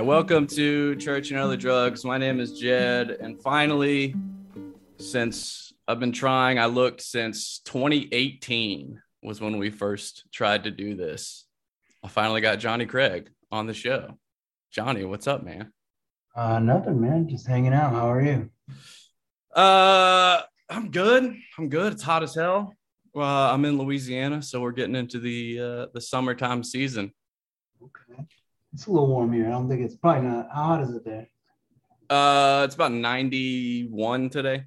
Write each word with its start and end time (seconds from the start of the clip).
Welcome 0.00 0.46
to 0.48 0.94
Church 0.96 1.30
and 1.30 1.40
Other 1.40 1.56
Drugs. 1.56 2.04
My 2.04 2.18
name 2.18 2.38
is 2.40 2.58
Jed, 2.58 3.10
and 3.10 3.40
finally, 3.42 4.14
since 4.98 5.72
I've 5.88 5.98
been 5.98 6.12
trying, 6.12 6.58
I 6.58 6.66
looked 6.66 7.02
since 7.02 7.58
2018 7.64 9.02
was 9.22 9.40
when 9.40 9.58
we 9.58 9.70
first 9.70 10.24
tried 10.32 10.64
to 10.64 10.70
do 10.70 10.94
this. 10.94 11.46
I 12.04 12.08
finally 12.08 12.40
got 12.40 12.60
Jonny 12.60 12.86
Craig 12.86 13.30
on 13.50 13.66
the 13.66 13.74
show. 13.74 14.18
Jonny, 14.70 15.04
what's 15.04 15.26
up, 15.26 15.42
man? 15.42 15.72
Uh, 16.34 16.60
nothing, 16.60 17.00
man. 17.00 17.28
Just 17.28 17.46
hanging 17.46 17.74
out. 17.74 17.92
How 17.92 18.10
are 18.10 18.22
you? 18.22 18.50
Uh, 19.54 20.42
I'm 20.70 20.90
good. 20.90 21.34
I'm 21.58 21.68
good. 21.68 21.92
It's 21.92 22.02
hot 22.02 22.22
as 22.22 22.34
hell. 22.34 22.72
Uh, 23.16 23.52
I'm 23.52 23.64
in 23.64 23.76
Louisiana, 23.76 24.42
so 24.42 24.60
we're 24.60 24.72
getting 24.72 24.94
into 24.94 25.18
the 25.18 25.58
uh, 25.60 25.86
the 25.92 26.00
summertime 26.00 26.62
season. 26.62 27.12
Okay. 27.82 28.24
It's 28.72 28.86
a 28.86 28.90
little 28.90 29.08
warm 29.08 29.32
here. 29.32 29.46
I 29.46 29.50
don't 29.50 29.68
think 29.68 29.80
it's 29.82 29.96
probably 29.96 30.28
not. 30.28 30.48
How 30.52 30.62
hot 30.64 30.82
is 30.82 30.90
it 30.90 31.04
there? 31.04 31.28
Uh, 32.10 32.62
it's 32.64 32.74
about 32.74 32.92
91 32.92 34.30
today. 34.30 34.64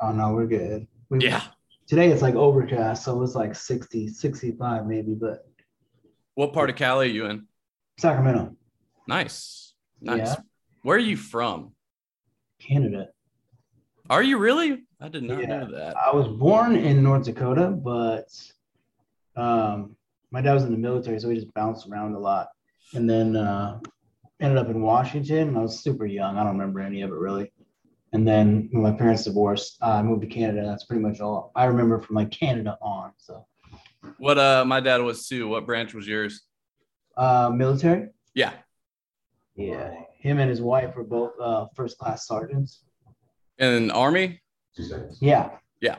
Oh 0.00 0.12
no, 0.12 0.32
we're 0.32 0.46
good. 0.46 0.86
We, 1.10 1.20
Yeah. 1.20 1.42
Today 1.86 2.10
it's 2.10 2.22
like 2.22 2.34
overcast, 2.34 3.04
so 3.04 3.22
it's 3.22 3.34
like 3.34 3.54
60, 3.54 4.08
65 4.08 4.86
maybe, 4.86 5.14
but 5.14 5.46
What 6.34 6.52
part 6.52 6.70
of 6.70 6.76
Cali 6.76 7.08
are 7.08 7.10
you 7.12 7.26
in? 7.26 7.46
Sacramento, 7.98 8.54
Nice. 9.08 9.74
Nice. 10.00 10.18
Yeah. 10.18 10.36
Where 10.82 10.96
are 10.96 11.00
you 11.00 11.16
from? 11.16 11.72
Canada. 12.60 13.08
Are 14.10 14.22
you 14.22 14.38
really? 14.38 14.84
I 15.00 15.08
did 15.08 15.24
not 15.24 15.40
Yeah. 15.40 15.46
know 15.64 15.70
that. 15.72 15.96
I 15.96 16.14
was 16.14 16.28
born 16.28 16.76
in 16.76 17.02
North 17.02 17.24
Dakota, 17.24 17.68
but 17.70 18.28
um, 19.36 19.96
my 20.30 20.40
dad 20.40 20.54
was 20.54 20.64
in 20.64 20.72
the 20.72 20.78
military, 20.78 21.18
so 21.18 21.28
we 21.28 21.34
just 21.34 21.52
bounced 21.54 21.88
around 21.88 22.14
a 22.14 22.18
lot. 22.18 22.48
And 22.94 23.08
then 23.08 23.36
uh, 23.36 23.80
ended 24.40 24.58
up 24.58 24.68
in 24.68 24.80
Washington. 24.82 25.56
I 25.56 25.60
was 25.60 25.80
super 25.80 26.06
young. 26.06 26.36
I 26.36 26.44
don't 26.44 26.58
remember 26.58 26.80
any 26.80 27.02
of 27.02 27.10
it 27.10 27.14
really. 27.14 27.52
And 28.12 28.26
then 28.26 28.68
when 28.72 28.82
my 28.82 28.92
parents 28.92 29.24
divorced, 29.24 29.76
I 29.82 30.02
moved 30.02 30.22
to 30.22 30.28
Canada. 30.28 30.64
That's 30.66 30.84
pretty 30.84 31.02
much 31.02 31.20
all 31.20 31.52
I 31.54 31.64
remember 31.66 32.00
from 32.00 32.16
like 32.16 32.30
Canada 32.30 32.78
on. 32.80 33.12
So 33.18 33.46
What 34.18 34.38
uh 34.38 34.64
my 34.64 34.80
dad 34.80 35.02
was 35.02 35.26
too. 35.28 35.48
What 35.48 35.66
branch 35.66 35.92
was 35.94 36.06
yours? 36.06 36.42
uh, 37.16 37.50
military. 37.52 38.08
Yeah. 38.34 38.52
Yeah, 39.56 39.92
him 40.20 40.38
and 40.38 40.48
his 40.48 40.60
wife 40.62 40.94
were 40.94 41.02
both 41.02 41.32
uh, 41.40 41.66
first 41.74 41.98
class 41.98 42.28
sergeants. 42.28 42.84
In 43.58 43.90
Army? 43.90 44.40
Yeah. 45.20 45.50
Yeah, 45.80 45.96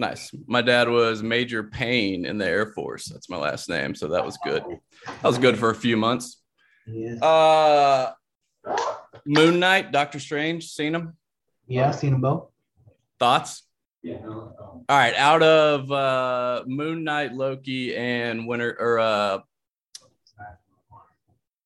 Nice. 0.00 0.30
My 0.46 0.62
dad 0.62 0.88
was 0.88 1.22
Major 1.22 1.62
Payne 1.62 2.24
in 2.24 2.38
the 2.38 2.46
Air 2.46 2.72
Force. 2.72 3.04
That's 3.04 3.28
my 3.28 3.36
last 3.36 3.68
name. 3.68 3.94
So 3.94 4.08
that 4.08 4.24
was 4.24 4.38
good. 4.42 4.64
That 5.06 5.22
was 5.24 5.36
good 5.36 5.58
for 5.58 5.68
a 5.68 5.74
few 5.74 5.98
months. 5.98 6.40
yeah, 6.86 7.16
Uh 7.16 8.12
Moon 9.26 9.60
Knight, 9.60 9.92
Doctor 9.92 10.18
Strange, 10.18 10.70
seen 10.70 10.94
him? 10.94 11.16
yeah. 11.66 11.88
I've 11.88 11.96
seen 11.96 12.12
them 12.12 12.22
both. 12.22 12.48
Thoughts? 13.18 13.64
Yeah. 14.02 14.24
All 14.24 14.82
right, 14.88 15.14
out 15.16 15.42
of 15.42 15.92
uh 15.92 16.64
Moon 16.66 17.04
Knight, 17.04 17.34
Loki, 17.34 17.94
and 17.94 18.46
Winter 18.48 18.74
or 18.80 18.98
uh 19.00 19.38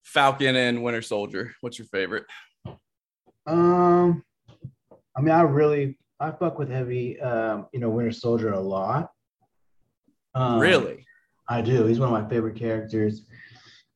Falcon 0.02 0.56
and 0.56 0.82
Winter 0.82 1.02
Soldier, 1.02 1.54
what's 1.60 1.78
your 1.78 1.86
favorite? 1.86 2.24
Um, 3.46 4.24
I 5.16 5.20
mean, 5.20 5.30
I 5.34 5.42
really 5.42 5.96
I 6.20 6.30
fuck 6.30 6.58
with 6.58 6.70
heavy, 6.70 7.20
um, 7.20 7.66
you 7.72 7.80
know, 7.80 7.90
Winter 7.90 8.12
Soldier 8.12 8.52
a 8.52 8.60
lot. 8.60 9.10
Um, 10.34 10.58
really? 10.60 11.04
I 11.48 11.60
do. 11.60 11.84
He's 11.86 11.98
one 12.00 12.12
of 12.12 12.22
my 12.22 12.28
favorite 12.28 12.56
characters. 12.56 13.26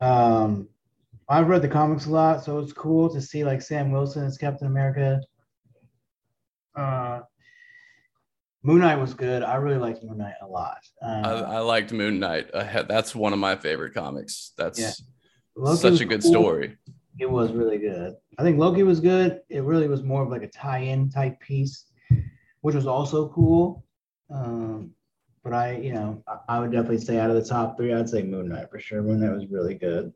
Um, 0.01 0.69
I've 1.29 1.49
read 1.49 1.63
the 1.63 1.69
comics 1.69 2.07
a 2.07 2.11
lot, 2.11 2.45
so 2.45 2.59
it's 2.59 2.73
cool 2.73 3.13
to 3.13 3.21
see 3.21 3.45
like 3.45 3.63
Sam 3.63 3.91
Wilson 3.91 4.25
as 4.25 4.39
Captain 4.39 4.67
America. 4.67 5.21
Uh, 6.77 7.21
Moon 8.63 8.81
Knight 8.81 8.97
was 8.97 9.15
good. 9.15 9.43
I 9.43 9.57
really 9.57 9.79
liked 9.79 10.03
Moon 10.03 10.19
Knight 10.19 10.35
a 10.43 10.47
lot. 10.47 10.79
I, 11.03 11.07
Uh, 11.21 11.43
I 11.53 11.59
liked 11.61 11.93
Moon 11.93 12.19
Knight. 12.19 12.55
Had, 12.55 12.89
that's 12.89 13.15
one 13.15 13.33
of 13.33 13.39
my 13.39 13.57
favorite 13.57 13.95
comics. 13.95 14.53
That's 14.57 14.79
Yeah. 14.79 15.75
Such 15.75 16.01
a 16.01 16.05
good 16.05 16.23
cool. 16.23 16.31
story. 16.31 16.77
It 17.19 17.29
was 17.29 17.53
really 17.53 17.79
good. 17.79 18.15
I 18.39 18.43
think 18.43 18.59
Loki 18.59 18.85
was 18.85 19.01
good. 19.01 19.41
It 19.49 19.63
really 19.65 19.89
was 19.89 20.03
more 20.05 20.23
of 20.23 20.29
like 20.31 20.43
a 20.45 20.49
tie-in 20.49 21.11
type 21.11 21.41
piece, 21.41 21.87
which 22.61 22.75
was 22.75 22.87
also 22.87 23.29
cool. 23.29 23.85
Um, 24.31 24.91
but 25.45 25.53
I, 25.53 25.77
you 25.77 25.93
know, 25.93 26.23
I, 26.27 26.57
I 26.57 26.61
would 26.61 26.73
definitely 26.73 26.99
say 26.99 27.19
out 27.19 27.31
of 27.31 27.37
the 27.37 27.45
top 27.45 27.77
three, 27.77 27.93
I'd 27.95 28.09
say 28.09 28.23
Moon 28.23 28.49
Knight 28.49 28.71
for 28.71 28.79
sure. 28.79 29.03
Moon 29.03 29.21
Knight 29.21 29.33
was 29.33 29.47
really 29.51 29.75
good. 29.75 30.13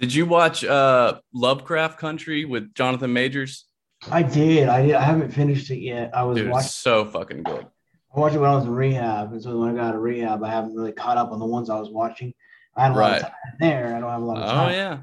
Did 0.00 0.12
you 0.12 0.26
watch 0.26 0.64
uh 0.64 1.20
Lovecraft 1.32 1.98
Country 1.98 2.44
with 2.44 2.74
Jonathan 2.74 3.12
Majors? 3.12 3.66
I 4.10 4.22
did. 4.22 4.68
I 4.68 4.84
did. 4.86 4.94
I 4.94 5.02
haven't 5.02 5.30
finished 5.30 5.70
it 5.70 5.78
yet. 5.80 6.10
I 6.14 6.22
was 6.24 6.36
Dude, 6.38 6.50
watching. 6.50 6.66
it's 6.66 6.74
so 6.74 7.04
fucking 7.06 7.44
good. 7.44 7.66
I 8.14 8.20
watched 8.20 8.34
it 8.34 8.38
when 8.38 8.50
I 8.50 8.54
was 8.56 8.64
in 8.64 8.70
rehab, 8.74 9.32
and 9.32 9.42
so 9.42 9.58
when 9.58 9.70
I 9.70 9.72
got 9.74 9.88
out 9.88 9.94
of 9.94 10.00
rehab, 10.02 10.42
I 10.42 10.50
haven't 10.50 10.74
really 10.74 10.92
caught 10.92 11.16
up 11.16 11.32
on 11.32 11.38
the 11.38 11.46
ones 11.46 11.70
I 11.70 11.78
was 11.78 11.90
watching. 11.90 12.32
I 12.76 12.82
had 12.82 12.92
a 12.92 12.94
lot 12.94 13.00
Right. 13.00 13.16
of 13.16 13.22
time 13.22 13.32
there. 13.60 13.96
I 13.96 14.00
don't 14.00 14.10
have 14.10 14.22
a 14.22 14.24
lot 14.24 14.36
of 14.38 14.44
time. 14.48 14.56
Oh 14.58 14.64
time. 14.68 14.74
yeah. 14.74 14.98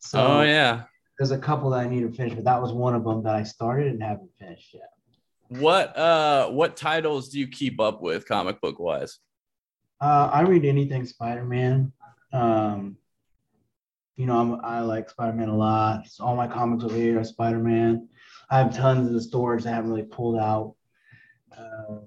So 0.00 0.26
Oh 0.26 0.42
yeah. 0.42 0.82
there's 1.18 1.30
a 1.30 1.38
couple 1.38 1.70
that 1.70 1.80
I 1.80 1.88
need 1.88 2.00
to 2.00 2.10
finish, 2.10 2.34
but 2.34 2.44
that 2.44 2.60
was 2.60 2.72
one 2.72 2.94
of 2.96 3.04
them 3.04 3.22
that 3.24 3.34
I 3.36 3.42
started 3.44 3.88
and 3.92 4.02
haven't 4.02 4.30
finished 4.38 4.74
yet. 4.74 4.90
What 5.48 5.96
uh 5.96 6.50
what 6.50 6.76
titles 6.76 7.28
do 7.28 7.38
you 7.38 7.46
keep 7.48 7.80
up 7.80 8.02
with 8.02 8.26
comic 8.26 8.60
book 8.60 8.78
wise? 8.78 9.18
Uh, 10.00 10.30
I 10.32 10.42
read 10.42 10.64
anything 10.64 11.06
Spider-Man. 11.06 11.92
Um, 12.32 12.96
you 14.16 14.26
know, 14.26 14.38
I'm, 14.38 14.60
I 14.64 14.80
like 14.80 15.08
Spider-Man 15.08 15.48
a 15.48 15.56
lot. 15.56 16.06
So 16.08 16.24
all 16.24 16.36
my 16.36 16.46
comics 16.46 16.84
over 16.84 16.96
here 16.96 17.18
are 17.18 17.24
Spider-Man. 17.24 18.08
I 18.50 18.58
have 18.58 18.76
tons 18.76 19.08
of 19.08 19.14
the 19.14 19.20
storage 19.20 19.64
I 19.66 19.70
haven't 19.70 19.90
really 19.90 20.02
pulled 20.02 20.38
out. 20.38 20.74
Um, 21.56 22.06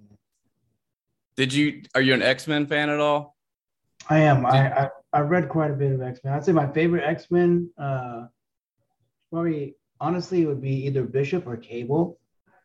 Did 1.36 1.54
you 1.54 1.82
are 1.96 2.02
you 2.02 2.14
an 2.14 2.22
X-Men 2.22 2.68
fan 2.68 2.90
at 2.90 3.00
all? 3.00 3.36
I 4.10 4.20
am. 4.20 4.46
I, 4.46 4.84
I 4.84 4.90
I 5.12 5.20
read 5.22 5.50
quite 5.50 5.72
a 5.72 5.76
bit 5.76 5.92
of 5.92 6.02
X-Men. 6.02 6.34
I'd 6.34 6.46
say 6.46 6.52
my 6.52 6.72
favorite 6.72 7.04
X-Men, 7.04 7.72
uh, 7.78 8.28
probably 9.32 9.76
honestly, 10.00 10.46
would 10.46 10.62
be 10.62 10.86
either 10.86 11.04
Bishop 11.04 11.48
or 11.48 11.58
Cable. 11.58 12.19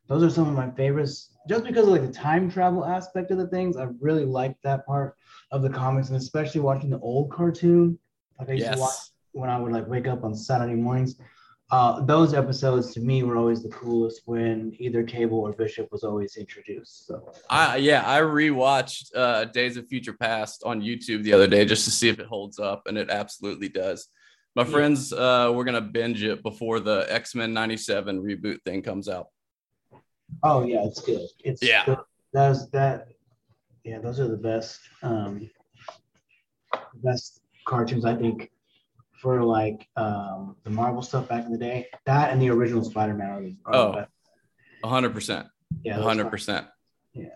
Those 0.09 0.23
are 0.23 0.31
some 0.31 0.49
of 0.49 0.55
my 0.55 0.71
favorites, 0.71 1.31
just 1.49 1.65
because 1.65 1.85
of 1.87 1.89
like 1.93 2.03
the 2.03 2.13
time 2.13 2.51
travel 2.51 2.85
aspect 2.85 3.31
of 3.31 3.39
the 3.39 3.47
things. 3.47 3.77
I 3.77 3.89
really 4.01 4.25
liked 4.25 4.63
that 4.63 4.85
part 4.87 5.17
of 5.51 5.63
the 5.63 5.71
comics, 5.71 6.09
and 6.09 6.17
especially 6.17 6.61
watching 6.61 6.91
the 6.91 6.99
old 7.01 7.31
cartoon. 7.33 7.99
Like 8.39 8.51
I 8.51 8.53
used 8.53 8.67
to 8.73 8.79
watch 8.79 8.91
Yes. 8.95 9.11
when 9.33 9.49
I 9.51 9.59
would 9.59 9.73
like 9.73 9.89
wake 9.89 10.07
up 10.07 10.25
on 10.25 10.35
Saturday 10.35 10.75
mornings. 10.75 11.17
Uh, 11.71 12.05
those 12.05 12.35
episodes 12.35 12.93
to 12.93 13.01
me 13.01 13.23
were 13.23 13.37
always 13.37 13.63
the 13.63 13.71
coolest 13.71 14.23
when 14.27 14.75
either 14.79 15.03
Cable 15.03 15.39
or 15.41 15.53
Bishop 15.55 15.89
was 15.91 16.05
always 16.05 16.37
introduced. 16.37 17.07
So 17.07 17.33
I 17.49 17.77
yeah, 17.79 18.03
I 18.07 18.21
rewatched 18.21 19.11
uh 19.17 19.47
Days 19.47 19.79
of 19.79 19.89
Future 19.89 20.13
Past 20.13 20.63
on 20.67 20.83
YouTube 20.83 21.23
the 21.23 21.33
other 21.33 21.47
day 21.47 21.65
just 21.65 21.85
to 21.87 21.91
see 21.91 22.09
if 22.11 22.19
it 22.19 22.27
holds 22.27 22.59
up, 22.59 22.83
and 22.87 22.99
it 22.99 23.09
absolutely 23.09 23.71
does. 23.71 24.09
My 24.55 24.63
Yeah. 24.65 24.69
friends, 24.69 25.13
uh, 25.15 25.51
we're 25.55 25.65
gonna 25.65 25.81
binge 25.81 26.23
it 26.23 26.43
before 26.43 26.79
the 26.81 27.07
X-Men 27.09 27.55
97 27.55 28.23
reboot 28.23 28.63
thing 28.65 28.83
comes 28.83 29.09
out. 29.09 29.29
Oh 30.43 30.65
yeah, 30.65 30.85
it's 30.85 31.01
good. 31.01 31.27
It's 31.45 31.63
Yeah. 31.63 31.85
good. 31.87 31.99
That's 32.33 32.67
that. 32.71 33.09
Yeah, 33.85 33.99
those 34.01 34.19
are 34.21 34.29
the 34.29 34.37
best. 34.37 34.81
Um, 35.03 35.51
best 36.97 37.41
cartoons 37.67 38.05
I 38.05 38.15
think 38.15 38.51
for 39.21 39.43
like 39.43 39.87
um 39.97 40.57
the 40.65 40.71
Marvel 40.71 41.03
stuff 41.03 41.29
back 41.29 41.45
in 41.45 41.53
the 41.53 41.59
day. 41.59 41.87
That 42.07 42.33
and 42.33 42.41
the 42.41 42.51
original 42.51 42.85
Spider-Man 42.85 43.31
are 43.31 43.41
the, 43.43 43.57
are 43.67 43.75
Oh, 43.75 43.93
best. 43.93 44.11
hundred 44.85 45.13
percent. 45.15 45.47
Yeah, 45.83 45.97
those 45.97 46.05
hundred 46.05 46.27
are- 46.27 46.31
percent. 46.31 46.67
Yeah. 47.13 47.27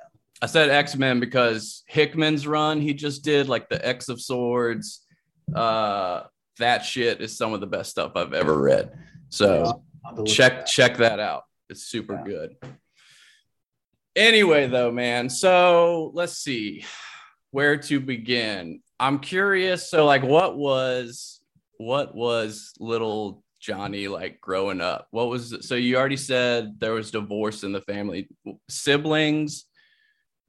I 0.43 0.47
said 0.47 0.71
X 0.71 0.97
Men 0.97 1.19
because 1.21 1.83
Hickman's 1.87 2.47
run 2.47 2.81
he 2.81 2.95
just 2.95 3.25
did, 3.25 3.49
like 3.49 3.69
the 3.69 3.85
X 3.87 4.09
of 4.09 4.21
Swords, 4.21 5.05
uh, 5.55 6.23
that 6.59 6.85
shit 6.85 7.21
is 7.21 7.37
some 7.37 7.53
of 7.55 7.61
the 7.61 7.67
best 7.67 7.91
stuff 7.91 8.13
I've 8.15 8.33
ever 8.35 8.57
read. 8.61 8.93
So 9.31 9.63
I'll 9.65 9.85
have 10.05 10.15
to 10.17 10.21
look 10.23 10.29
at 10.31 10.35
check 10.35 10.53
that. 10.59 10.67
check 10.67 10.97
that 10.99 11.19
out. 11.21 11.45
It's 11.69 11.83
super 11.85 12.15
Yeah. 12.15 12.25
good. 12.25 12.57
Anyway, 14.19 14.67
though, 14.67 14.91
man. 14.91 15.31
So 15.31 16.11
let's 16.13 16.39
see 16.39 16.85
where 17.53 17.77
to 17.77 18.01
begin. 18.01 18.81
I'm 18.99 19.21
curious. 19.21 19.89
So, 19.89 20.05
like, 20.07 20.25
what 20.25 20.59
was 20.59 21.41
what 21.77 22.17
was 22.17 22.73
little 22.81 23.45
Jonny 23.61 24.09
like 24.09 24.41
growing 24.41 24.81
up? 24.81 25.07
What 25.13 25.29
was 25.29 25.57
so 25.61 25.77
you 25.77 25.97
already 25.97 26.17
said 26.17 26.81
there 26.81 26.95
was 26.95 27.13
divorce 27.13 27.63
in 27.63 27.71
the 27.71 27.81
family. 27.81 28.29
Siblings, 28.69 29.67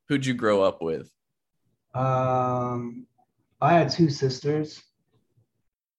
who'd 0.07 0.25
you 0.25 0.33
grow 0.33 0.63
up 0.63 0.81
with? 0.81 1.11
Um, 1.93 3.05
I 3.61 3.73
had 3.73 3.91
two 3.91 4.09
sisters. 4.09 4.81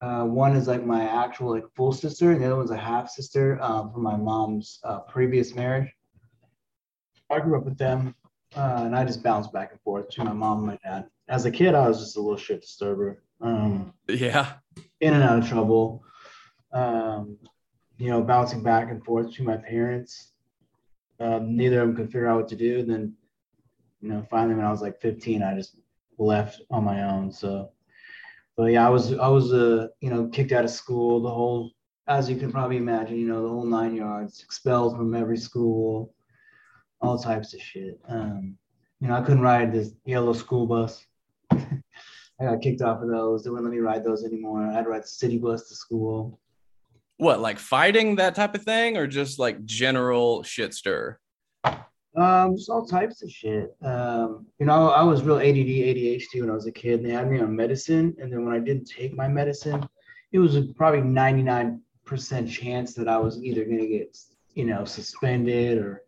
Uh, 0.01 0.25
one 0.25 0.57
is 0.57 0.67
like 0.67 0.85
my 0.85 1.05
actual 1.05 1.51
like 1.51 1.67
full 1.77 1.93
sister, 1.93 2.33
and 2.33 2.43
the 2.43 2.47
other 2.47 2.57
one's 2.57 2.73
a 2.73 2.77
half 2.77 3.11
sister 3.11 3.63
um, 3.63 3.93
from 3.93 4.03
my 4.03 4.17
mom's 4.17 4.81
uh, 4.83 4.99
previous 5.01 5.55
marriage. 5.55 5.89
I 7.31 7.41
grew 7.41 7.57
up 7.57 7.65
with 7.65 7.79
them, 7.79 8.15
uh, 8.57 8.83
and 8.85 8.95
I 8.97 9.05
just 9.05 9.23
bounced 9.23 9.53
back 9.53 9.71
and 9.73 9.81
forth 9.83 10.09
to 10.11 10.25
my 10.25 10.33
mom 10.33 10.59
and 10.59 10.67
my 10.67 10.79
dad. 10.85 11.07
As 11.29 11.45
a 11.45 11.51
kid, 11.51 11.75
I 11.75 11.87
was 11.89 12.01
just 12.01 12.17
a 12.17 12.21
little 12.21 12.37
shit 12.37 12.61
disturber, 12.61 13.23
um, 13.41 13.95
Yeah. 14.09 14.55
in 15.01 15.15
and 15.15 15.23
out 15.23 15.39
of 15.39 15.49
trouble. 15.49 16.05
um, 16.73 17.37
you 17.99 18.09
know, 18.09 18.23
bouncing 18.23 18.63
back 18.63 18.91
and 18.91 19.05
forth 19.05 19.27
between 19.29 19.49
my 19.49 19.57
parents. 19.57 20.33
Um, 21.19 21.57
neither 21.57 21.81
of 21.81 21.89
them 21.89 21.97
could 21.97 22.07
figure 22.07 22.29
out 22.29 22.37
what 22.39 22.49
to 22.49 22.57
do. 22.57 22.85
Then, 22.85 23.15
you 24.01 24.09
know, 24.09 24.23
finally 24.31 24.55
when 24.55 24.65
I 24.65 24.71
was 24.71 24.81
like 24.81 25.01
15, 25.01 25.43
I 25.43 25.55
just 25.57 25.81
left 26.17 26.63
on 26.71 26.85
my 26.85 27.03
own. 27.03 27.33
So, 27.33 27.73
but 28.57 28.67
yeah, 28.73 28.87
I 28.87 28.89
was 28.89 29.13
I 29.15 29.27
was 29.27 29.53
uh 29.53 29.89
you 30.01 30.11
know 30.11 30.29
kicked 30.29 30.53
out 30.53 30.65
of 30.65 30.71
school. 30.71 31.21
The 31.21 31.29
whole, 31.29 31.73
as 32.07 32.31
you 32.31 32.37
can 32.37 32.53
probably 32.53 32.77
imagine, 32.77 33.17
you 33.19 33.27
know, 33.27 33.43
the 33.43 33.49
whole 33.49 33.67
nine 33.67 33.95
yards, 33.97 34.43
expelled 34.43 34.97
from 34.97 35.13
every 35.15 35.37
school, 35.37 36.15
all 37.01 37.19
types 37.19 37.55
of 37.55 37.61
shit. 37.61 37.99
Um, 38.09 38.57
you 39.01 39.09
know, 39.09 39.15
I 39.15 39.23
couldn't 39.23 39.43
ride 39.43 39.73
this 39.73 39.93
yellow 40.05 40.33
school 40.33 40.67
bus. 40.67 41.05
I 41.51 42.45
got 42.45 42.63
kicked 42.63 42.83
off 42.83 43.03
of 43.03 43.09
those. 43.09 43.45
They 43.45 43.51
wouldn't 43.51 43.69
let 43.69 43.75
me 43.75 43.81
ride 43.81 44.05
those 44.05 44.25
anymore. 44.25 44.63
I 44.67 44.73
had 44.73 44.85
to 44.85 44.91
ride 44.91 45.03
the 45.03 45.09
city 45.09 45.39
bus 45.39 45.69
to 45.69 45.75
school. 45.75 46.39
What, 47.17 47.41
like 47.41 47.59
fighting 47.59 48.17
that 48.17 48.35
type 48.35 48.55
of 48.55 48.63
thing, 48.63 48.97
or 48.97 49.07
just 49.07 49.39
like 49.39 49.65
general 49.65 50.43
shit 50.43 50.73
stir? 50.73 51.19
Um, 52.17 52.57
just 52.57 52.71
all 52.71 52.87
types 52.87 53.23
of 53.23 53.31
shit. 53.31 53.75
Um, 53.83 54.47
you 54.59 54.67
know, 54.67 54.89
I 54.91 55.03
was 55.03 55.23
real 55.23 55.37
ADD, 55.37 55.45
ADHD 55.45 56.41
when 56.41 56.51
I 56.51 56.55
was 56.55 56.67
a 56.67 56.73
kid. 56.73 57.01
And 57.01 57.09
They 57.09 57.13
had 57.13 57.31
me 57.31 57.41
on 57.41 57.55
medicine, 57.55 58.17
and 58.19 58.33
then 58.33 58.45
when 58.45 58.55
I 58.55 58.59
didn't 58.59 58.87
take 58.87 59.15
my 59.15 59.29
medicine, 59.29 59.87
it 60.33 60.39
was 60.39 60.57
probably 60.77 61.01
99% 61.01 61.79
chance 62.51 62.95
that 62.95 63.09
I 63.09 63.19
was 63.19 63.43
either 63.43 63.65
gonna 63.65 63.87
get, 63.87 64.17
you 64.55 64.65
know, 64.65 64.85
suspended 64.85 65.79
or 65.79 66.03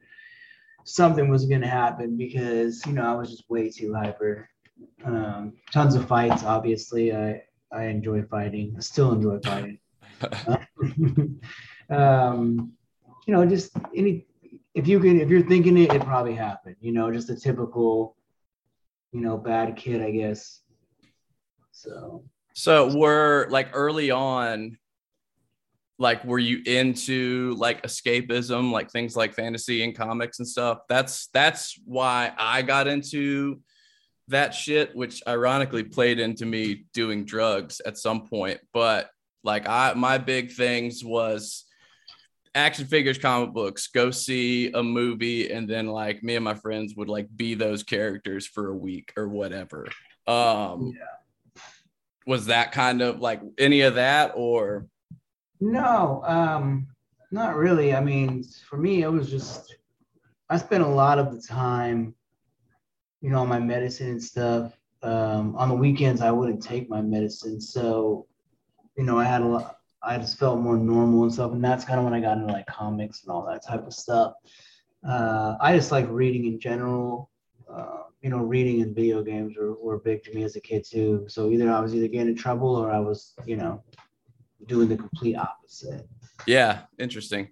something 0.84 1.29
was 1.29 1.46
gonna 1.46 1.69
happen 1.69 2.17
because 2.17 2.84
you 2.87 2.93
know 2.93 3.05
I 3.05 3.14
was 3.14 3.31
just 3.31 3.49
way 3.49 3.70
too 3.70 3.94
hyper. 3.94 4.49
Um, 5.05 5.55
tons 5.73 5.94
of 5.94 6.06
fights, 6.06 6.44
obviously. 6.44 7.14
I 7.14 7.43
I 7.73 7.84
enjoy 7.84 8.23
fighting. 8.23 8.75
I 8.76 8.81
still 8.81 9.12
enjoy 9.12 9.38
fighting. 9.40 9.79
um, 11.90 12.73
you 13.26 13.34
know, 13.34 13.46
just 13.46 13.73
any 13.94 14.26
if 14.75 14.87
you 14.88 15.00
can 15.00 15.20
if 15.20 15.29
you're 15.29 15.46
thinking 15.46 15.76
it, 15.79 15.93
it 15.93 16.02
probably 16.02 16.34
happened. 16.34 16.76
You 16.81 16.93
know, 16.93 17.12
just 17.12 17.31
a 17.31 17.37
typical, 17.37 18.17
you 19.12 19.20
know, 19.20 19.37
bad 19.37 19.76
kid, 19.76 20.02
I 20.02 20.11
guess. 20.11 20.61
So. 21.73 22.25
So 22.55 22.94
we're 22.94 23.49
like 23.49 23.70
early 23.73 24.11
on, 24.11 24.76
like 26.02 26.25
were 26.25 26.38
you 26.40 26.60
into 26.66 27.54
like 27.58 27.84
escapism, 27.84 28.72
like 28.72 28.90
things 28.90 29.14
like 29.14 29.34
fantasy 29.34 29.84
and 29.84 29.96
comics 29.96 30.40
and 30.40 30.49
stuff? 30.49 30.78
That's 30.88 31.28
that's 31.28 31.78
why 31.84 32.32
I 32.37 32.62
got 32.62 32.88
into 32.88 33.60
that 34.26 34.52
shit, 34.52 34.96
which 34.96 35.22
ironically 35.28 35.84
played 35.84 36.19
into 36.19 36.44
me 36.44 36.87
doing 36.93 37.25
drugs 37.25 37.81
at 37.87 37.99
some 37.99 38.26
point. 38.26 38.58
But 38.72 39.10
like 39.44 39.69
I 39.69 39.94
my 39.94 40.19
big 40.19 40.50
things 40.50 41.04
was 41.04 41.66
action 42.52 42.87
figures, 42.87 43.16
comic 43.16 43.54
books, 43.54 43.87
go 43.87 44.10
see 44.10 44.72
a 44.72 44.82
movie, 44.82 45.52
and 45.52 45.69
then 45.69 45.87
like 45.87 46.20
me 46.25 46.34
and 46.34 46.44
my 46.44 46.54
friends 46.54 46.96
would 46.96 47.08
like 47.08 47.28
be 47.37 47.54
those 47.54 47.84
characters 47.84 48.44
for 48.44 48.70
a 48.70 48.76
week 48.76 49.12
or 49.16 49.28
whatever. 49.28 49.87
Um 50.26 50.94
yeah. 50.99 51.62
was 52.26 52.46
that 52.46 52.72
kind 52.72 53.02
of 53.02 53.20
like 53.20 53.40
any 53.56 53.82
of 53.82 53.94
that 53.94 54.32
or 54.34 54.88
no, 55.62 56.23
um, 56.25 56.88
not 57.31 57.56
really. 57.56 57.94
I 57.94 58.00
mean, 58.00 58.43
for 58.69 58.76
me, 58.76 59.03
it 59.03 59.09
was 59.09 59.31
just 59.31 59.76
I 60.50 60.56
spent 60.59 60.82
a 60.82 60.88
lot 60.88 61.20
of 61.20 61.32
the 61.32 61.41
time, 61.41 62.14
you 63.20 63.31
know, 63.31 63.38
on 63.38 63.49
my 63.49 63.61
medicine 63.61 64.09
and 64.09 64.23
stuff. 64.23 64.76
Um, 65.05 65.55
on 65.56 65.69
the 65.69 65.75
weekends, 65.75 66.20
I 66.20 66.32
wouldn't 66.32 66.62
take 66.62 66.91
my 66.91 67.00
medicine, 67.00 67.61
so 67.61 68.26
you 68.97 69.05
know, 69.05 69.19
I 69.19 69.25
had 69.25 69.43
a 69.43 69.47
lot. 69.47 69.76
I 70.03 70.19
just 70.19 70.37
felt 70.37 70.59
more 70.59 70.76
normal 70.76 71.23
and 71.23 71.32
stuff, 71.32 71.53
and 71.53 71.64
that's 71.64 71.85
kind 71.85 71.99
of 71.99 72.05
when 72.05 72.14
I 72.14 72.20
got 72.20 72.38
into 72.38 72.53
like 72.53 72.67
comics 72.67 73.23
and 73.23 73.31
all 73.31 73.47
that 73.47 73.64
type 73.64 73.87
of 73.87 73.94
stuff. 73.94 74.35
Uh, 75.09 75.56
I 75.61 75.76
just 75.76 75.93
like 75.93 76.09
reading 76.11 76.47
in 76.47 76.59
general. 76.59 77.31
Uh, 77.73 78.03
you 78.20 78.31
know, 78.31 78.38
reading 78.38 78.82
and 78.82 78.94
video 78.94 79.23
games 79.23 79.56
were, 79.56 79.75
were 79.75 79.99
big 79.99 80.25
to 80.25 80.35
me 80.35 80.43
as 80.43 80.56
a 80.56 80.61
kid 80.61 80.85
too. 80.88 81.25
So 81.29 81.50
either 81.50 81.70
I 81.70 81.81
was 81.81 81.94
either 81.94 82.09
getting 82.09 82.29
in 82.29 82.37
trouble 82.37 82.75
or 82.76 82.91
I 82.91 82.99
was, 82.99 83.35
you 83.47 83.56
know, 83.56 83.82
doing 84.67 84.88
the 84.88 84.97
complete 84.97 85.37
opposite. 85.37 86.09
Yeah, 86.47 86.82
interesting. 86.99 87.49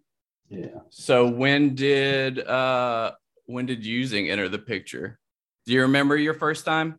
Yeah. 0.49 0.81
So 0.91 1.29
when 1.29 1.75
did 1.75 2.41
uh 2.41 3.13
when 3.47 3.67
did 3.67 3.85
using 3.85 4.31
enter 4.31 4.49
the 4.49 4.59
picture? 4.59 5.19
Do 5.67 5.73
you 5.73 5.83
remember 5.83 6.17
your 6.17 6.35
first 6.35 6.65
time? 6.65 6.99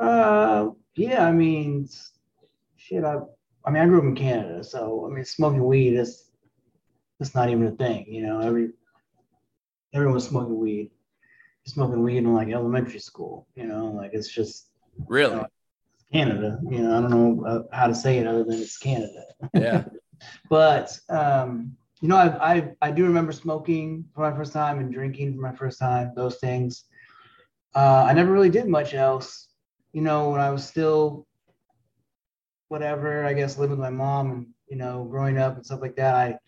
Uh 0.00 0.70
yeah, 0.94 1.26
I 1.26 1.32
mean 1.32 1.88
shit, 2.76 3.04
I 3.04 3.18
I 3.64 3.70
mean 3.70 3.82
I 3.82 3.86
grew 3.86 3.98
up 3.98 4.04
in 4.04 4.14
Canada, 4.16 4.62
so 4.64 5.06
I 5.06 5.14
mean 5.14 5.24
smoking 5.24 5.64
weed 5.64 5.94
is 5.94 6.30
that's 7.18 7.34
not 7.34 7.48
even 7.48 7.66
a 7.66 7.72
thing, 7.72 8.06
you 8.08 8.26
know. 8.26 8.40
Every 8.40 8.70
everyone's 9.94 10.28
smoking 10.28 10.58
weed. 10.58 10.90
smoking 11.64 12.02
weed 12.02 12.18
in 12.18 12.34
like 12.34 12.48
elementary 12.48 12.98
school, 12.98 13.46
you 13.54 13.66
know, 13.66 13.86
like 13.86 14.10
it's 14.12 14.28
just 14.28 14.70
really 15.06 15.34
you 15.36 15.42
know, 15.42 15.46
Canada. 16.12 16.58
You 16.68 16.78
know, 16.78 16.98
I 16.98 17.00
don't 17.00 17.10
know 17.10 17.46
uh, 17.46 17.76
how 17.76 17.86
to 17.86 17.94
say 17.94 18.18
it 18.18 18.26
other 18.26 18.44
than 18.44 18.60
it's 18.60 18.78
Canada. 18.78 19.24
Yeah. 19.54 19.84
but 20.50 20.98
um, 21.08 21.76
you 22.00 22.08
know, 22.08 22.16
I, 22.16 22.54
I 22.54 22.72
I 22.82 22.90
do 22.90 23.04
remember 23.04 23.32
smoking 23.32 24.04
for 24.14 24.28
my 24.28 24.36
first 24.36 24.52
time 24.52 24.78
and 24.78 24.92
drinking 24.92 25.34
for 25.34 25.40
my 25.40 25.54
first 25.54 25.78
time. 25.78 26.12
Those 26.14 26.36
things. 26.36 26.84
Uh, 27.74 28.04
I 28.06 28.12
never 28.12 28.32
really 28.32 28.50
did 28.50 28.68
much 28.68 28.92
else. 28.92 29.48
You 29.92 30.02
know, 30.02 30.30
when 30.30 30.40
I 30.40 30.50
was 30.50 30.66
still 30.66 31.26
whatever, 32.68 33.24
I 33.24 33.32
guess 33.32 33.58
living 33.58 33.78
with 33.78 33.84
my 33.84 33.90
mom 33.90 34.30
and 34.30 34.46
you 34.68 34.76
know, 34.76 35.04
growing 35.04 35.38
up 35.38 35.56
and 35.56 35.66
stuff 35.66 35.82
like 35.82 35.96
that, 35.96 36.14
I 36.14 36.38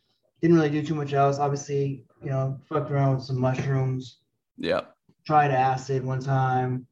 didn't 0.41 0.57
really 0.57 0.71
do 0.71 0.83
too 0.83 0.95
much 0.95 1.13
else. 1.13 1.39
Obviously, 1.39 2.05
you 2.23 2.31
know, 2.31 2.59
fucked 2.69 2.91
around 2.91 3.17
with 3.17 3.25
some 3.25 3.39
mushrooms. 3.39 4.19
Yeah. 4.57 4.83
Tried 5.27 5.51
acid 5.51 6.05
one 6.05 6.21
time. 6.21 6.87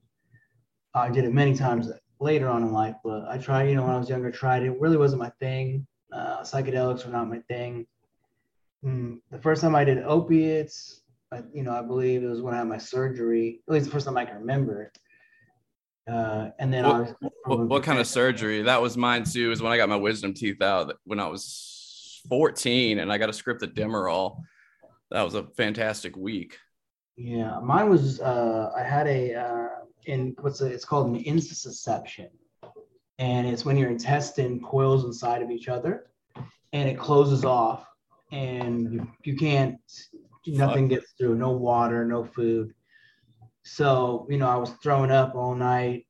I 0.95 1.09
did 1.09 1.25
it 1.25 1.33
many 1.33 1.55
times 1.55 1.91
later 2.23 2.49
on 2.49 2.62
in 2.62 2.73
life, 2.73 2.97
but 3.05 3.26
I 3.29 3.38
tried, 3.38 3.69
you 3.69 3.75
know, 3.75 3.83
when 3.83 3.95
I 3.95 3.99
was 3.99 4.09
younger, 4.09 4.31
tried 4.31 4.62
it. 4.62 4.81
really 4.81 4.97
wasn't 4.97 5.23
my 5.23 5.31
thing. 5.41 5.87
Uh, 6.12 6.43
psychedelics 6.43 7.05
were 7.05 7.12
not 7.12 7.29
my 7.29 7.41
thing. 7.49 7.87
Mm, 8.85 9.21
the 9.31 9.38
first 9.38 9.62
time 9.62 9.75
I 9.75 9.85
did 9.85 9.99
opiates, 9.99 11.02
I, 11.33 11.43
you 11.52 11.62
know, 11.62 11.73
I 11.73 11.83
believe 11.83 12.23
it 12.23 12.29
was 12.29 12.41
when 12.41 12.55
I 12.55 12.59
had 12.59 12.69
my 12.69 12.79
surgery. 12.79 13.61
At 13.69 13.75
least 13.75 13.87
the 13.87 13.93
first 13.93 14.07
time 14.07 14.17
I 14.17 14.25
can 14.25 14.37
remember. 14.37 14.93
Uh, 16.11 16.50
and 16.59 16.73
then 16.73 16.85
what, 16.85 16.95
I 16.95 17.00
was. 17.00 17.14
What, 17.45 17.69
what 17.69 17.83
kind 17.83 17.99
of 17.99 18.07
surgery? 18.07 18.62
That 18.62 18.83
was 18.83 18.97
mine 18.97 19.25
too. 19.25 19.50
Is 19.52 19.62
when 19.62 19.73
I 19.73 19.76
got 19.76 19.88
my 19.88 19.97
wisdom 19.97 20.35
teeth 20.35 20.61
out 20.61 20.95
when 21.05 21.21
I 21.21 21.29
was 21.29 22.21
14, 22.29 22.99
and 22.99 23.12
I 23.12 23.19
got 23.19 23.31
a 23.31 23.33
script 23.33 23.62
of 23.62 23.71
Demerol. 23.71 24.38
That 25.11 25.23
was 25.23 25.35
a 25.35 25.45
fantastic 25.57 26.17
week. 26.17 26.59
Yeah, 27.16 27.61
mine 27.61 27.90
was. 27.90 28.21
Uh, 28.21 28.73
I 28.76 28.83
had 28.83 29.07
a. 29.07 29.35
Uh, 29.35 29.69
in 30.07 30.35
what's 30.40 30.61
a, 30.61 30.66
it's 30.66 30.85
called 30.85 31.09
an 31.09 31.23
intussusception, 31.23 32.28
and 33.19 33.47
it's 33.47 33.64
when 33.64 33.76
your 33.76 33.90
intestine 33.90 34.61
coils 34.61 35.04
inside 35.04 35.42
of 35.42 35.50
each 35.50 35.69
other, 35.69 36.07
and 36.73 36.88
it 36.88 36.99
closes 36.99 37.45
off, 37.45 37.87
and 38.33 38.92
you, 38.92 39.09
you 39.25 39.37
can't 39.37 39.78
nothing 40.47 40.88
gets 40.88 41.12
through, 41.12 41.37
no 41.37 41.50
water, 41.50 42.04
no 42.04 42.25
food. 42.25 42.73
So 43.64 44.26
you 44.28 44.38
know, 44.38 44.49
I 44.49 44.57
was 44.57 44.71
throwing 44.83 45.11
up 45.11 45.35
all 45.35 45.54
night. 45.54 46.07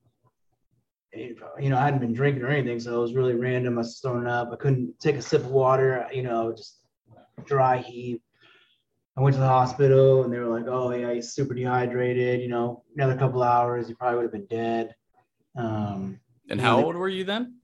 You 1.15 1.69
know, 1.69 1.77
I 1.77 1.85
hadn't 1.85 2.01
been 2.01 2.15
drinking 2.15 2.43
or 2.43 2.49
anything, 2.49 2.81
so 2.81 2.97
it 2.97 3.03
was 3.03 3.15
really 3.15 3.35
random. 3.35 3.75
I 3.75 3.83
was 3.83 3.99
throwing 3.99 4.27
up. 4.27 4.51
I 4.51 4.57
couldn't 4.57 4.99
take 4.99 5.17
a 5.17 5.23
sip 5.23 5.43
of 5.43 5.51
water. 5.51 6.09
You 6.13 6.23
know, 6.23 6.53
just 6.53 6.79
dry 7.45 7.79
heave. 7.79 8.21
I 9.17 9.21
went 9.21 9.35
to 9.35 9.41
the 9.41 9.49
hospital 9.49 10.25
and 10.25 10.33
they 10.33 10.39
were 10.39 10.47
like, 10.47 10.67
"Oh 10.67 10.93
yeah, 10.93 11.13
he's 11.13 11.33
super 11.33 11.55
dehydrated. 11.55 12.41
You 12.41 12.49
know, 12.49 12.83
another 12.97 13.17
couple 13.17 13.43
hours, 13.43 13.89
he 13.89 13.95
probably 13.95 14.17
would 14.17 14.25
have 14.25 14.33
been 14.33 14.47
dead." 14.47 14.95
Um, 15.57 16.19
and 16.49 16.61
how 16.61 16.83
old 16.83 16.97
were 16.97 17.09
you 17.09 17.25
then? 17.25 17.57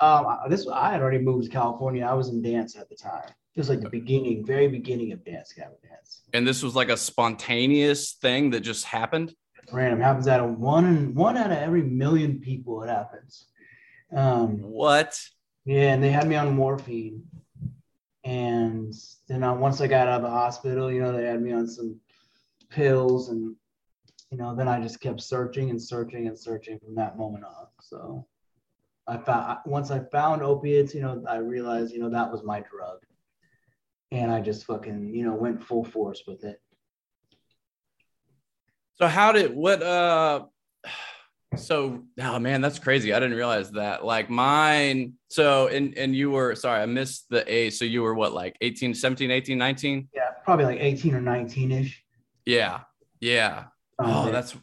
Um, 0.00 0.26
this 0.48 0.66
I 0.66 0.90
had 0.90 1.00
already 1.00 1.18
moved 1.18 1.44
to 1.44 1.50
California. 1.50 2.04
I 2.04 2.14
was 2.14 2.28
in 2.28 2.42
dance 2.42 2.76
at 2.76 2.88
the 2.88 2.96
time. 2.96 3.28
It 3.54 3.60
was 3.60 3.68
like 3.68 3.80
the 3.80 3.90
beginning, 3.90 4.44
very 4.44 4.66
beginning 4.66 5.12
of 5.12 5.24
dance, 5.24 5.52
Gavin 5.52 5.76
dance. 5.88 6.22
And 6.32 6.46
this 6.46 6.62
was 6.62 6.74
like 6.74 6.88
a 6.88 6.96
spontaneous 6.96 8.14
thing 8.14 8.50
that 8.50 8.60
just 8.60 8.84
happened. 8.84 9.34
random 9.70 10.00
happens 10.00 10.26
out 10.26 10.40
of 10.40 10.58
one 10.58 10.86
in 10.86 11.14
one 11.14 11.36
out 11.36 11.52
of 11.52 11.58
every 11.58 11.82
million 11.82 12.40
people. 12.40 12.82
It 12.82 12.88
happens. 12.88 13.46
Um, 14.14 14.58
what? 14.58 15.20
Yeah, 15.64 15.92
and 15.92 16.02
they 16.02 16.10
had 16.10 16.26
me 16.26 16.34
on 16.34 16.54
morphine 16.54 17.22
and 18.24 18.94
then 19.28 19.42
uh, 19.42 19.54
once 19.54 19.80
I 19.80 19.86
got 19.86 20.08
out 20.08 20.16
of 20.16 20.22
the 20.22 20.30
hospital, 20.30 20.92
you 20.92 21.00
know, 21.00 21.12
they 21.12 21.24
had 21.24 21.42
me 21.42 21.52
on 21.52 21.66
some 21.66 21.98
pills, 22.70 23.28
and 23.28 23.54
you 24.30 24.38
know, 24.38 24.54
then 24.54 24.68
I 24.68 24.80
just 24.80 25.00
kept 25.00 25.20
searching 25.20 25.70
and 25.70 25.82
searching 25.82 26.26
and 26.28 26.38
searching 26.38 26.78
from 26.78 26.94
that 26.94 27.18
moment 27.18 27.44
on. 27.44 27.66
So 27.80 28.26
I 29.06 29.18
found 29.18 29.58
once 29.66 29.90
I 29.90 30.00
found 30.12 30.42
opiates, 30.42 30.94
you 30.94 31.00
know, 31.00 31.22
I 31.28 31.36
realized, 31.36 31.92
you 31.92 32.00
know, 32.00 32.10
that 32.10 32.30
was 32.30 32.44
my 32.44 32.60
drug, 32.60 32.98
and 34.12 34.30
I 34.30 34.40
just 34.40 34.66
fucking, 34.66 35.14
you 35.14 35.24
know, 35.24 35.34
went 35.34 35.62
full 35.62 35.84
force 35.84 36.22
with 36.26 36.44
it. 36.44 36.60
So 38.94 39.08
how 39.08 39.32
did 39.32 39.54
what 39.54 39.82
uh 39.82 40.44
So, 41.56 42.02
oh 42.20 42.38
man, 42.38 42.60
that's 42.60 42.78
crazy. 42.78 43.12
I 43.12 43.20
didn't 43.20 43.36
realize 43.36 43.70
that. 43.72 44.04
Like 44.04 44.30
mine, 44.30 45.14
so 45.28 45.68
and 45.68 45.96
and 45.96 46.14
you 46.14 46.30
were 46.30 46.54
sorry, 46.54 46.82
I 46.82 46.86
missed 46.86 47.28
the 47.28 47.50
A. 47.52 47.70
So 47.70 47.84
you 47.84 48.02
were 48.02 48.14
what, 48.14 48.32
like 48.32 48.56
18, 48.60 48.94
17, 48.94 49.30
18, 49.30 49.58
19? 49.58 50.08
Yeah, 50.14 50.22
probably 50.44 50.64
like 50.64 50.80
18 50.80 51.14
or 51.14 51.20
19-ish. 51.20 52.02
Yeah. 52.46 52.80
Yeah. 53.20 53.64
Um, 53.98 54.10
Oh, 54.10 54.30
that's 54.32 54.56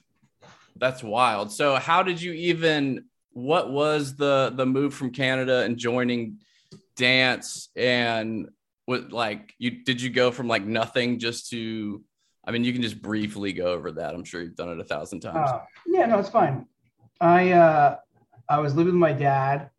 that's 0.77 1.03
wild. 1.03 1.51
So 1.51 1.75
how 1.75 2.03
did 2.03 2.21
you 2.21 2.33
even 2.33 3.05
what 3.31 3.71
was 3.71 4.15
the 4.15 4.51
the 4.55 4.65
move 4.65 4.93
from 4.93 5.11
Canada 5.11 5.61
and 5.61 5.77
joining 5.77 6.39
dance 6.95 7.69
and 7.75 8.49
what 8.85 9.11
like 9.11 9.53
you 9.57 9.83
did 9.83 10.01
you 10.01 10.09
go 10.09 10.31
from 10.31 10.47
like 10.47 10.65
nothing 10.65 11.19
just 11.19 11.49
to 11.51 12.03
I 12.43 12.51
mean 12.51 12.63
you 12.63 12.73
can 12.73 12.81
just 12.81 13.01
briefly 13.01 13.53
go 13.53 13.67
over 13.67 13.91
that. 13.93 14.13
I'm 14.13 14.23
sure 14.23 14.41
you've 14.41 14.55
done 14.55 14.69
it 14.69 14.79
a 14.79 14.83
thousand 14.83 15.21
times. 15.21 15.49
Uh, 15.49 15.59
yeah, 15.87 16.05
no, 16.05 16.19
it's 16.19 16.29
fine. 16.29 16.65
I 17.21 17.51
uh, 17.51 17.97
I 18.47 18.59
was 18.59 18.75
living 18.75 18.93
with 18.93 18.99
my 18.99 19.13
dad, 19.13 19.69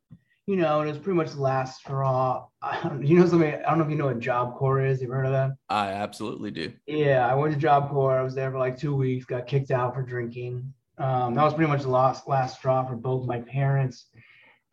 you 0.47 0.57
know, 0.57 0.81
and 0.81 0.89
it 0.89 0.93
was 0.93 1.01
pretty 1.01 1.17
much 1.17 1.33
the 1.33 1.41
last 1.41 1.81
straw. 1.81 2.47
You 3.01 3.19
know 3.19 3.27
something? 3.27 3.55
I 3.55 3.71
don't 3.71 3.79
know 3.79 3.85
if 3.85 3.91
you 3.91 3.97
know 3.97 4.07
what 4.07 4.21
Job 4.21 4.57
Corps 4.57 4.85
is. 4.85 5.01
You've 5.01 5.11
heard 5.11 5.25
of 5.25 5.33
that? 5.33 5.53
I 5.71 5.89
absolutely 5.89 6.51
do. 6.51 6.73
Yeah, 6.87 7.27
I 7.27 7.35
went 7.35 7.55
to 7.55 7.59
Job 7.59 7.89
Corps. 7.89 8.19
I 8.19 8.23
was 8.23 8.35
there 8.35 8.51
for 8.51 8.59
like 8.59 8.79
two 8.79 8.95
weeks. 8.95 9.25
Got 9.25 9.47
kicked 9.47 9.71
out 9.71 9.95
for 9.95 10.03
drinking. 10.03 10.75
Um, 10.99 11.35
that 11.35 11.43
was 11.43 11.55
pretty 11.55 11.71
much 11.71 11.83
the 11.83 11.89
last 11.89 12.29
last 12.29 12.59
straw 12.59 12.87
for 12.87 12.97
both 12.97 13.27
my 13.27 13.41
parents. 13.41 14.07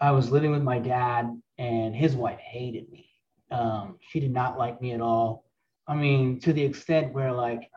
I 0.01 0.11
was 0.11 0.29
living 0.29 0.51
with 0.51 0.61
my 0.61 0.79
dad, 0.79 1.41
and 1.57 1.95
his 1.95 2.15
wife 2.15 2.39
hated 2.39 2.89
me. 2.91 3.09
Um, 3.49 3.97
she 4.09 4.19
did 4.19 4.31
not 4.31 4.57
like 4.57 4.81
me 4.81 4.91
at 4.91 5.01
all. 5.01 5.45
I 5.87 5.95
mean, 5.95 6.41
to 6.41 6.51
the 6.51 6.63
extent 6.63 7.13
where 7.13 7.31
like 7.31 7.69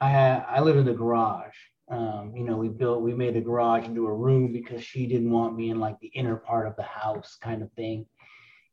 I 0.00 0.08
had 0.10 0.44
I 0.48 0.60
lived 0.60 0.78
in 0.78 0.84
the 0.84 0.92
garage. 0.92 1.56
Um, 1.88 2.32
you 2.36 2.44
know, 2.44 2.56
we 2.56 2.68
built 2.68 3.02
we 3.02 3.12
made 3.12 3.34
the 3.34 3.40
garage 3.40 3.86
into 3.86 4.06
a 4.06 4.14
room 4.14 4.52
because 4.52 4.82
she 4.82 5.06
didn't 5.06 5.30
want 5.30 5.56
me 5.56 5.70
in 5.70 5.80
like 5.80 5.98
the 6.00 6.08
inner 6.08 6.36
part 6.36 6.66
of 6.66 6.76
the 6.76 6.82
house 6.82 7.36
kind 7.40 7.62
of 7.62 7.70
thing. 7.72 8.06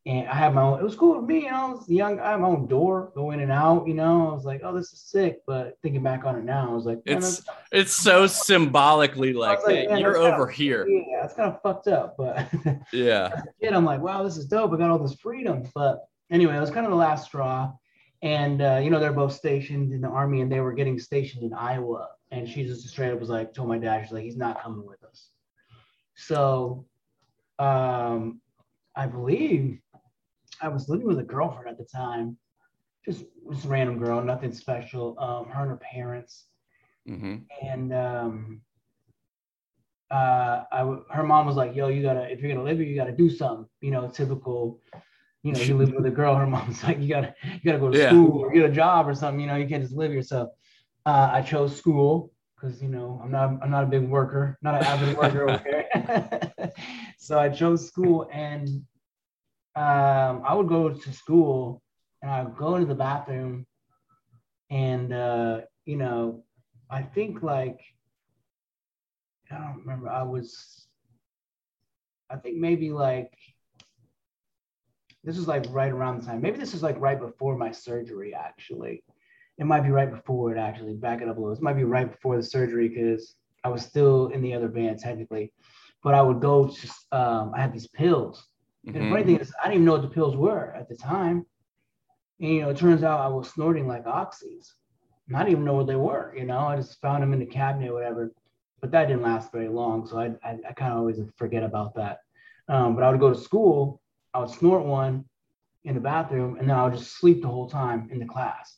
And 0.05 0.29
I 0.29 0.33
had 0.33 0.53
my 0.53 0.61
own, 0.61 0.79
it 0.79 0.83
was 0.83 0.95
cool 0.95 1.17
with 1.19 1.25
me, 1.29 1.43
you 1.43 1.51
know, 1.51 1.57
I 1.57 1.69
was 1.71 1.89
young, 1.89 2.19
I 2.21 2.31
had 2.31 2.39
my 2.39 2.47
own 2.47 2.67
door, 2.67 3.11
go 3.15 3.31
in 3.31 3.41
and 3.41 3.51
out, 3.51 3.85
you 3.85 3.93
know. 3.93 4.29
I 4.29 4.33
was 4.33 4.45
like, 4.45 4.61
oh, 4.63 4.73
this 4.73 4.93
is 4.93 5.01
sick. 5.01 5.41
But 5.45 5.77
thinking 5.83 6.01
back 6.01 6.23
on 6.23 6.37
it 6.37 6.45
now, 6.45 6.69
I 6.71 6.73
was 6.73 6.85
like, 6.85 6.99
It's 7.05 7.43
it's 7.71 7.91
so 7.91 8.25
symbolically 8.25 9.33
like, 9.33 9.59
like, 9.65 9.75
hey, 9.75 9.99
you're 9.99 10.13
that's 10.13 10.19
kinda- 10.23 10.35
over 10.35 10.47
here. 10.47 10.87
yeah, 10.87 11.25
it's 11.25 11.33
kind 11.33 11.51
of 11.53 11.61
fucked 11.61 11.89
up. 11.89 12.15
But 12.17 12.47
Yeah. 12.93 13.29
as 13.35 13.43
a 13.43 13.53
kid, 13.61 13.73
I'm 13.73 13.85
like, 13.85 13.99
wow, 14.01 14.23
this 14.23 14.37
is 14.37 14.45
dope. 14.45 14.71
I 14.71 14.77
got 14.77 14.89
all 14.89 14.99
this 14.99 15.15
freedom. 15.15 15.63
But 15.75 15.99
anyway, 16.31 16.55
it 16.55 16.61
was 16.61 16.71
kind 16.71 16.85
of 16.85 16.91
the 16.91 16.97
last 16.97 17.25
straw. 17.25 17.73
And 18.21 18.61
uh, 18.61 18.79
you 18.81 18.89
know, 18.89 18.99
they're 18.99 19.13
both 19.13 19.33
stationed 19.33 19.91
in 19.91 20.01
the 20.01 20.07
army, 20.09 20.41
and 20.41 20.51
they 20.51 20.61
were 20.61 20.73
getting 20.73 20.97
stationed 20.97 21.43
in 21.43 21.53
Iowa. 21.53 22.07
And 22.31 22.47
she 22.47 22.63
just 22.63 22.87
straight 22.87 23.11
up 23.11 23.19
was 23.19 23.29
like, 23.29 23.53
told 23.53 23.69
my 23.69 23.77
dad, 23.77 24.03
she's 24.03 24.11
like, 24.11 24.23
he's 24.23 24.37
not 24.37 24.61
coming 24.61 24.85
with 24.85 25.03
us. 25.03 25.31
So, 26.15 26.85
um, 27.59 28.41
I 28.95 29.05
believe 29.07 29.79
I 30.61 30.69
was 30.69 30.89
living 30.89 31.07
with 31.07 31.19
a 31.19 31.23
girlfriend 31.23 31.69
at 31.69 31.77
the 31.77 31.85
time, 31.85 32.37
just 33.05 33.23
a 33.23 33.67
random 33.67 33.99
girl, 33.99 34.21
nothing 34.23 34.51
special. 34.51 35.17
Um, 35.19 35.49
her 35.49 35.61
and 35.61 35.71
her 35.71 35.77
parents 35.77 36.47
hmm 37.05 37.49
and 37.61 37.93
um, 37.93 38.61
uh, 40.11 40.63
I 40.71 40.79
w- 40.79 41.03
her 41.11 41.23
mom 41.23 41.45
was 41.45 41.55
like, 41.55 41.75
"Yo, 41.75 41.87
you 41.87 42.01
gotta 42.01 42.31
if 42.31 42.41
you're 42.41 42.51
gonna 42.51 42.63
live 42.63 42.77
here, 42.77 42.87
you 42.87 42.95
gotta 42.95 43.15
do 43.15 43.29
something." 43.29 43.65
You 43.81 43.91
know, 43.91 44.07
typical. 44.09 44.79
You 45.43 45.53
know, 45.53 45.61
you 45.61 45.75
live 45.77 45.91
with 45.95 46.05
a 46.05 46.11
girl. 46.11 46.35
Her 46.35 46.47
mom's 46.47 46.83
like, 46.85 46.99
"You 46.99 47.09
gotta 47.09 47.33
you 47.43 47.59
gotta 47.65 47.79
go 47.79 47.89
to 47.89 47.95
Yeah. 47.95 47.97
school 47.97 48.39
or 48.39 48.51
get 48.51 48.65
a 48.65 48.71
job 48.71 49.07
or 49.07 49.13
something." 49.13 49.39
You 49.41 49.47
know, 49.47 49.55
you 49.55 49.67
can't 49.67 49.83
just 49.83 49.95
live 49.95 50.11
here. 50.11 50.23
Uh, 51.09 51.31
I 51.33 51.41
chose 51.41 51.75
school 51.75 52.31
because 52.53 52.83
you 52.83 52.87
know 52.87 53.19
I'm 53.23 53.31
not 53.31 53.47
I'm 53.63 53.71
not 53.71 53.83
a 53.83 53.87
big 53.87 54.07
worker, 54.07 54.59
not 54.61 54.75
an 54.75 54.83
avid 54.83 55.17
worker. 55.17 55.43
Okay, 55.57 56.71
so 57.17 57.39
I 57.39 57.49
chose 57.49 57.87
school 57.87 58.29
and 58.31 58.67
um, 59.75 60.43
I 60.47 60.53
would 60.53 60.67
go 60.67 60.89
to 60.89 61.11
school 61.11 61.81
and 62.21 62.29
I 62.29 62.43
would 62.43 62.55
go 62.55 62.75
into 62.75 62.85
the 62.85 63.01
bathroom 63.07 63.65
and 64.69 65.11
uh, 65.11 65.61
you 65.85 65.97
know 65.97 66.43
I 66.91 67.01
think 67.01 67.41
like 67.41 67.79
I 69.51 69.57
don't 69.57 69.79
remember. 69.79 70.09
I 70.09 70.21
was 70.21 70.85
I 72.29 72.35
think 72.35 72.57
maybe 72.57 72.91
like 72.91 73.33
this 75.23 75.37
was 75.37 75.47
like 75.47 75.65
right 75.71 75.91
around 75.91 76.21
the 76.21 76.27
time. 76.27 76.39
Maybe 76.39 76.59
this 76.59 76.75
is 76.75 76.83
like 76.83 77.01
right 77.01 77.19
before 77.19 77.57
my 77.57 77.71
surgery 77.71 78.35
actually. 78.35 79.01
It 79.59 79.65
might 79.65 79.81
be 79.81 79.89
right 79.89 80.09
before 80.09 80.55
it 80.55 80.57
actually. 80.57 80.93
Back 80.93 81.21
it 81.21 81.27
up 81.27 81.37
a 81.37 81.39
little. 81.39 81.55
It 81.55 81.61
might 81.61 81.73
be 81.73 81.83
right 81.83 82.09
before 82.09 82.37
the 82.37 82.43
surgery 82.43 82.87
because 82.87 83.35
I 83.63 83.69
was 83.69 83.81
still 83.81 84.27
in 84.27 84.41
the 84.41 84.53
other 84.53 84.69
band 84.69 84.99
technically. 84.99 85.51
But 86.01 86.13
I 86.13 86.21
would 86.21 86.39
go 86.39 86.67
to 86.67 86.87
um, 87.11 87.51
I 87.53 87.61
had 87.61 87.73
these 87.73 87.87
pills. 87.87 88.47
And 88.85 88.95
the 88.95 89.09
funny 89.09 89.23
thing 89.23 89.39
is 89.39 89.53
I 89.61 89.65
didn't 89.65 89.75
even 89.75 89.85
know 89.85 89.93
what 89.93 90.01
the 90.01 90.07
pills 90.07 90.37
were 90.37 90.73
at 90.73 90.87
the 90.87 90.95
time. 90.95 91.45
And 92.39 92.49
you 92.53 92.61
know, 92.61 92.69
it 92.69 92.77
turns 92.77 93.03
out 93.03 93.19
I 93.19 93.27
was 93.27 93.49
snorting 93.49 93.85
like 93.85 94.05
oxys. 94.05 94.71
And 95.27 95.35
I 95.35 95.41
didn't 95.41 95.51
even 95.51 95.65
know 95.65 95.73
what 95.73 95.87
they 95.87 95.97
were, 95.97 96.33
you 96.35 96.45
know. 96.45 96.59
I 96.59 96.77
just 96.77 97.01
found 97.01 97.21
them 97.21 97.33
in 97.33 97.39
the 97.39 97.45
cabinet 97.45 97.91
or 97.91 97.95
whatever. 97.95 98.31
But 98.79 98.91
that 98.91 99.09
didn't 99.09 99.23
last 99.23 99.51
very 99.51 99.67
long. 99.67 100.07
So 100.07 100.17
I 100.17 100.27
I, 100.41 100.57
I 100.69 100.73
kind 100.73 100.93
of 100.93 100.99
always 100.99 101.19
forget 101.35 101.63
about 101.63 101.93
that. 101.95 102.19
Um, 102.69 102.95
but 102.95 103.03
I 103.03 103.11
would 103.11 103.19
go 103.19 103.33
to 103.33 103.39
school, 103.39 104.01
I 104.33 104.39
would 104.39 104.49
snort 104.49 104.85
one 104.85 105.25
in 105.83 105.95
the 105.95 106.01
bathroom, 106.01 106.55
and 106.57 106.69
then 106.69 106.77
I 106.77 106.83
would 106.85 106.93
just 106.93 107.17
sleep 107.17 107.41
the 107.41 107.47
whole 107.49 107.69
time 107.69 108.07
in 108.11 108.19
the 108.19 108.25
class. 108.25 108.77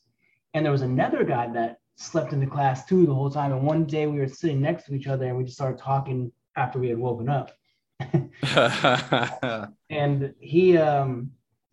And 0.54 0.66
there 0.66 0.72
was 0.72 0.82
another 0.82 1.24
guy 1.24 1.48
that 1.54 1.78
slept 1.96 2.34
in 2.34 2.40
the 2.40 2.48
class 2.48 2.86
too 2.86 3.06
the 3.06 3.14
whole 3.14 3.30
time. 3.30 3.52
And 3.54 3.64
one 3.66 3.86
day 3.86 4.08
we 4.08 4.20
were 4.20 4.28
sitting 4.28 4.62
next 4.62 4.86
to 4.86 4.94
each 4.96 5.08
other 5.08 5.26
and 5.26 5.38
we 5.38 5.44
just 5.44 5.56
started 5.58 5.80
talking 5.80 6.32
after 6.56 6.80
we 6.80 6.90
had 6.90 6.98
woken 6.98 7.30
up. 7.30 7.52
And 9.90 10.34
he 10.40 10.78
um 10.78 11.32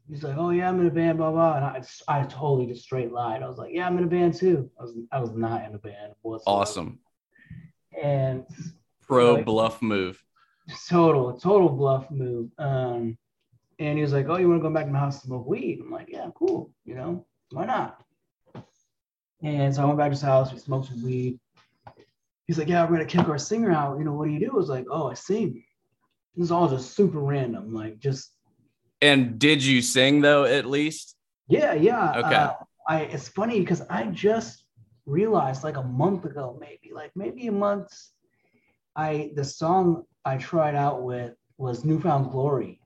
he's 0.08 0.22
like, 0.22 0.36
Oh 0.36 0.50
yeah, 0.50 0.68
I'm 0.68 0.80
in 0.80 0.86
a 0.86 0.90
band, 0.90 1.18
blah 1.18 1.30
blah. 1.30 1.56
And 1.56 1.64
I 1.64 1.82
I 2.08 2.22
totally 2.24 2.66
just 2.66 2.82
straight 2.84 3.12
lied. 3.12 3.42
I 3.42 3.48
was 3.48 3.58
like, 3.58 3.72
Yeah, 3.72 3.86
I'm 3.86 3.96
in 3.98 4.04
a 4.04 4.08
band 4.08 4.34
too. 4.34 4.70
I 4.78 4.82
was 4.84 4.94
I 5.12 5.20
was 5.20 5.30
not 5.32 5.64
in 5.66 5.74
a 5.74 5.78
band 5.78 6.12
whatsoever. 6.22 6.60
awesome. 6.60 6.98
And 8.00 8.44
Pro 9.06 9.34
Like- 9.34 9.44
bluff 9.46 9.80
move. 9.80 10.22
total, 10.88 11.38
total 11.38 11.70
bluff 11.70 12.10
move. 12.10 12.50
Um, 12.58 13.16
and 13.78 13.96
he 13.96 14.02
was 14.02 14.12
like, 14.12 14.26
"Oh, 14.28 14.36
you 14.36 14.48
want 14.48 14.60
to 14.60 14.68
go 14.68 14.74
back 14.74 14.84
to 14.86 14.92
my 14.92 14.98
house 14.98 15.20
to 15.20 15.26
smoke 15.28 15.46
weed?" 15.46 15.80
I'm 15.80 15.90
like, 15.90 16.08
"Yeah, 16.10 16.28
cool. 16.34 16.72
You 16.84 16.96
know, 16.96 17.26
why 17.52 17.64
not?" 17.64 18.02
And 19.42 19.74
so 19.74 19.82
I 19.82 19.84
went 19.86 19.98
back 19.98 20.06
to 20.06 20.10
his 20.10 20.20
house. 20.22 20.52
We 20.52 20.58
smoked 20.58 20.88
some 20.88 21.02
weed. 21.02 21.38
He's 22.46 22.58
like, 22.58 22.68
"Yeah, 22.68 22.84
we're 22.84 22.96
gonna 22.96 23.04
kick 23.04 23.28
our 23.28 23.38
singer 23.38 23.70
out. 23.70 23.98
You 23.98 24.04
know, 24.04 24.12
what 24.14 24.26
do 24.26 24.32
you 24.32 24.40
do?" 24.40 24.50
I 24.50 24.56
was 24.56 24.68
like, 24.68 24.86
"Oh, 24.90 25.08
I 25.08 25.14
sing." 25.14 25.62
This 26.34 26.44
is 26.46 26.50
all 26.50 26.68
just 26.68 26.94
super 26.94 27.20
random, 27.20 27.72
like 27.74 27.98
just 27.98 28.32
And 29.00 29.38
did 29.38 29.62
you 29.62 29.82
sing 29.82 30.20
though 30.20 30.44
at 30.44 30.66
least? 30.66 31.16
yeah, 31.48 31.74
yeah. 31.74 32.18
Okay. 32.18 32.34
Uh, 32.34 32.52
I 32.88 33.00
it's 33.02 33.28
funny 33.28 33.60
because 33.60 33.82
I 33.88 34.04
just 34.06 34.64
realized 35.06 35.62
like 35.64 35.76
a 35.76 35.82
month 35.82 36.24
ago, 36.24 36.56
maybe 36.60 36.92
like 36.92 37.12
maybe 37.14 37.46
a 37.46 37.52
month. 37.52 37.92
I 38.96 39.30
the 39.36 39.44
song 39.44 40.04
I 40.24 40.36
tried 40.38 40.74
out 40.74 41.02
with 41.02 41.34
was 41.58 41.84
"Newfound 41.84 42.30
Glory." 42.30 42.80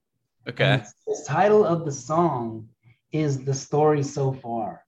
Okay. 0.48 0.82
The 1.06 1.24
title 1.26 1.64
of 1.64 1.84
the 1.84 1.92
song 1.92 2.68
is 3.12 3.44
"The 3.44 3.54
Story 3.54 4.02
So 4.02 4.32
Far," 4.32 4.81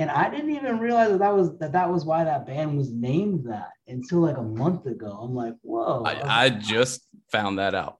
and 0.00 0.10
I 0.10 0.30
didn't 0.30 0.56
even 0.56 0.78
realize 0.78 1.10
that 1.10 1.18
that 1.18 1.34
was 1.34 1.58
that 1.58 1.72
that 1.72 1.90
was 1.90 2.06
why 2.06 2.24
that 2.24 2.46
band 2.46 2.78
was 2.78 2.90
named 2.90 3.44
that 3.44 3.68
until 3.86 4.20
like 4.20 4.38
a 4.38 4.42
month 4.42 4.86
ago. 4.86 5.10
I'm 5.10 5.34
like, 5.34 5.52
whoa! 5.60 6.02
I 6.04 6.14
I, 6.14 6.44
I 6.44 6.48
just 6.48 7.02
found 7.30 7.58
that 7.58 7.74
out. 7.74 7.98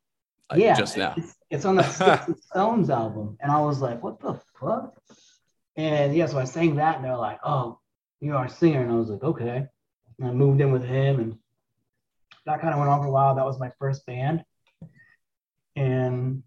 like, 0.51 0.61
yeah, 0.61 0.75
Just 0.75 0.97
now. 0.97 1.13
It's, 1.19 1.37
it's 1.51 1.65
on 1.67 1.77
the 1.77 1.83
Stones 2.41 2.89
album, 2.89 3.37
and 3.41 3.53
I 3.53 3.61
was 3.61 3.83
like, 3.83 4.03
what 4.03 4.19
the 4.19 4.41
fuck? 4.59 4.95
And 5.77 6.17
yeah, 6.17 6.25
so 6.25 6.39
I 6.39 6.45
sang 6.45 6.77
that, 6.77 6.97
and 6.97 7.05
they're 7.05 7.17
like, 7.17 7.39
oh, 7.45 7.79
you 8.21 8.35
are 8.35 8.47
a 8.47 8.51
singer, 8.51 8.81
and 8.81 8.91
I 8.91 8.95
was 8.95 9.11
like, 9.11 9.23
okay. 9.23 9.67
And 10.19 10.29
I 10.29 10.33
moved 10.33 10.63
in 10.63 10.73
with 10.73 10.85
him, 10.85 11.21
and 11.21 11.39
that 12.47 12.63
kind 12.63 12.73
of 12.73 12.79
went 12.79 12.91
on 12.91 13.01
for 13.03 13.09
a 13.09 13.13
while. 13.13 13.35
That 13.35 13.45
was 13.45 13.61
my 13.61 13.73
first 13.79 14.07
band, 14.07 14.43
and 15.77 16.43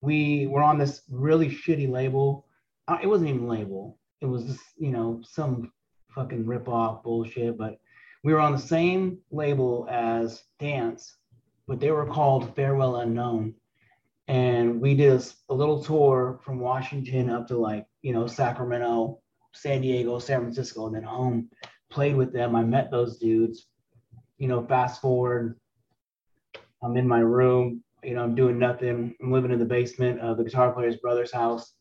we 0.00 0.46
were 0.46 0.62
on 0.62 0.78
this 0.78 1.02
really 1.10 1.50
shitty 1.50 1.90
label. 1.90 2.46
Uh, 2.88 2.96
it 3.02 3.06
wasn't 3.06 3.28
even 3.28 3.46
label. 3.46 3.98
It 4.22 4.26
was 4.26 4.58
you 4.78 4.92
know 4.92 5.20
some 5.24 5.72
fucking 6.14 6.46
rip 6.46 6.68
off 6.68 7.02
bullshit. 7.02 7.58
But 7.58 7.78
we 8.22 8.32
were 8.32 8.40
on 8.40 8.52
the 8.52 8.58
same 8.58 9.18
label 9.30 9.86
as 9.90 10.44
Dance, 10.58 11.16
but 11.66 11.80
they 11.80 11.90
were 11.90 12.06
called 12.06 12.54
Farewell 12.54 12.96
Unknown. 12.96 13.54
And 14.28 14.80
we 14.80 14.94
did 14.94 15.20
a 15.48 15.54
little 15.54 15.82
tour 15.82 16.40
from 16.44 16.60
Washington 16.60 17.28
up 17.28 17.48
to 17.48 17.58
like, 17.58 17.86
you 18.02 18.12
know, 18.12 18.26
Sacramento, 18.26 19.18
San 19.52 19.80
Diego, 19.80 20.18
San 20.18 20.40
Francisco, 20.40 20.86
and 20.86 20.94
then 20.94 21.02
home. 21.02 21.50
Played 21.90 22.16
with 22.16 22.32
them. 22.32 22.54
I 22.54 22.62
met 22.62 22.90
those 22.90 23.18
dudes. 23.18 23.66
You 24.38 24.48
know, 24.48 24.64
fast 24.64 25.00
forward, 25.00 25.58
I'm 26.82 26.96
in 26.96 27.06
my 27.06 27.20
room, 27.20 27.82
you 28.02 28.14
know, 28.14 28.22
I'm 28.22 28.34
doing 28.34 28.58
nothing. 28.58 29.14
I'm 29.22 29.32
living 29.32 29.52
in 29.52 29.58
the 29.58 29.64
basement 29.64 30.20
of 30.20 30.36
the 30.36 30.44
guitar 30.44 30.72
player's 30.72 30.96
brother's 30.96 31.32
house, 31.32 31.74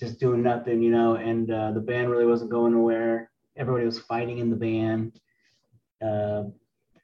just 0.00 0.20
doing 0.20 0.42
nothing, 0.42 0.82
you 0.82 0.90
know, 0.90 1.14
and 1.14 1.50
uh, 1.50 1.72
the 1.72 1.80
band 1.80 2.10
really 2.10 2.26
wasn't 2.26 2.50
going 2.50 2.72
nowhere. 2.72 3.30
Everybody 3.56 3.86
was 3.86 3.98
fighting 4.00 4.38
in 4.38 4.50
the 4.50 4.56
band. 4.56 5.20
Uh, 6.04 6.44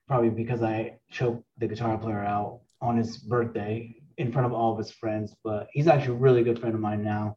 probably 0.08 0.30
because 0.30 0.62
I 0.62 0.98
choked 1.08 1.44
the 1.58 1.68
guitar 1.68 1.96
player 1.96 2.24
out 2.24 2.60
on 2.80 2.96
his 2.96 3.16
birthday 3.16 3.94
in 4.18 4.32
front 4.32 4.44
of 4.46 4.52
all 4.52 4.72
of 4.72 4.78
his 4.78 4.90
friends. 4.90 5.36
But 5.44 5.68
he's 5.72 5.86
actually 5.86 6.16
a 6.16 6.18
really 6.18 6.42
good 6.42 6.58
friend 6.58 6.74
of 6.74 6.80
mine 6.80 7.04
now. 7.04 7.36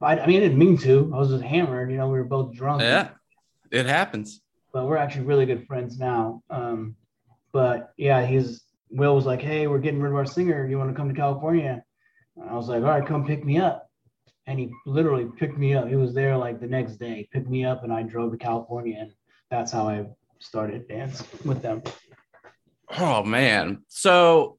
I, 0.00 0.18
I 0.18 0.26
mean, 0.26 0.38
I 0.38 0.40
didn't 0.40 0.58
mean 0.58 0.78
to. 0.78 1.10
I 1.14 1.18
was 1.18 1.28
just 1.28 1.44
hammered. 1.44 1.90
You 1.90 1.98
know, 1.98 2.08
we 2.08 2.18
were 2.18 2.24
both 2.24 2.54
drunk. 2.54 2.80
Yeah, 2.82 3.10
it 3.70 3.86
happens. 3.86 4.40
But 4.72 4.86
we're 4.86 4.96
actually 4.96 5.26
really 5.26 5.46
good 5.46 5.66
friends 5.66 5.98
now. 5.98 6.42
Um, 6.50 6.96
but 7.52 7.92
yeah, 7.96 8.24
he's 8.24 8.62
Will 8.90 9.14
was 9.14 9.26
like, 9.26 9.40
"Hey, 9.40 9.66
we're 9.66 9.78
getting 9.78 10.00
rid 10.00 10.10
of 10.10 10.16
our 10.16 10.26
singer. 10.26 10.66
You 10.66 10.78
want 10.78 10.90
to 10.90 10.96
come 10.96 11.08
to 11.08 11.14
California?" 11.14 11.84
And 12.36 12.50
I 12.50 12.54
was 12.54 12.68
like, 12.68 12.82
"All 12.82 12.88
right, 12.88 13.06
come 13.06 13.26
pick 13.26 13.44
me 13.44 13.58
up." 13.58 13.83
And 14.46 14.58
he 14.58 14.70
literally 14.86 15.24
picked 15.24 15.56
me 15.56 15.74
up. 15.74 15.88
He 15.88 15.96
was 15.96 16.12
there 16.12 16.36
like 16.36 16.60
the 16.60 16.66
next 16.66 16.96
day, 16.96 17.28
picked 17.32 17.48
me 17.48 17.64
up, 17.64 17.82
and 17.82 17.92
I 17.92 18.02
drove 18.02 18.32
to 18.32 18.38
California, 18.38 18.98
and 19.00 19.12
that's 19.50 19.72
how 19.72 19.88
I 19.88 20.06
started 20.38 20.86
dance 20.86 21.22
with 21.44 21.62
them. 21.62 21.82
Oh 22.98 23.22
man, 23.24 23.82
so 23.88 24.58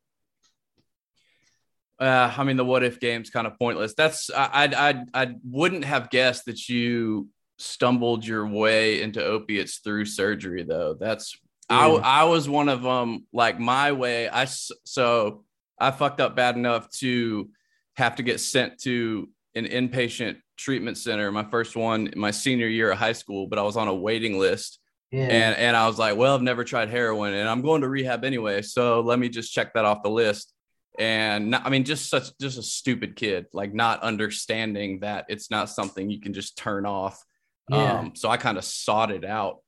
uh, 1.99 2.33
I 2.35 2.43
mean, 2.43 2.57
the 2.57 2.65
what 2.65 2.83
if 2.83 2.99
game's 2.99 3.29
kind 3.29 3.47
of 3.47 3.57
pointless. 3.57 3.93
That's 3.93 4.29
I 4.29 4.69
I 4.75 5.23
I 5.23 5.35
wouldn't 5.49 5.85
have 5.85 6.09
guessed 6.09 6.45
that 6.45 6.67
you 6.67 7.29
stumbled 7.57 8.25
your 8.25 8.45
way 8.45 9.01
into 9.01 9.23
opiates 9.23 9.77
through 9.77 10.05
surgery 10.05 10.63
though. 10.63 10.95
That's 10.99 11.37
yeah. 11.69 11.77
I 11.77 12.21
I 12.21 12.23
was 12.25 12.49
one 12.49 12.67
of 12.67 12.81
them. 12.81 13.27
Like 13.31 13.59
my 13.59 13.93
way, 13.93 14.27
I 14.27 14.45
so 14.45 15.45
I 15.79 15.91
fucked 15.91 16.19
up 16.19 16.35
bad 16.35 16.55
enough 16.55 16.89
to 16.97 17.49
have 17.95 18.17
to 18.17 18.23
get 18.23 18.41
sent 18.41 18.79
to 18.81 19.29
an 19.55 19.65
inpatient 19.65 20.37
treatment 20.57 20.97
center. 20.97 21.31
My 21.31 21.43
first 21.43 21.75
one, 21.75 22.11
my 22.15 22.31
senior 22.31 22.67
year 22.67 22.91
of 22.91 22.97
high 22.97 23.13
school, 23.13 23.47
but 23.47 23.59
I 23.59 23.63
was 23.63 23.77
on 23.77 23.87
a 23.87 23.95
waiting 23.95 24.37
list. 24.39 24.79
Yeah. 25.11 25.23
And 25.23 25.55
and 25.57 25.77
I 25.77 25.87
was 25.87 25.97
like, 25.97 26.17
well, 26.17 26.35
I've 26.35 26.41
never 26.41 26.63
tried 26.63 26.89
heroin, 26.89 27.33
and 27.33 27.47
I'm 27.47 27.61
going 27.61 27.81
to 27.81 27.89
rehab 27.89 28.25
anyway, 28.25 28.61
so 28.61 29.01
let 29.01 29.19
me 29.19 29.29
just 29.29 29.53
check 29.53 29.73
that 29.73 29.85
off 29.85 30.03
the 30.03 30.09
list 30.09 30.51
and 30.97 31.51
not, 31.51 31.65
I 31.65 31.69
mean, 31.69 31.83
just 31.83 32.09
such 32.09 32.37
just 32.39 32.57
a 32.57 32.63
stupid 32.63 33.15
kid, 33.15 33.47
like 33.53 33.73
not 33.73 34.01
understanding 34.01 34.99
that 35.01 35.25
it's 35.27 35.51
not 35.51 35.69
something 35.69 36.09
you 36.09 36.21
can 36.21 36.33
just 36.33 36.57
turn 36.57 36.85
off. 36.85 37.21
Yeah. 37.69 37.99
Um, 37.99 38.15
so 38.15 38.29
I 38.29 38.37
kind 38.37 38.57
of 38.57 38.63
sought 38.63 39.11
it 39.11 39.25
out. 39.25 39.59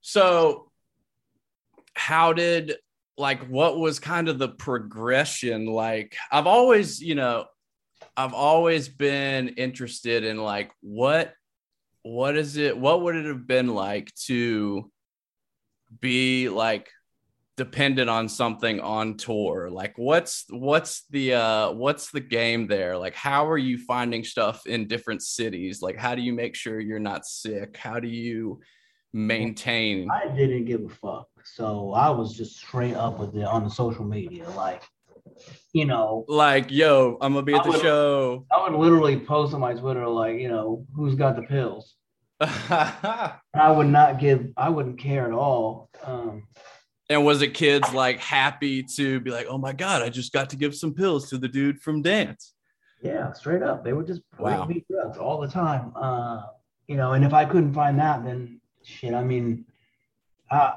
So, 0.00 0.70
how 1.94 2.32
did 2.32 2.76
like 3.16 3.46
what 3.48 3.78
was 3.78 3.98
kind 3.98 4.28
of 4.28 4.38
the 4.38 4.48
progression? 4.48 5.66
Like, 5.66 6.16
I've 6.30 6.46
always, 6.46 7.00
you 7.00 7.14
know, 7.14 7.46
I've 8.18 8.34
always 8.34 8.88
been 8.88 9.50
interested 9.50 10.24
in 10.24 10.38
like 10.38 10.72
what 10.80 11.34
what 12.02 12.36
is 12.36 12.56
it? 12.56 12.76
What 12.76 13.02
would 13.02 13.14
it 13.14 13.26
have 13.26 13.46
been 13.46 13.68
like 13.68 14.12
to 14.26 14.90
be 16.00 16.48
like 16.48 16.90
dependent 17.56 18.10
on 18.10 18.28
something 18.28 18.80
on 18.80 19.18
tour? 19.18 19.70
Like 19.70 19.92
what's 19.96 20.46
what's 20.50 21.04
the 21.10 21.34
uh 21.34 21.70
what's 21.70 22.10
the 22.10 22.18
game 22.18 22.66
there? 22.66 22.98
Like 22.98 23.14
how 23.14 23.48
are 23.48 23.56
you 23.56 23.78
finding 23.78 24.24
stuff 24.24 24.66
in 24.66 24.88
different 24.88 25.22
cities? 25.22 25.80
Like 25.80 25.96
how 25.96 26.16
do 26.16 26.22
you 26.22 26.32
make 26.32 26.56
sure 26.56 26.80
you're 26.80 26.98
not 26.98 27.24
sick? 27.24 27.76
How 27.76 28.00
do 28.00 28.08
you 28.08 28.58
maintain? 29.12 30.08
I 30.10 30.26
didn't 30.26 30.64
give 30.64 30.84
a 30.84 30.88
fuck. 30.88 31.28
So 31.44 31.92
i 31.92 32.10
was 32.10 32.36
just 32.36 32.56
straight 32.56 32.94
up 32.94 33.20
with 33.20 33.36
it 33.36 33.44
on 33.44 33.62
the 33.62 33.70
social 33.70 34.04
media. 34.04 34.50
Like 34.50 34.82
you 35.72 35.84
know 35.84 36.24
like 36.28 36.70
yo 36.70 37.16
i'm 37.20 37.32
gonna 37.32 37.44
be 37.44 37.54
at 37.54 37.64
the 37.64 37.70
would, 37.70 37.80
show 37.80 38.46
i 38.50 38.68
would 38.68 38.78
literally 38.78 39.18
post 39.18 39.54
on 39.54 39.60
my 39.60 39.74
twitter 39.74 40.06
like 40.06 40.38
you 40.38 40.48
know 40.48 40.84
who's 40.94 41.14
got 41.14 41.36
the 41.36 41.42
pills 41.42 41.94
i 42.40 43.40
would 43.68 43.86
not 43.86 44.20
give 44.20 44.46
i 44.56 44.68
wouldn't 44.68 44.98
care 44.98 45.26
at 45.26 45.32
all 45.32 45.90
um 46.04 46.42
and 47.10 47.24
was 47.24 47.42
it 47.42 47.54
kids 47.54 47.92
like 47.94 48.18
happy 48.18 48.82
to 48.82 49.20
be 49.20 49.30
like, 49.30 49.46
oh 49.48 49.58
my 49.58 49.72
God, 49.72 50.02
I 50.02 50.10
just 50.10 50.32
got 50.32 50.50
to 50.50 50.56
give 50.56 50.74
some 50.74 50.92
pills 50.92 51.30
to 51.30 51.38
the 51.38 51.48
dude 51.48 51.80
from 51.80 52.02
dance? 52.02 52.52
Yeah, 53.02 53.32
straight 53.32 53.62
up. 53.62 53.84
They 53.84 53.92
would 53.92 54.06
just 54.06 54.20
wow. 54.38 54.66
me 54.66 54.84
drugs 54.90 55.16
all 55.16 55.40
the 55.40 55.48
time. 55.48 55.92
Uh, 55.96 56.42
you 56.86 56.96
know, 56.96 57.12
and 57.12 57.24
if 57.24 57.32
I 57.32 57.44
couldn't 57.44 57.72
find 57.72 57.98
that, 57.98 58.24
then 58.24 58.60
shit, 58.82 59.14
I 59.14 59.24
mean, 59.24 59.64
I, 60.50 60.72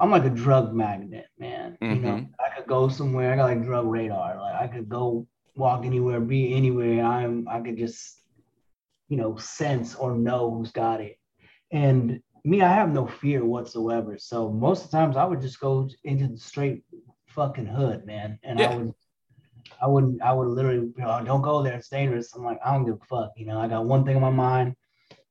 I'm 0.00 0.10
like 0.10 0.24
a 0.24 0.30
drug 0.30 0.74
magnet, 0.74 1.26
man. 1.38 1.78
Mm-hmm. 1.80 1.94
You 1.94 2.00
know, 2.00 2.16
mm-hmm. 2.16 2.32
I 2.44 2.56
could 2.56 2.66
go 2.66 2.88
somewhere, 2.88 3.32
I 3.32 3.36
got 3.36 3.44
like 3.44 3.64
drug 3.64 3.86
radar. 3.86 4.40
Like 4.40 4.54
I 4.60 4.66
could 4.66 4.88
go 4.88 5.26
walk 5.56 5.84
anywhere, 5.84 6.20
be 6.20 6.54
anywhere. 6.54 7.04
I'm 7.04 7.48
I 7.48 7.60
could 7.60 7.76
just, 7.76 8.20
you 9.08 9.16
know, 9.16 9.36
sense 9.36 9.94
or 9.94 10.16
know 10.16 10.50
who's 10.50 10.72
got 10.72 11.00
it. 11.00 11.18
And 11.70 12.20
me, 12.44 12.60
I 12.60 12.72
have 12.72 12.92
no 12.92 13.06
fear 13.06 13.44
whatsoever. 13.44 14.18
So 14.18 14.50
most 14.50 14.84
of 14.84 14.90
the 14.90 14.96
times 14.96 15.16
I 15.16 15.24
would 15.24 15.40
just 15.40 15.60
go 15.60 15.88
into 16.02 16.28
the 16.28 16.38
straight 16.38 16.82
fucking 17.28 17.66
hood, 17.66 18.04
man. 18.04 18.38
And 18.42 18.58
yeah. 18.58 18.70
I 18.70 18.76
would 18.76 18.94
I 19.82 19.86
wouldn't 19.86 20.22
I 20.22 20.32
would 20.32 20.48
literally 20.48 20.92
you 20.96 21.04
know, 21.04 21.22
don't 21.24 21.42
go 21.42 21.62
there, 21.62 21.74
it's 21.74 21.88
dangerous. 21.88 22.34
I'm 22.34 22.44
like, 22.44 22.58
I 22.64 22.72
don't 22.72 22.84
give 22.84 22.98
a 23.00 23.06
fuck. 23.06 23.32
You 23.36 23.46
know, 23.46 23.58
I 23.58 23.68
got 23.68 23.86
one 23.86 24.04
thing 24.04 24.16
on 24.16 24.22
my 24.22 24.30
mind. 24.30 24.74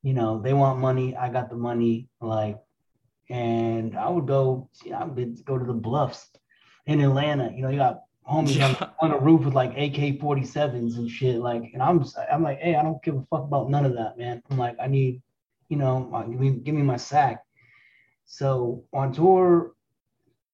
You 0.02 0.14
know, 0.14 0.42
they 0.42 0.54
want 0.54 0.80
money, 0.80 1.16
I 1.16 1.30
got 1.30 1.50
the 1.50 1.56
money, 1.56 2.10
like 2.20 2.58
and 3.30 3.98
I 3.98 4.10
would 4.10 4.28
go, 4.28 4.70
you 4.84 4.92
know, 4.92 4.98
I 4.98 5.04
would 5.06 5.46
go 5.46 5.58
to 5.58 5.66
the 5.66 5.74
bluffs 5.74 6.30
in 6.86 7.02
Atlanta. 7.02 7.52
You 7.54 7.64
know, 7.64 7.70
you 7.70 7.78
got 7.78 8.02
homies 8.30 8.58
yeah. 8.58 8.90
on, 9.02 9.12
a 9.12 9.18
roof 9.18 9.46
with 9.46 9.54
like 9.54 9.72
AK 9.72 10.20
47s 10.20 10.98
and 10.98 11.10
shit. 11.10 11.40
Like, 11.40 11.64
and 11.74 11.82
I'm 11.82 12.04
I'm 12.32 12.44
like, 12.44 12.60
hey, 12.60 12.76
I 12.76 12.84
don't 12.84 13.02
give 13.04 13.16
a 13.16 13.26
fuck 13.30 13.44
about 13.44 13.70
none 13.70 13.86
of 13.86 13.94
that, 13.96 14.18
man. 14.18 14.42
I'm 14.50 14.58
like, 14.58 14.76
I 14.82 14.88
need 14.88 15.22
you 15.74 15.80
know, 15.80 16.26
give 16.30 16.40
me 16.40 16.52
give 16.52 16.76
me 16.76 16.84
my 16.84 16.98
sack. 16.98 17.44
So 18.26 18.84
on 18.94 19.12
tour, 19.12 19.74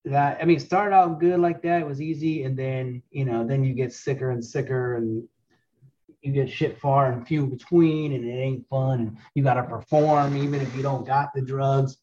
that 0.06 0.40
I 0.42 0.46
mean, 0.46 0.56
it 0.58 0.62
started 0.62 0.96
out 0.96 1.20
good 1.20 1.40
like 1.40 1.62
that. 1.64 1.82
It 1.82 1.88
was 1.88 2.02
easy, 2.02 2.44
and 2.44 2.58
then 2.58 3.04
you 3.12 3.26
know, 3.26 3.46
then 3.46 3.66
you 3.66 3.74
get 3.74 3.92
sicker 3.92 4.32
and 4.32 4.44
sicker, 4.44 4.96
and 4.96 5.28
you 6.22 6.32
get 6.32 6.50
shit 6.50 6.80
far 6.80 7.12
and 7.12 7.28
few 7.28 7.48
between, 7.48 8.14
and 8.14 8.24
it 8.24 8.32
ain't 8.32 8.68
fun. 8.70 9.00
And 9.02 9.18
you 9.36 9.44
got 9.44 9.56
to 9.56 9.64
perform 9.64 10.38
even 10.38 10.62
if 10.62 10.74
you 10.74 10.82
don't 10.82 11.06
got 11.06 11.34
the 11.34 11.42
drugs. 11.42 11.98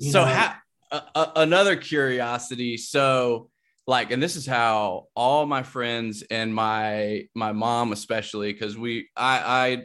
So, 0.00 0.24
ha- 0.24 0.60
uh, 0.90 1.26
another 1.36 1.76
curiosity. 1.76 2.76
So, 2.76 3.50
like, 3.86 4.10
and 4.10 4.22
this 4.22 4.36
is 4.36 4.46
how 4.46 5.06
all 5.14 5.46
my 5.46 5.62
friends 5.62 6.22
and 6.30 6.54
my 6.54 7.26
my 7.34 7.52
mom 7.52 7.92
especially, 7.92 8.52
because 8.52 8.76
we 8.76 9.08
I 9.16 9.38
I 9.38 9.82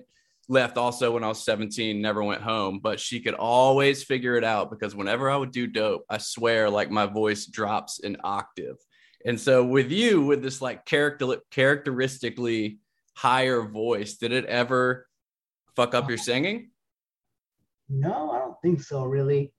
left 0.50 0.78
also 0.78 1.12
when 1.12 1.24
I 1.24 1.30
was 1.30 1.44
17, 1.44 2.02
never 2.02 2.24
went 2.24 2.42
home, 2.42 2.80
but 2.80 3.00
she 3.00 3.22
could 3.22 3.34
always 3.34 4.04
figure 4.04 4.36
it 4.36 4.44
out 4.44 4.70
because 4.70 4.96
whenever 4.96 5.30
I 5.30 5.38
would 5.38 5.52
do 5.52 5.68
dope, 5.68 6.04
I 6.10 6.18
swear 6.18 6.70
like 6.70 6.92
my 6.92 7.06
voice 7.06 7.46
drops 7.46 8.02
an 8.04 8.18
octave. 8.24 8.76
And 9.26 9.40
so 9.40 9.64
with 9.64 9.92
you, 9.92 10.22
with 10.22 10.44
this 10.44 10.62
like 10.62 10.86
character 10.86 11.38
characteristically 11.50 12.80
higher 13.16 13.62
voice, 13.62 14.16
did 14.16 14.34
it 14.34 14.46
ever 14.46 15.08
fuck 15.76 15.96
up 15.96 16.10
your 16.10 16.18
singing? 16.18 16.72
No, 17.90 18.32
I 18.32 18.40
don't 18.40 18.58
think 18.62 18.82
so, 18.82 19.06
really. 19.06 19.54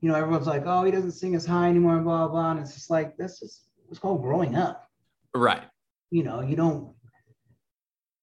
You 0.00 0.10
know, 0.10 0.14
everyone's 0.14 0.46
like, 0.46 0.64
oh, 0.66 0.84
he 0.84 0.90
doesn't 0.90 1.12
sing 1.12 1.34
as 1.34 1.46
high 1.46 1.68
anymore, 1.68 1.98
blah, 2.00 2.28
blah. 2.28 2.52
And 2.52 2.60
it's 2.60 2.74
just 2.74 2.90
like, 2.90 3.16
that's 3.16 3.40
just, 3.40 3.68
it's 3.90 3.98
called 3.98 4.22
growing 4.22 4.54
up. 4.54 4.88
Right. 5.34 5.62
You 6.10 6.22
know, 6.22 6.42
you 6.42 6.56
don't 6.56 6.96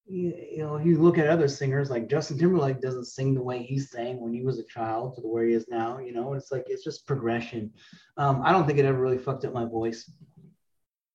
you, 0.05 0.33
you 0.51 0.57
know, 0.59 0.77
you 0.77 1.01
look 1.01 1.17
at 1.17 1.27
other 1.27 1.47
singers 1.47 1.89
like 1.89 2.09
Justin 2.09 2.37
Timberlake 2.37 2.81
doesn't 2.81 3.05
sing 3.05 3.33
the 3.33 3.41
way 3.41 3.63
he 3.63 3.79
sang 3.79 4.19
when 4.19 4.33
he 4.33 4.41
was 4.41 4.59
a 4.59 4.63
child 4.65 5.15
to 5.15 5.21
the 5.21 5.27
where 5.27 5.45
he 5.45 5.53
is 5.53 5.67
now. 5.69 5.99
You 5.99 6.13
know, 6.13 6.33
it's 6.33 6.51
like 6.51 6.65
it's 6.67 6.83
just 6.83 7.07
progression. 7.07 7.71
Um, 8.17 8.41
I 8.43 8.51
don't 8.51 8.67
think 8.67 8.79
it 8.79 8.85
ever 8.85 8.99
really 8.99 9.17
fucked 9.17 9.45
up 9.45 9.53
my 9.53 9.65
voice. 9.65 10.09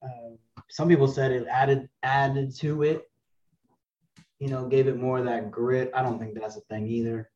Uh, 0.02 0.36
some 0.70 0.88
people 0.88 1.06
said 1.06 1.32
it 1.32 1.46
added 1.48 1.88
added 2.02 2.54
to 2.56 2.82
it. 2.82 3.02
You 4.38 4.48
know, 4.48 4.66
gave 4.66 4.88
it 4.88 4.96
more 4.96 5.18
of 5.18 5.24
that 5.26 5.50
grit. 5.50 5.90
I 5.94 6.02
don't 6.02 6.18
think 6.18 6.34
that's 6.34 6.56
a 6.56 6.60
thing 6.62 6.86
either. 6.86 7.30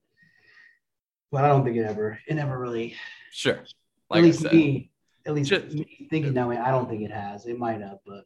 But 1.32 1.44
I 1.44 1.48
don't 1.48 1.64
think 1.64 1.76
it 1.76 1.84
ever 1.84 2.20
it 2.28 2.34
never 2.34 2.56
really. 2.56 2.94
Sure. 3.32 3.64
Like 4.10 4.18
at 4.18 4.24
least 4.24 4.52
me, 4.52 4.90
at 5.26 5.34
least 5.34 5.50
just, 5.50 5.74
me 5.74 6.06
thinking 6.10 6.34
that 6.34 6.46
way, 6.46 6.58
I 6.58 6.70
don't 6.70 6.88
think 6.88 7.02
it 7.02 7.10
has. 7.10 7.46
It 7.46 7.58
might 7.58 7.80
have, 7.80 7.98
but 8.06 8.24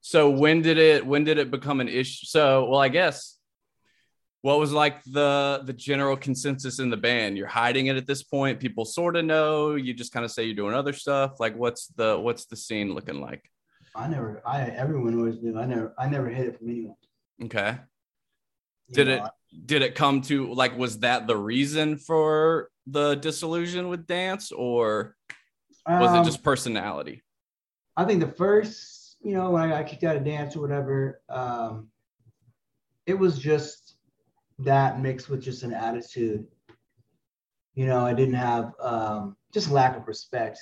so 0.00 0.30
when 0.30 0.62
did 0.62 0.78
it 0.78 1.06
when 1.06 1.24
did 1.24 1.38
it 1.38 1.50
become 1.50 1.80
an 1.80 1.88
issue? 1.88 2.26
So 2.26 2.68
well, 2.68 2.80
I 2.80 2.88
guess 2.88 3.38
what 4.40 4.58
was 4.58 4.72
like 4.72 5.02
the 5.04 5.62
the 5.64 5.72
general 5.72 6.16
consensus 6.16 6.78
in 6.78 6.90
the 6.90 6.96
band? 6.96 7.36
You're 7.36 7.46
hiding 7.46 7.86
it 7.86 7.96
at 7.96 8.06
this 8.06 8.22
point. 8.22 8.60
People 8.60 8.84
sort 8.84 9.16
of 9.16 9.24
know. 9.24 9.74
You 9.74 9.94
just 9.94 10.12
kind 10.12 10.24
of 10.24 10.30
say 10.30 10.44
you're 10.44 10.54
doing 10.54 10.74
other 10.74 10.92
stuff. 10.92 11.40
Like 11.40 11.56
what's 11.56 11.86
the 11.88 12.18
what's 12.18 12.46
the 12.46 12.56
scene 12.56 12.94
looking 12.94 13.20
like? 13.20 13.50
I 13.94 14.08
never. 14.08 14.42
I 14.44 14.62
everyone 14.62 15.18
always 15.18 15.40
knew. 15.40 15.58
I 15.58 15.66
never. 15.66 15.94
I 15.98 16.08
never 16.08 16.28
hid 16.28 16.48
it 16.48 16.58
from 16.58 16.68
anyone. 16.68 16.96
Okay. 17.44 17.76
Did 18.92 19.08
know, 19.08 19.14
it 19.14 19.30
did 19.66 19.82
it 19.82 19.94
come 19.94 20.20
to 20.22 20.52
like 20.52 20.76
was 20.76 21.00
that 21.00 21.26
the 21.26 21.36
reason 21.36 21.96
for 21.96 22.70
the 22.86 23.14
disillusion 23.14 23.88
with 23.88 24.06
dance 24.06 24.52
or 24.52 25.16
was 25.86 26.10
um, 26.10 26.20
it 26.20 26.24
just 26.24 26.42
personality? 26.42 27.22
I 27.96 28.04
think 28.04 28.20
the 28.20 28.32
first 28.32 29.04
you 29.24 29.32
know, 29.34 29.50
when 29.50 29.62
I 29.62 29.68
got 29.68 29.88
kicked 29.88 30.04
out 30.04 30.16
of 30.16 30.24
dance 30.24 30.54
or 30.54 30.60
whatever, 30.60 31.22
um, 31.30 31.88
it 33.06 33.14
was 33.18 33.38
just 33.38 33.96
that 34.58 35.00
mixed 35.00 35.30
with 35.30 35.42
just 35.42 35.62
an 35.62 35.72
attitude. 35.72 36.46
You 37.74 37.86
know, 37.86 38.04
I 38.06 38.12
didn't 38.12 38.34
have 38.34 38.72
um, 38.80 39.36
just 39.52 39.70
lack 39.70 39.96
of 39.96 40.06
respect. 40.06 40.58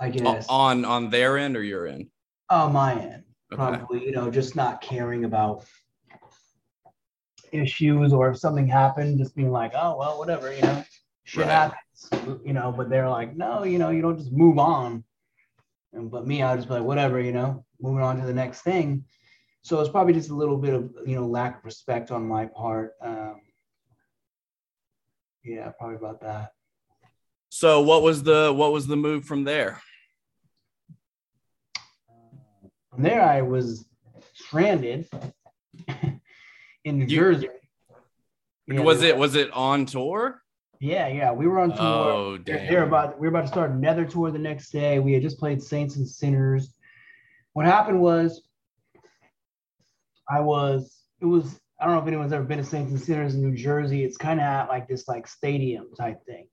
I 0.00 0.08
guess 0.08 0.46
on 0.48 0.84
on 0.84 1.10
their 1.10 1.36
end 1.36 1.56
or 1.56 1.62
your 1.62 1.86
end. 1.86 2.06
On 2.48 2.72
my 2.72 2.94
end, 2.94 3.24
Okay. 3.52 3.56
probably 3.56 4.04
you 4.04 4.12
know 4.12 4.30
just 4.30 4.56
not 4.56 4.80
caring 4.80 5.24
about 5.24 5.64
issues 7.52 8.12
or 8.12 8.30
if 8.30 8.38
something 8.38 8.66
happened, 8.66 9.18
just 9.18 9.34
being 9.36 9.50
like, 9.50 9.72
oh 9.74 9.96
well, 9.98 10.18
whatever, 10.18 10.52
you 10.54 10.62
know, 10.62 10.84
shit 11.24 11.46
Right. 11.46 11.52
happens, 11.52 12.42
you 12.44 12.52
know. 12.52 12.72
But 12.76 12.90
they're 12.90 13.08
like, 13.08 13.36
no, 13.36 13.64
you 13.64 13.78
know, 13.78 13.90
you 13.90 14.02
don't 14.02 14.18
just 14.18 14.32
move 14.32 14.58
on. 14.58 15.04
And 15.92 16.10
but 16.10 16.26
me, 16.26 16.42
I'll 16.42 16.56
just 16.56 16.68
be 16.68 16.74
like, 16.74 16.82
whatever, 16.84 17.20
you 17.20 17.32
know, 17.32 17.64
moving 17.80 18.02
on 18.02 18.20
to 18.20 18.26
the 18.26 18.34
next 18.34 18.62
thing. 18.62 19.04
So 19.62 19.80
it's 19.80 19.90
probably 19.90 20.14
just 20.14 20.30
a 20.30 20.34
little 20.34 20.56
bit 20.56 20.74
of 20.74 20.90
you 21.06 21.16
know 21.16 21.26
lack 21.26 21.58
of 21.58 21.64
respect 21.64 22.10
on 22.10 22.26
my 22.26 22.46
part. 22.46 22.94
Um, 23.02 23.40
yeah, 25.44 25.70
probably 25.78 25.96
about 25.96 26.20
that. 26.22 26.52
So 27.50 27.80
what 27.80 28.02
was 28.02 28.22
the 28.22 28.52
what 28.54 28.72
was 28.72 28.86
the 28.86 28.96
move 28.96 29.24
from 29.24 29.44
there? 29.44 29.80
From 32.90 33.02
there, 33.02 33.22
I 33.22 33.42
was 33.42 33.86
stranded 34.34 35.08
in 36.88 36.98
New 36.98 37.04
You- 37.06 37.16
Jersey. 37.20 37.48
Yeah, 38.66 38.80
was 38.80 39.02
it 39.02 39.16
was 39.16 39.34
it 39.34 39.50
on 39.52 39.86
tour? 39.86 40.42
Yeah, 40.80 41.08
yeah, 41.08 41.32
we 41.32 41.46
were 41.48 41.58
on 41.58 41.70
tour. 41.70 41.78
Oh 41.80 42.38
damn. 42.38 42.66
they're 42.68 42.84
about 42.84 43.18
we 43.18 43.26
were 43.26 43.30
about 43.34 43.42
to 43.42 43.48
start 43.48 43.70
another 43.70 44.04
tour 44.04 44.30
the 44.30 44.38
next 44.38 44.70
day. 44.70 44.98
We 44.98 45.12
had 45.14 45.22
just 45.22 45.38
played 45.38 45.62
Saints 45.62 45.96
and 45.96 46.06
Sinners. 46.06 46.74
What 47.54 47.64
happened 47.66 48.00
was, 48.00 48.42
I 50.28 50.40
was 50.40 51.02
it 51.20 51.26
was 51.26 51.58
I 51.80 51.86
don't 51.86 51.94
know 51.94 52.02
if 52.02 52.08
anyone's 52.08 52.32
ever 52.32 52.44
been 52.44 52.58
to 52.58 52.64
Saints 52.64 52.90
and 52.92 53.00
Sinners 53.00 53.34
in 53.34 53.40
New 53.42 53.56
Jersey. 53.56 54.04
It's 54.04 54.16
kind 54.16 54.40
of 54.40 54.44
at 54.44 54.68
like 54.68 54.86
this 54.88 55.08
like 55.08 55.26
stadium 55.26 55.88
type 55.96 56.24
thing, 56.26 56.46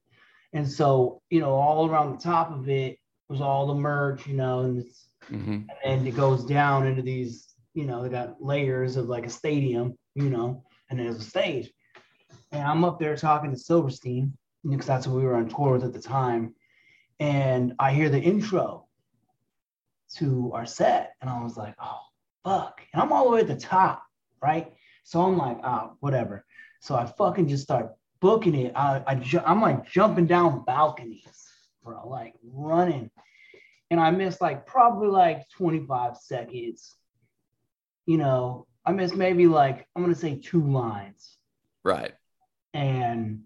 and 0.54 0.70
so 0.70 1.22
you 1.30 1.40
know 1.42 1.52
all 1.52 1.90
around 1.90 2.12
the 2.16 2.24
top 2.24 2.52
of 2.52 2.70
it 2.70 2.98
was 3.28 3.42
all 3.42 3.68
the 3.68 3.74
merch, 3.76 4.26
you 4.28 4.36
know, 4.36 4.62
and 4.62 4.80
it's 4.80 5.08
Mhm. 5.32 5.68
and 5.84 6.08
it 6.08 6.16
goes 6.16 6.46
down 6.46 6.86
into 6.86 7.02
these, 7.02 7.45
you 7.76 7.86
know, 7.86 8.02
they 8.02 8.10
got 8.10 8.42
layers 8.42 8.96
of 8.96 9.08
like 9.08 9.26
a 9.26 9.30
stadium, 9.30 9.98
you 10.16 10.30
know, 10.30 10.64
and 10.90 11.00
there's 11.00 11.18
a 11.18 11.24
stage. 11.24 11.72
And 12.52 12.64
I'm 12.64 12.84
up 12.84 13.00
there 13.00 13.16
talking 13.16 13.52
to 13.52 13.58
Silverstein 13.58 14.36
because 14.68 14.88
that's 14.88 15.06
what 15.06 15.18
we 15.18 15.24
were 15.24 15.36
on 15.36 15.50
tour 15.50 15.74
with 15.74 15.84
at 15.84 15.94
the 15.94 16.02
time. 16.02 16.56
And 17.20 17.74
I 17.78 17.92
hear 17.92 18.10
the 18.10 18.20
intro 18.20 18.88
to 20.16 20.52
our 20.54 20.66
set, 20.66 21.14
and 21.22 21.30
I 21.30 21.44
was 21.44 21.58
like, 21.58 21.76
oh, 21.80 22.00
fuck. 22.44 22.82
And 22.94 23.02
I'm 23.02 23.12
all 23.12 23.26
the 23.26 23.32
way 23.32 23.42
at 23.42 23.48
the 23.48 23.56
top, 23.56 24.04
right? 24.42 24.74
So 25.04 25.22
I'm 25.22 25.38
like, 25.38 25.60
oh, 25.64 25.98
whatever. 26.00 26.46
So 26.82 26.96
I 26.96 27.06
fucking 27.06 27.48
just 27.48 27.64
start 27.64 27.94
booking 28.22 28.56
it. 28.56 28.74
I, 28.76 29.04
I 29.06 29.16
ju- 29.16 29.42
I'm 29.46 29.62
like 29.62 29.90
jumping 29.90 30.26
down 30.26 30.64
balconies, 30.66 31.48
bro, 31.84 32.08
like 32.08 32.34
running 32.44 33.12
and 33.92 34.00
I 34.00 34.12
missed 34.12 34.42
like 34.42 34.66
probably 34.66 35.08
like 35.08 35.48
25 35.50 36.18
seconds. 36.18 36.96
You 38.06 38.18
know, 38.18 38.68
I 38.86 38.92
missed 38.92 39.16
maybe 39.16 39.48
like 39.48 39.88
I'm 39.96 40.04
gonna 40.04 40.16
say 40.16 40.36
two 40.38 40.62
lines, 40.62 41.38
Right. 41.84 42.14
and 42.74 43.42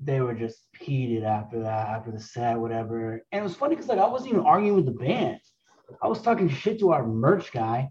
they 0.00 0.20
were 0.20 0.34
just 0.34 0.58
heated 0.78 1.24
after 1.24 1.60
that, 1.60 1.88
after 1.88 2.10
the 2.12 2.20
set, 2.20 2.58
whatever. 2.58 3.22
And 3.32 3.40
it 3.40 3.42
was 3.42 3.56
funny 3.56 3.74
because 3.74 3.88
like 3.88 3.98
I 3.98 4.06
wasn't 4.06 4.32
even 4.32 4.44
arguing 4.44 4.76
with 4.76 4.84
the 4.86 4.92
band. 4.92 5.40
I 6.02 6.06
was 6.08 6.20
talking 6.22 6.48
shit 6.48 6.78
to 6.80 6.92
our 6.92 7.06
merch 7.06 7.50
guy. 7.52 7.90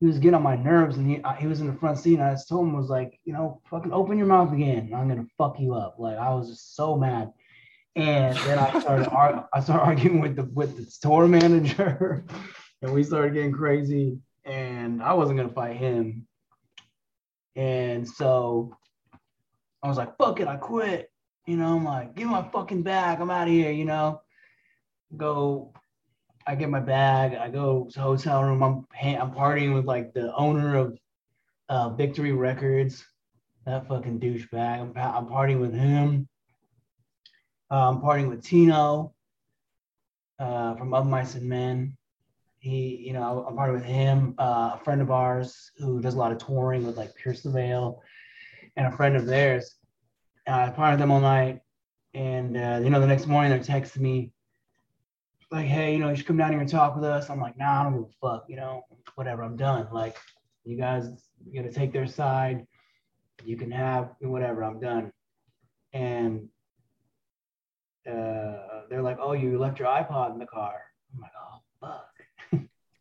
He 0.00 0.06
was 0.06 0.18
getting 0.18 0.34
on 0.34 0.42
my 0.42 0.56
nerves, 0.56 0.96
and 0.96 1.06
he, 1.06 1.22
uh, 1.22 1.34
he 1.34 1.46
was 1.46 1.60
in 1.60 1.66
the 1.66 1.74
front 1.74 1.98
seat. 1.98 2.14
And 2.14 2.22
I 2.22 2.32
just 2.32 2.48
told 2.48 2.66
him, 2.66 2.74
I 2.74 2.78
was 2.78 2.88
like, 2.88 3.20
you 3.24 3.34
know, 3.34 3.60
fucking 3.68 3.92
open 3.92 4.16
your 4.16 4.26
mouth 4.26 4.50
again. 4.52 4.92
I'm 4.96 5.08
gonna 5.08 5.26
fuck 5.36 5.60
you 5.60 5.74
up. 5.74 5.96
Like 5.98 6.16
I 6.16 6.34
was 6.34 6.48
just 6.48 6.74
so 6.74 6.96
mad. 6.96 7.32
And 7.96 8.34
then 8.38 8.58
I 8.58 8.80
started 8.80 9.08
ar- 9.10 9.46
I 9.54 9.60
started 9.60 9.82
arguing 9.84 10.20
with 10.22 10.36
the 10.36 10.44
with 10.44 10.76
the 10.78 10.84
store 10.90 11.28
manager, 11.28 12.24
and 12.82 12.92
we 12.94 13.04
started 13.04 13.34
getting 13.34 13.52
crazy. 13.52 14.18
And 14.44 15.02
I 15.02 15.12
wasn't 15.14 15.38
gonna 15.38 15.52
fight 15.52 15.76
him. 15.76 16.26
And 17.56 18.08
so 18.08 18.76
I 19.82 19.88
was 19.88 19.96
like, 19.96 20.16
fuck 20.16 20.40
it, 20.40 20.48
I 20.48 20.56
quit. 20.56 21.10
You 21.46 21.56
know, 21.56 21.76
I'm 21.76 21.84
like, 21.84 22.14
give 22.14 22.28
my 22.28 22.48
fucking 22.52 22.82
bag. 22.82 23.20
I'm 23.20 23.30
out 23.30 23.48
of 23.48 23.52
here, 23.52 23.72
you 23.72 23.84
know. 23.84 24.20
Go, 25.16 25.72
I 26.46 26.54
get 26.54 26.70
my 26.70 26.80
bag, 26.80 27.34
I 27.34 27.50
go 27.50 27.88
to 27.92 28.00
hotel 28.00 28.44
room. 28.44 28.62
I'm 28.62 28.86
I'm 29.02 29.32
partying 29.32 29.74
with 29.74 29.84
like 29.84 30.12
the 30.14 30.34
owner 30.34 30.76
of 30.76 30.98
uh, 31.68 31.90
Victory 31.90 32.32
Records, 32.32 33.04
that 33.66 33.88
fucking 33.88 34.20
douchebag. 34.20 34.80
I'm, 34.80 34.92
I'm 34.96 35.26
partying 35.26 35.60
with 35.60 35.74
him. 35.74 36.28
Uh, 37.70 37.88
I'm 37.88 38.00
partying 38.00 38.28
with 38.28 38.42
Tino 38.42 39.14
uh, 40.38 40.74
from 40.74 40.92
Of 40.92 41.06
Mice 41.06 41.36
and 41.36 41.48
Men. 41.48 41.96
He, 42.60 43.02
you 43.06 43.14
know, 43.14 43.46
I'm 43.48 43.56
partying 43.56 43.72
with 43.72 43.84
him. 43.84 44.34
Uh, 44.38 44.72
a 44.74 44.80
friend 44.84 45.00
of 45.00 45.10
ours 45.10 45.72
who 45.78 46.00
does 46.00 46.14
a 46.14 46.18
lot 46.18 46.30
of 46.30 46.38
touring 46.38 46.86
with 46.86 46.96
like 46.96 47.14
Pierce 47.14 47.40
the 47.42 47.50
Veil, 47.50 48.02
and 48.76 48.86
a 48.86 48.96
friend 48.96 49.16
of 49.16 49.26
theirs. 49.26 49.76
Uh, 50.46 50.70
I 50.76 50.90
with 50.90 50.98
them 50.98 51.10
all 51.10 51.20
night, 51.20 51.60
and 52.14 52.56
uh, 52.56 52.80
you 52.82 52.90
know, 52.90 53.00
the 53.00 53.06
next 53.06 53.26
morning 53.26 53.50
they're 53.50 53.60
texting 53.60 54.00
me 54.00 54.32
like, 55.50 55.66
"Hey, 55.66 55.92
you 55.92 55.98
know, 55.98 56.10
you 56.10 56.16
should 56.16 56.26
come 56.26 56.36
down 56.36 56.50
here 56.50 56.60
and 56.60 56.68
talk 56.68 56.94
with 56.94 57.04
us." 57.04 57.30
I'm 57.30 57.40
like, 57.40 57.56
"Nah, 57.56 57.80
I 57.80 57.82
don't 57.84 57.94
give 57.94 58.02
a 58.02 58.28
fuck. 58.28 58.44
You 58.48 58.56
know, 58.56 58.84
whatever. 59.14 59.42
I'm 59.42 59.56
done. 59.56 59.88
Like, 59.90 60.16
you 60.64 60.76
guys, 60.76 61.08
you 61.44 61.60
gotta 61.60 61.72
take 61.72 61.92
their 61.92 62.06
side. 62.06 62.66
You 63.44 63.56
can 63.56 63.70
have 63.70 64.10
whatever. 64.20 64.64
I'm 64.64 64.80
done." 64.80 65.12
And 65.92 66.48
uh, 68.06 68.82
they're 68.90 69.02
like, 69.02 69.18
"Oh, 69.18 69.32
you 69.32 69.58
left 69.58 69.78
your 69.78 69.88
iPod 69.88 70.32
in 70.32 70.38
the 70.38 70.46
car." 70.46 70.82
I'm 71.14 71.20
like, 71.20 71.32
"Oh, 71.36 71.49
fuck." 71.49 71.49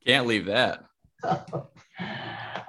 Can't 0.05 0.27
leave 0.27 0.45
that. 0.45 0.83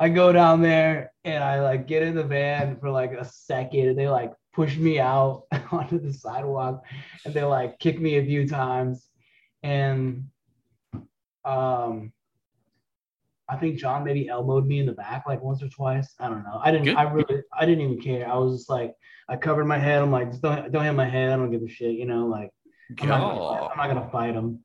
I 0.00 0.08
go 0.08 0.32
down 0.32 0.62
there 0.62 1.12
and 1.24 1.44
I 1.44 1.60
like 1.60 1.86
get 1.86 2.02
in 2.02 2.14
the 2.14 2.24
van 2.24 2.78
for 2.80 2.90
like 2.90 3.12
a 3.12 3.24
second 3.24 3.88
and 3.88 3.98
they 3.98 4.08
like 4.08 4.32
push 4.52 4.76
me 4.76 4.98
out 4.98 5.44
onto 5.70 5.98
the 6.00 6.12
sidewalk 6.12 6.82
and 7.24 7.34
they 7.34 7.44
like 7.44 7.78
kick 7.78 8.00
me 8.00 8.16
a 8.16 8.24
few 8.24 8.48
times 8.48 9.06
and 9.62 10.24
um 11.44 12.12
I 13.48 13.56
think 13.56 13.78
John 13.78 14.04
maybe 14.04 14.28
elbowed 14.28 14.66
me 14.66 14.78
in 14.78 14.86
the 14.86 14.92
back 14.92 15.24
like 15.26 15.42
once 15.42 15.60
or 15.60 15.68
twice. 15.68 16.14
I 16.20 16.28
don't 16.28 16.44
know. 16.44 16.60
I 16.62 16.70
didn't 16.70 16.84
Good. 16.86 16.96
I 16.96 17.02
really 17.02 17.42
I 17.52 17.66
didn't 17.66 17.82
even 17.84 18.00
care. 18.00 18.28
I 18.28 18.36
was 18.36 18.58
just 18.58 18.70
like 18.70 18.94
I 19.28 19.36
covered 19.36 19.66
my 19.66 19.78
head. 19.78 20.02
I'm 20.02 20.12
like 20.12 20.30
just 20.30 20.42
don't 20.42 20.70
don't 20.72 20.84
hit 20.84 20.92
my 20.92 21.08
head. 21.08 21.32
I 21.32 21.36
don't 21.36 21.50
give 21.50 21.62
a 21.62 21.68
shit, 21.68 21.94
you 21.94 22.06
know, 22.06 22.26
like 22.26 22.50
I'm 23.00 23.08
not, 23.08 23.20
gonna, 23.20 23.66
I'm 23.66 23.76
not 23.76 23.86
gonna 23.88 24.10
fight 24.10 24.34
them. 24.34 24.60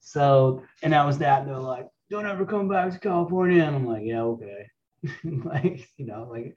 So, 0.00 0.62
and 0.82 0.92
that 0.92 1.06
was 1.06 1.18
that. 1.18 1.42
And 1.42 1.50
they're 1.50 1.58
like, 1.58 1.86
"Don't 2.10 2.26
ever 2.26 2.44
come 2.44 2.68
back 2.68 2.92
to 2.92 2.98
California." 2.98 3.62
And 3.64 3.76
I'm 3.76 3.86
like, 3.86 4.02
"Yeah, 4.04 4.22
okay." 4.22 4.66
like, 5.24 5.88
you 5.96 6.06
know, 6.06 6.28
like, 6.30 6.56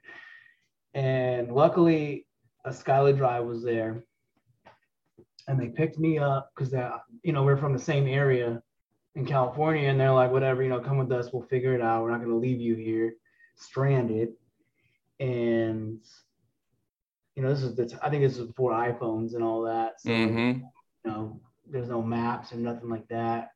and 0.94 1.52
luckily, 1.52 2.26
a 2.66 2.70
Skylit 2.72 3.18
Drive 3.18 3.46
was 3.46 3.64
there, 3.64 4.04
and 5.48 5.60
they 5.60 5.70
picked 5.70 6.00
me 6.00 6.18
up 6.18 6.50
because 6.56 6.72
they, 6.72 6.88
you 7.24 7.34
know, 7.34 7.44
we're 7.44 7.58
from 7.58 7.74
the 7.74 7.80
same 7.80 8.08
area 8.08 8.62
in 9.16 9.26
California, 9.26 9.90
and 9.90 10.00
they're 10.00 10.12
like, 10.12 10.32
"Whatever, 10.32 10.64
you 10.64 10.70
know, 10.70 10.80
come 10.80 10.98
with 10.98 11.12
us. 11.12 11.32
We'll 11.32 11.44
figure 11.44 11.76
it 11.76 11.82
out. 11.82 12.04
We're 12.04 12.12
not 12.12 12.22
gonna 12.22 12.36
leave 12.36 12.60
you 12.60 12.76
here 12.76 13.14
stranded." 13.56 14.30
And 15.20 16.00
you 17.36 17.44
know, 17.44 17.50
this 17.50 17.64
is 17.64 17.76
the 17.76 17.86
t- 17.86 17.98
I 18.02 18.10
think 18.10 18.24
this 18.24 18.38
is 18.38 18.48
before 18.48 18.72
iPhones 18.72 19.34
and 19.34 19.44
all 19.44 19.64
that. 19.64 20.00
So 20.02 20.10
Mhm. 20.12 20.62
you 21.06 21.12
know, 21.12 21.42
there's 21.69 21.89
no 21.89 22.02
maps 22.02 22.52
and 22.52 22.63
nothing 22.63 22.89
like 22.89 23.08
that. 23.10 23.52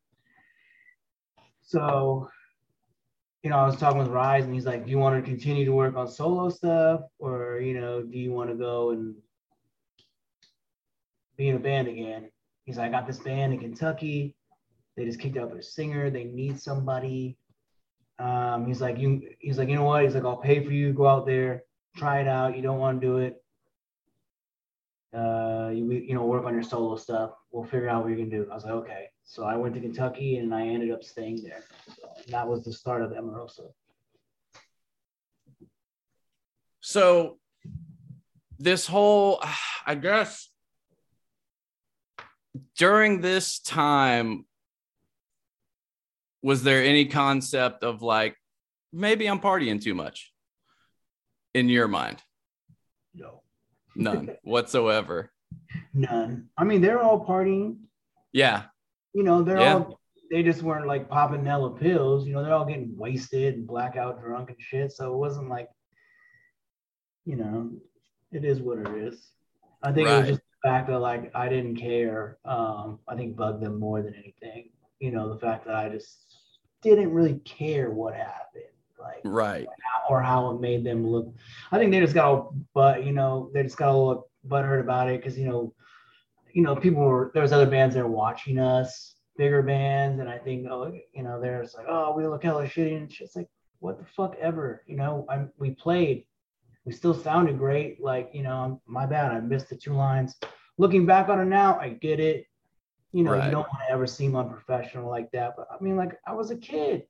So, 1.62 2.28
you 3.42 3.50
know, 3.50 3.56
I 3.56 3.66
was 3.66 3.76
talking 3.76 3.98
with 3.98 4.08
Rise 4.08 4.44
and 4.44 4.54
he's 4.54 4.66
like, 4.66 4.84
Do 4.84 4.90
you 4.90 4.98
want 4.98 5.22
to 5.22 5.30
continue 5.30 5.64
to 5.64 5.72
work 5.72 5.96
on 5.96 6.08
solo 6.08 6.48
stuff? 6.48 7.02
Or, 7.18 7.60
you 7.60 7.78
know, 7.78 8.02
do 8.02 8.18
you 8.18 8.32
want 8.32 8.50
to 8.50 8.56
go 8.56 8.90
and 8.90 9.14
be 11.36 11.48
in 11.48 11.56
a 11.56 11.60
band 11.60 11.88
again? 11.88 12.30
He's 12.64 12.78
like, 12.78 12.88
I 12.88 12.90
got 12.90 13.06
this 13.06 13.18
band 13.18 13.52
in 13.52 13.60
Kentucky. 13.60 14.34
They 14.96 15.04
just 15.04 15.20
kicked 15.20 15.36
out 15.36 15.52
their 15.52 15.62
singer. 15.62 16.10
They 16.10 16.24
need 16.24 16.60
somebody. 16.60 17.36
Um, 18.18 18.66
he's 18.66 18.80
like, 18.80 18.98
you 18.98 19.22
he's 19.38 19.58
like, 19.58 19.68
you 19.68 19.76
know 19.76 19.84
what? 19.84 20.02
He's 20.02 20.14
like, 20.14 20.24
I'll 20.24 20.36
pay 20.36 20.64
for 20.64 20.72
you, 20.72 20.92
go 20.92 21.06
out 21.06 21.24
there, 21.24 21.62
try 21.96 22.20
it 22.20 22.26
out. 22.26 22.56
You 22.56 22.62
don't 22.62 22.78
want 22.78 23.00
to 23.00 23.06
do 23.06 23.18
it 23.18 23.42
uh, 25.14 25.70
you 25.72 25.90
you 25.90 26.14
know 26.14 26.24
work 26.24 26.44
on 26.44 26.54
your 26.54 26.62
solo 26.62 26.96
stuff. 26.96 27.30
We'll 27.50 27.64
figure 27.64 27.88
out 27.88 28.02
what 28.02 28.08
you're 28.10 28.18
gonna 28.18 28.30
do. 28.30 28.46
I 28.50 28.54
was 28.54 28.64
like, 28.64 28.74
okay. 28.74 29.06
So 29.24 29.44
I 29.44 29.56
went 29.56 29.74
to 29.74 29.80
Kentucky 29.80 30.36
and 30.38 30.54
I 30.54 30.66
ended 30.66 30.90
up 30.90 31.02
staying 31.02 31.42
there. 31.42 31.64
So 31.86 32.08
that 32.28 32.46
was 32.46 32.64
the 32.64 32.72
start 32.72 33.02
of 33.02 33.10
Emarosa. 33.12 33.70
So 36.80 37.38
this 38.58 38.86
whole, 38.86 39.42
I 39.86 39.94
guess, 39.94 40.48
during 42.76 43.20
this 43.20 43.58
time, 43.60 44.46
was 46.42 46.62
there 46.62 46.82
any 46.82 47.06
concept 47.06 47.82
of 47.82 48.02
like 48.02 48.36
maybe 48.92 49.26
I'm 49.26 49.40
partying 49.40 49.82
too 49.82 49.94
much 49.94 50.32
in 51.54 51.68
your 51.68 51.88
mind? 51.88 52.22
No, 53.98 54.12
None 54.12 54.36
whatsoever. 54.44 55.30
none. 55.92 56.48
I 56.56 56.64
mean, 56.64 56.80
they're 56.80 57.02
all 57.02 57.26
partying. 57.26 57.78
Yeah. 58.32 58.64
You 59.12 59.24
know, 59.24 59.42
they're 59.42 59.58
Yeah. 59.60 59.74
all 59.74 60.00
they 60.30 60.42
just 60.42 60.62
weren't 60.62 60.86
like 60.86 61.08
popping 61.08 61.44
hella 61.44 61.70
pills. 61.74 62.26
You 62.26 62.34
know, 62.34 62.42
they're 62.42 62.52
all 62.52 62.66
getting 62.66 62.94
wasted 62.96 63.54
and 63.54 63.66
blackout 63.66 64.20
drunk 64.22 64.50
and 64.50 64.60
shit. 64.60 64.92
So 64.92 65.12
it 65.14 65.16
wasn't 65.16 65.48
like, 65.48 65.68
you 67.24 67.36
know, 67.36 67.70
it 68.30 68.44
is 68.44 68.60
what 68.60 68.78
it 68.78 68.88
is. 68.88 69.32
I 69.82 69.90
think 69.92 70.06
it 70.08 70.18
was 70.18 70.28
just 70.28 70.40
the 70.62 70.68
fact 70.68 70.88
that 70.88 70.98
like 70.98 71.30
I 71.34 71.48
didn't 71.48 71.76
care. 71.76 72.38
Um, 72.44 73.00
I 73.08 73.16
think 73.16 73.36
bugged 73.36 73.62
them 73.62 73.80
more 73.80 74.02
than 74.02 74.14
anything. 74.14 74.70
You 75.00 75.12
know, 75.12 75.32
the 75.32 75.40
fact 75.40 75.64
that 75.66 75.74
I 75.74 75.88
just 75.88 76.18
didn't 76.82 77.12
really 77.12 77.38
care 77.40 77.90
what 77.90 78.14
happened. 78.14 78.64
Like 78.98 79.20
Right. 79.24 79.66
or 80.08 80.20
how 80.22 80.50
it 80.50 80.60
made 80.60 80.84
them 80.84 81.06
look. 81.06 81.32
I 81.70 81.78
think 81.78 81.90
they 81.92 82.00
just 82.00 82.14
got 82.14 82.52
but 82.74 83.04
you 83.04 83.12
know 83.12 83.50
they 83.54 83.62
just 83.62 83.76
got 83.76 83.90
a 83.90 83.96
little 83.96 84.28
butthurt 84.46 84.80
about 84.80 85.08
it 85.10 85.20
because 85.20 85.38
you 85.38 85.46
know, 85.46 85.74
you 86.52 86.62
know 86.62 86.74
people 86.74 87.02
were 87.02 87.30
there 87.34 87.42
was 87.42 87.52
other 87.52 87.66
bands 87.66 87.94
that 87.94 88.02
were 88.04 88.10
watching 88.10 88.58
us, 88.58 89.14
bigger 89.36 89.62
bands, 89.62 90.20
and 90.20 90.28
I 90.28 90.38
think 90.38 90.66
oh 90.70 90.92
you 91.12 91.22
know 91.22 91.40
they're 91.40 91.62
just 91.62 91.76
like 91.76 91.86
oh 91.88 92.14
we 92.16 92.26
look 92.26 92.42
hella 92.44 92.66
shitty 92.66 92.96
and 92.96 93.12
it's 93.20 93.36
like 93.36 93.48
what 93.80 93.98
the 93.98 94.06
fuck 94.06 94.34
ever 94.40 94.82
you 94.86 94.96
know 94.96 95.24
I 95.28 95.44
we 95.58 95.70
played, 95.70 96.24
we 96.84 96.92
still 96.92 97.14
sounded 97.14 97.58
great 97.58 98.00
like 98.02 98.30
you 98.32 98.42
know 98.42 98.80
my 98.86 99.06
bad 99.06 99.32
I 99.32 99.40
missed 99.40 99.68
the 99.68 99.76
two 99.76 99.94
lines. 99.94 100.36
Looking 100.78 101.06
back 101.06 101.28
on 101.28 101.40
it 101.40 101.44
now, 101.46 101.78
I 101.78 101.90
get 101.90 102.20
it. 102.20 102.46
You 103.12 103.24
know 103.24 103.32
Right. 103.32 103.44
you 103.44 103.50
don't 103.50 103.68
want 103.68 103.80
to 103.86 103.92
ever 103.92 104.06
seem 104.06 104.36
unprofessional 104.36 105.08
like 105.08 105.30
that, 105.32 105.54
but 105.56 105.66
I 105.70 105.82
mean 105.82 105.96
like 105.96 106.18
I 106.26 106.32
was 106.34 106.50
a 106.50 106.56
kid. 106.56 107.02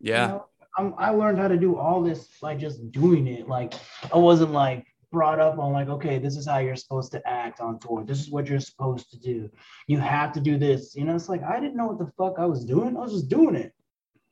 you 0.00 0.10
Yeah. 0.10 0.26
know? 0.26 0.46
I'm, 0.78 0.94
I 0.98 1.10
learned 1.10 1.38
how 1.38 1.48
to 1.48 1.56
do 1.56 1.76
all 1.76 2.02
this 2.02 2.28
by 2.40 2.54
just 2.54 2.90
doing 2.92 3.26
it. 3.26 3.48
Like 3.48 3.74
I 4.12 4.18
wasn't 4.18 4.52
like 4.52 4.86
brought 5.10 5.38
up 5.38 5.58
on 5.58 5.72
like, 5.72 5.88
okay, 5.88 6.18
this 6.18 6.36
is 6.36 6.46
how 6.46 6.58
you're 6.58 6.76
supposed 6.76 7.12
to 7.12 7.28
act 7.28 7.60
on 7.60 7.78
tour. 7.78 8.04
This 8.04 8.20
is 8.20 8.30
what 8.30 8.46
you're 8.46 8.60
supposed 8.60 9.10
to 9.10 9.18
do. 9.18 9.50
You 9.86 9.98
have 9.98 10.32
to 10.32 10.40
do 10.40 10.56
this. 10.56 10.94
You 10.96 11.04
know, 11.04 11.14
it's 11.14 11.28
like 11.28 11.42
I 11.42 11.60
didn't 11.60 11.76
know 11.76 11.86
what 11.86 11.98
the 11.98 12.10
fuck 12.16 12.38
I 12.38 12.46
was 12.46 12.64
doing. 12.64 12.96
I 12.96 13.00
was 13.00 13.12
just 13.12 13.28
doing 13.28 13.54
it. 13.54 13.72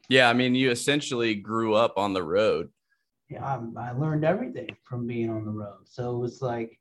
Yeah. 0.08 0.28
I 0.28 0.32
mean, 0.32 0.54
you 0.54 0.70
essentially 0.70 1.34
grew 1.34 1.74
up 1.74 1.94
on 1.96 2.14
the 2.14 2.22
road. 2.22 2.70
Yeah, 3.28 3.44
I, 3.44 3.60
I 3.78 3.92
learned 3.92 4.24
everything 4.24 4.76
from 4.82 5.06
being 5.06 5.30
on 5.30 5.44
the 5.44 5.52
road. 5.52 5.82
So 5.84 6.16
it 6.16 6.18
was 6.18 6.42
like, 6.42 6.80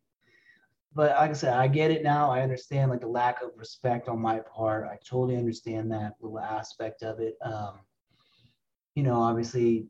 but 0.95 1.12
like 1.12 1.30
I 1.30 1.34
said, 1.34 1.54
I 1.54 1.67
get 1.67 1.91
it 1.91 2.02
now. 2.02 2.32
I 2.32 2.41
understand 2.41 2.89
like 2.89 3.02
the 3.02 3.08
lack 3.08 3.43
of 3.43 3.52
respect 3.56 4.10
on 4.10 4.19
my 4.19 4.39
part. 4.39 4.88
I 4.88 4.98
totally 5.08 5.38
understand 5.38 5.91
that 5.91 6.15
little 6.19 6.39
aspect 6.39 7.04
of 7.04 7.19
it. 7.19 7.38
Um, 7.43 7.82
you 8.95 9.04
know, 9.04 9.21
obviously 9.21 9.88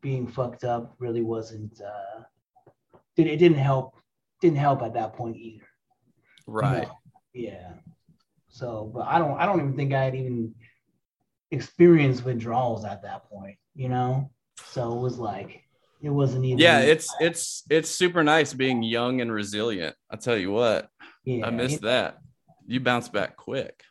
being 0.00 0.26
fucked 0.26 0.64
up 0.64 0.94
really 0.98 1.22
wasn't 1.22 1.80
uh 1.80 2.22
it, 3.16 3.26
it 3.26 3.38
didn't 3.38 3.58
help 3.58 3.94
didn't 4.40 4.58
help 4.58 4.82
at 4.82 4.94
that 4.94 5.14
point 5.14 5.36
either. 5.36 5.66
Right. 6.46 6.84
know? 6.84 6.98
Yeah. 7.34 7.72
So, 8.48 8.90
but 8.94 9.06
I 9.06 9.18
don't 9.18 9.38
I 9.38 9.46
don't 9.46 9.60
even 9.60 9.76
think 9.76 9.92
I 9.92 10.04
had 10.04 10.14
even 10.14 10.54
experienced 11.50 12.24
withdrawals 12.24 12.84
at 12.84 13.02
that 13.02 13.28
point, 13.28 13.56
you 13.74 13.88
know? 13.88 14.30
So 14.66 14.96
it 14.96 15.00
was 15.00 15.18
like 15.18 15.64
it 16.00 16.10
wasn't 16.10 16.44
even 16.44 16.58
Yeah. 16.58 16.80
It's, 16.80 17.12
it's, 17.18 17.64
it's 17.68 17.90
super 17.90 18.22
nice 18.22 18.54
being 18.54 18.84
young 18.84 19.20
and 19.20 19.32
resilient. 19.32 19.96
I 20.10 20.16
tell 20.16 20.36
you 20.36 20.52
what, 20.52 20.88
yeah, 21.24 21.44
I 21.46 21.50
miss 21.50 21.72
you, 21.72 21.78
that. 21.80 22.18
You 22.66 22.78
bounce 22.80 23.08
back 23.08 23.36
quick. 23.36 23.82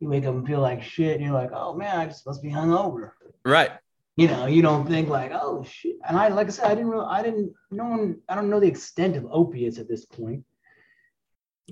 you 0.00 0.08
wake 0.08 0.26
up 0.26 0.34
and 0.34 0.46
feel 0.46 0.60
like 0.60 0.82
shit 0.82 1.16
and 1.16 1.24
you're 1.24 1.34
like, 1.34 1.50
oh 1.52 1.74
man, 1.74 1.98
I 1.98 2.06
just 2.06 2.26
must 2.26 2.42
be 2.42 2.50
hungover. 2.50 3.12
Right. 3.44 3.70
You 4.18 4.28
know, 4.28 4.46
you 4.46 4.62
don't 4.62 4.86
think 4.88 5.08
like, 5.10 5.30
oh 5.34 5.62
shit. 5.64 5.96
And 6.08 6.16
I, 6.16 6.28
like 6.28 6.46
I 6.46 6.50
said, 6.50 6.64
I 6.66 6.74
didn't 6.74 6.88
really, 6.88 7.04
I 7.06 7.22
didn't, 7.22 7.52
no 7.70 7.84
one, 7.84 8.16
I 8.28 8.34
don't 8.34 8.48
know 8.48 8.58
the 8.60 8.66
extent 8.66 9.14
of 9.14 9.26
opiates 9.30 9.78
at 9.78 9.88
this 9.88 10.06
point. 10.06 10.42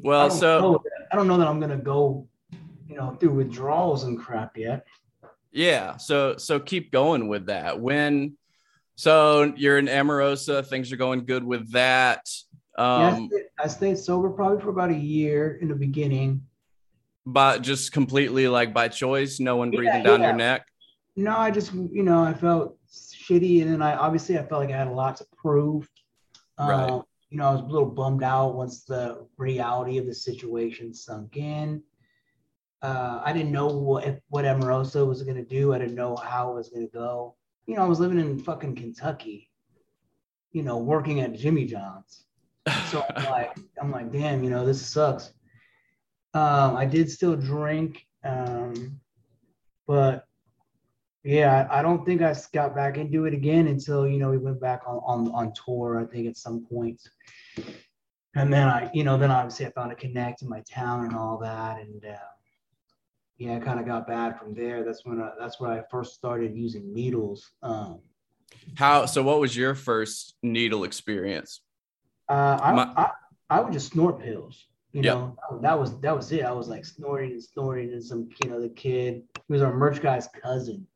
Well, 0.02 0.28
don't 0.28 0.38
so 0.38 0.82
that- 0.84 1.06
I 1.12 1.16
don't 1.16 1.26
know 1.28 1.38
that 1.38 1.46
I'm 1.48 1.58
gonna 1.60 1.78
go, 1.78 2.28
you 2.88 2.96
know, 2.96 3.16
through 3.18 3.32
withdrawals 3.34 4.04
and 4.04 4.18
crap 4.18 4.58
yet. 4.58 4.84
yeah. 5.52 5.96
So, 5.96 6.36
so 6.36 6.60
keep 6.60 6.90
going 6.92 7.28
with 7.28 7.46
that. 7.46 7.80
When, 7.80 8.36
so 8.96 9.52
you're 9.56 9.78
in 9.78 9.86
Emarosa, 9.86 10.66
things 10.66 10.92
are 10.92 10.96
going 10.96 11.24
good 11.24 11.44
with 11.44 11.72
that. 11.72 12.28
Yeah, 12.76 12.84
I, 12.84 13.10
Um, 13.12 13.28
stayed, 13.32 13.44
I 13.58 13.66
stayed 13.68 13.98
sober 13.98 14.28
probably 14.30 14.60
for 14.60 14.68
about 14.70 14.90
a 14.90 14.94
year 14.96 15.58
in 15.62 15.68
the 15.68 15.74
beginning. 15.76 16.42
but 17.24 17.62
just 17.62 17.90
completely 17.92 18.48
like 18.48 18.74
by 18.74 18.88
choice, 18.88 19.40
no 19.40 19.56
one 19.56 19.72
Yeah, 19.72 19.78
breathing 19.78 20.02
down 20.02 20.20
yeah. 20.20 20.26
your 20.26 20.36
neck. 20.36 20.66
No, 21.16 21.36
I 21.36 21.50
just, 21.50 21.72
you 21.72 22.02
know, 22.02 22.22
I 22.22 22.34
felt 22.34 22.76
shitty, 22.90 23.62
and 23.62 23.72
then 23.72 23.82
I 23.82 23.94
obviously 23.94 24.38
I 24.38 24.42
felt 24.42 24.62
like 24.62 24.72
I 24.72 24.78
had 24.78 24.88
a 24.88 24.92
lot 24.92 25.16
to 25.18 25.26
prove. 25.36 25.88
Right. 26.58 26.90
Um, 26.90 27.04
you 27.30 27.38
know, 27.38 27.48
I 27.48 27.52
was 27.52 27.62
a 27.62 27.64
little 27.64 27.88
bummed 27.88 28.22
out 28.22 28.54
once 28.54 28.84
the 28.84 29.26
reality 29.36 29.98
of 29.98 30.06
the 30.06 30.14
situation 30.14 30.94
sunk 30.94 31.36
in. 31.36 31.82
Uh, 32.82 33.20
I 33.24 33.32
didn't 33.32 33.50
know 33.50 33.66
what 33.66 34.04
if, 34.04 34.20
what 34.28 34.44
Emarosa 34.44 35.06
was 35.06 35.22
gonna 35.22 35.44
do. 35.44 35.72
I 35.72 35.78
didn't 35.78 35.94
know 35.94 36.16
how 36.16 36.52
it 36.52 36.54
was 36.54 36.68
gonna 36.68 36.86
go. 36.86 37.34
You 37.66 37.76
know, 37.76 37.82
I 37.82 37.88
was 37.88 37.98
living 37.98 38.20
in 38.20 38.38
fucking 38.38 38.76
Kentucky. 38.76 39.50
You 40.52 40.62
know, 40.62 40.76
working 40.78 41.20
at 41.20 41.32
Jimmy 41.32 41.64
John's. 41.64 42.26
So 42.90 43.04
I'm 43.16 43.24
like, 43.30 43.56
I'm 43.80 43.90
like, 43.90 44.12
damn, 44.12 44.44
you 44.44 44.50
know, 44.50 44.64
this 44.64 44.84
sucks. 44.86 45.32
Um, 46.34 46.76
I 46.76 46.84
did 46.84 47.10
still 47.10 47.36
drink, 47.36 48.06
um, 48.24 49.00
but 49.86 50.23
yeah, 51.24 51.66
I 51.70 51.80
don't 51.82 52.04
think 52.04 52.20
I 52.22 52.34
got 52.52 52.74
back 52.76 52.98
into 52.98 53.24
it 53.24 53.32
again 53.34 53.66
until 53.68 54.06
you 54.06 54.18
know 54.18 54.30
we 54.30 54.38
went 54.38 54.60
back 54.60 54.82
on 54.86 54.98
on 55.04 55.30
on 55.32 55.52
tour. 55.64 55.98
I 55.98 56.04
think 56.04 56.28
at 56.28 56.36
some 56.36 56.64
point, 56.66 57.00
and 58.36 58.52
then 58.52 58.68
I, 58.68 58.90
you 58.92 59.04
know, 59.04 59.16
then 59.16 59.30
obviously 59.30 59.66
I 59.66 59.70
found 59.70 59.90
a 59.90 59.94
connect 59.94 60.42
in 60.42 60.48
my 60.48 60.60
town 60.70 61.06
and 61.06 61.14
all 61.16 61.38
that, 61.38 61.80
and 61.80 62.04
uh, 62.04 62.16
yeah, 63.38 63.56
I 63.56 63.60
kind 63.60 63.80
of 63.80 63.86
got 63.86 64.06
bad 64.06 64.38
from 64.38 64.54
there. 64.54 64.84
That's 64.84 65.04
when 65.04 65.20
I, 65.20 65.30
that's 65.38 65.58
when 65.58 65.70
I 65.70 65.82
first 65.90 66.14
started 66.14 66.54
using 66.54 66.92
needles. 66.92 67.50
Um, 67.62 68.00
How, 68.76 69.06
so 69.06 69.22
what 69.22 69.40
was 69.40 69.56
your 69.56 69.74
first 69.74 70.34
needle 70.42 70.84
experience? 70.84 71.60
Uh, 72.28 72.58
I, 72.62 72.72
My- 72.72 72.92
I 72.96 73.10
I 73.50 73.60
would 73.60 73.72
just 73.72 73.92
snort 73.92 74.20
pills. 74.20 74.66
You 74.92 75.02
Yep. 75.02 75.14
know, 75.14 75.36
that 75.62 75.76
was 75.78 75.98
that 76.00 76.14
was 76.16 76.30
it. 76.32 76.44
I 76.44 76.52
was 76.52 76.68
like 76.68 76.84
snorting 76.84 77.32
and 77.32 77.42
snorting, 77.42 77.92
and 77.92 78.04
some 78.04 78.28
you 78.44 78.50
know 78.50 78.60
the 78.60 78.68
kid 78.68 79.22
he 79.34 79.52
was 79.52 79.60
our 79.60 79.74
merch 79.74 80.00
guy's 80.00 80.28
cousin, 80.28 80.86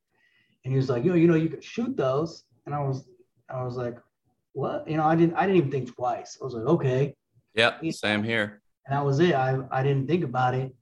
and 0.64 0.73
he 0.73 0.77
was 0.77 0.88
like, 0.88 1.05
you 1.05 1.11
know, 1.11 1.16
you 1.16 1.29
know, 1.29 1.35
you 1.35 1.49
could 1.49 1.64
shoot 1.64 1.97
those, 1.97 2.44
and 2.66 2.75
I 2.75 2.81
was 2.81 3.05
I 3.49 3.62
was 3.62 3.77
like, 3.77 3.97
what? 4.53 4.88
You 4.88 4.97
know, 4.97 5.05
I 5.05 5.14
didn't 5.16 5.35
I 5.35 5.42
didn't 5.47 5.57
even 5.57 5.71
think 5.71 5.94
twice. 5.94 6.38
I 6.40 6.44
was 6.44 6.55
like, 6.55 6.66
okay, 6.66 7.14
Yep. 7.55 7.79
Yeah. 7.83 7.90
Same 7.92 8.23
here. 8.23 8.61
and 8.87 8.97
that 8.97 9.05
was 9.05 9.21
it. 9.21 9.35
I 9.35 9.59
I 9.71 9.83
didn't 9.83 10.07
think 10.07 10.25
about 10.25 10.55
it. 10.55 10.75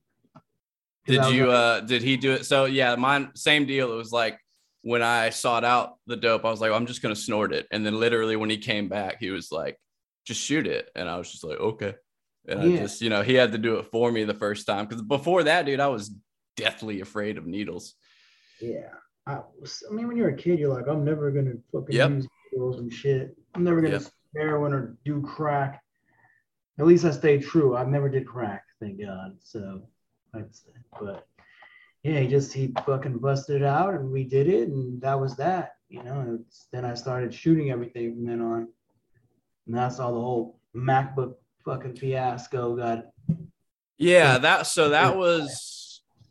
Did 1.07 1.25
you 1.27 1.47
like, 1.47 1.57
uh 1.57 1.81
did 1.81 2.03
he 2.03 2.17
do 2.17 2.33
it? 2.33 2.47
So 2.47 2.65
yeah, 2.65 2.95
mine 2.97 3.31
same 3.35 3.67
deal. 3.67 3.93
It 3.93 3.97
was 3.97 4.13
like 4.13 4.39
when 4.83 5.03
I 5.03 5.31
sought 5.31 5.65
out 5.65 5.97
the 6.07 6.17
dope, 6.17 6.45
I 6.45 6.51
was 6.51 6.61
like, 6.61 6.73
I'm 6.73 6.87
just 6.87 7.03
gonna 7.03 7.15
snort 7.17 7.53
it. 7.53 7.67
And 7.71 7.87
then 7.87 7.99
literally 7.99 8.37
when 8.37 8.51
he 8.51 8.59
came 8.59 8.89
back, 8.89 9.19
he 9.21 9.31
was 9.31 9.53
like, 9.53 9.79
just 10.27 10.41
shoot 10.41 10.67
it. 10.67 10.91
And 10.97 11.09
I 11.09 11.17
was 11.19 11.31
just 11.31 11.45
like, 11.45 11.59
okay. 11.61 11.95
And 12.49 12.61
I 12.61 12.77
just, 12.77 13.03
you 13.03 13.11
know, 13.11 13.23
he 13.23 13.35
had 13.35 13.53
to 13.53 13.59
do 13.59 13.77
it 13.77 13.87
for 13.91 14.11
me 14.13 14.23
the 14.25 14.35
first 14.35 14.67
time. 14.67 14.87
Cause 14.87 15.03
before 15.03 15.45
that, 15.45 15.67
dude, 15.67 15.81
I 15.81 15.89
was 15.89 16.13
deathly 16.57 17.01
afraid 17.01 17.39
of 17.39 17.47
needles. 17.47 17.95
Yeah. 18.61 18.91
I, 19.27 19.41
was- 19.61 19.83
I 19.91 19.93
mean, 19.95 20.07
when 20.09 20.17
you're 20.17 20.29
a 20.29 20.37
kid, 20.37 20.59
you're 20.59 20.73
like, 20.73 20.87
I'm 20.89 21.05
never 21.05 21.31
gonna 21.31 21.55
fucking 21.73 21.95
Yep. 21.97 22.11
use 22.11 22.29
pills 22.53 22.79
and 22.79 22.93
shit. 22.93 23.37
I'm 23.55 23.65
never 23.65 23.81
gonna 23.81 23.95
Yep. 23.95 24.03
heroin 24.37 24.73
or 24.73 24.97
do 25.05 25.21
crack. 25.23 25.83
At 26.79 26.87
least 26.87 27.05
I 27.05 27.11
stayed 27.11 27.43
true. 27.43 27.75
I 27.77 27.85
never 27.85 28.09
did 28.09 28.27
crack, 28.27 28.65
thank 28.81 29.01
God. 29.01 29.37
So, 29.41 29.83
that's 30.33 30.67
but 31.01 31.27
yeah, 32.03 32.21
he 32.21 32.29
just 32.29 32.53
he 32.53 32.73
fucking 32.85 33.19
busted 33.19 33.63
it 33.63 33.65
out, 33.65 33.95
and 33.95 34.13
we 34.13 34.25
did 34.25 34.47
it, 34.47 34.69
and 34.69 35.01
that 35.01 35.19
was 35.19 35.37
that. 35.37 35.73
You 35.89 36.03
know. 36.03 36.39
It's, 36.41 36.67
then 36.73 36.85
I 36.85 36.95
started 36.95 37.33
shooting 37.33 37.71
everything 37.71 38.15
from 38.15 38.27
then 38.27 38.41
on, 38.41 38.69
and 39.67 39.77
that's 39.77 39.99
all 39.99 40.13
the 40.15 40.21
whole 40.21 40.61
MacBook 40.75 41.37
fucking 41.65 41.97
fiasco 41.97 42.77
got. 42.77 43.07
Yeah, 43.99 44.39
that 44.39 44.67
so 44.67 44.91
that 44.91 45.17
was 45.17 45.76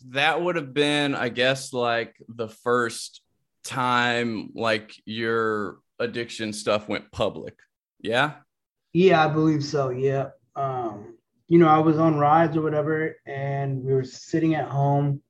that 0.10 0.41
would 0.41 0.56
have 0.56 0.74
been, 0.74 1.15
I 1.15 1.30
guess, 1.30 1.74
like 1.74 2.15
the 2.28 2.48
first 2.48 3.22
time 3.63 4.52
like 4.54 4.94
your 5.06 5.78
addiction 6.00 6.54
stuff 6.54 6.88
went 6.88 7.12
public. 7.12 7.56
Yeah. 8.00 8.34
Yeah, 8.94 9.26
I 9.26 9.28
believe 9.28 9.63
so. 9.63 9.89
Yeah. 9.89 10.30
Um, 10.56 11.18
you 11.48 11.60
know, 11.60 11.68
I 11.68 11.80
was 11.80 11.98
on 11.98 12.18
rides 12.18 12.56
or 12.58 12.62
whatever, 12.62 13.15
and 13.26 13.84
we 13.84 13.94
were 13.94 14.04
sitting 14.04 14.56
at 14.56 14.70
home. 14.70 15.22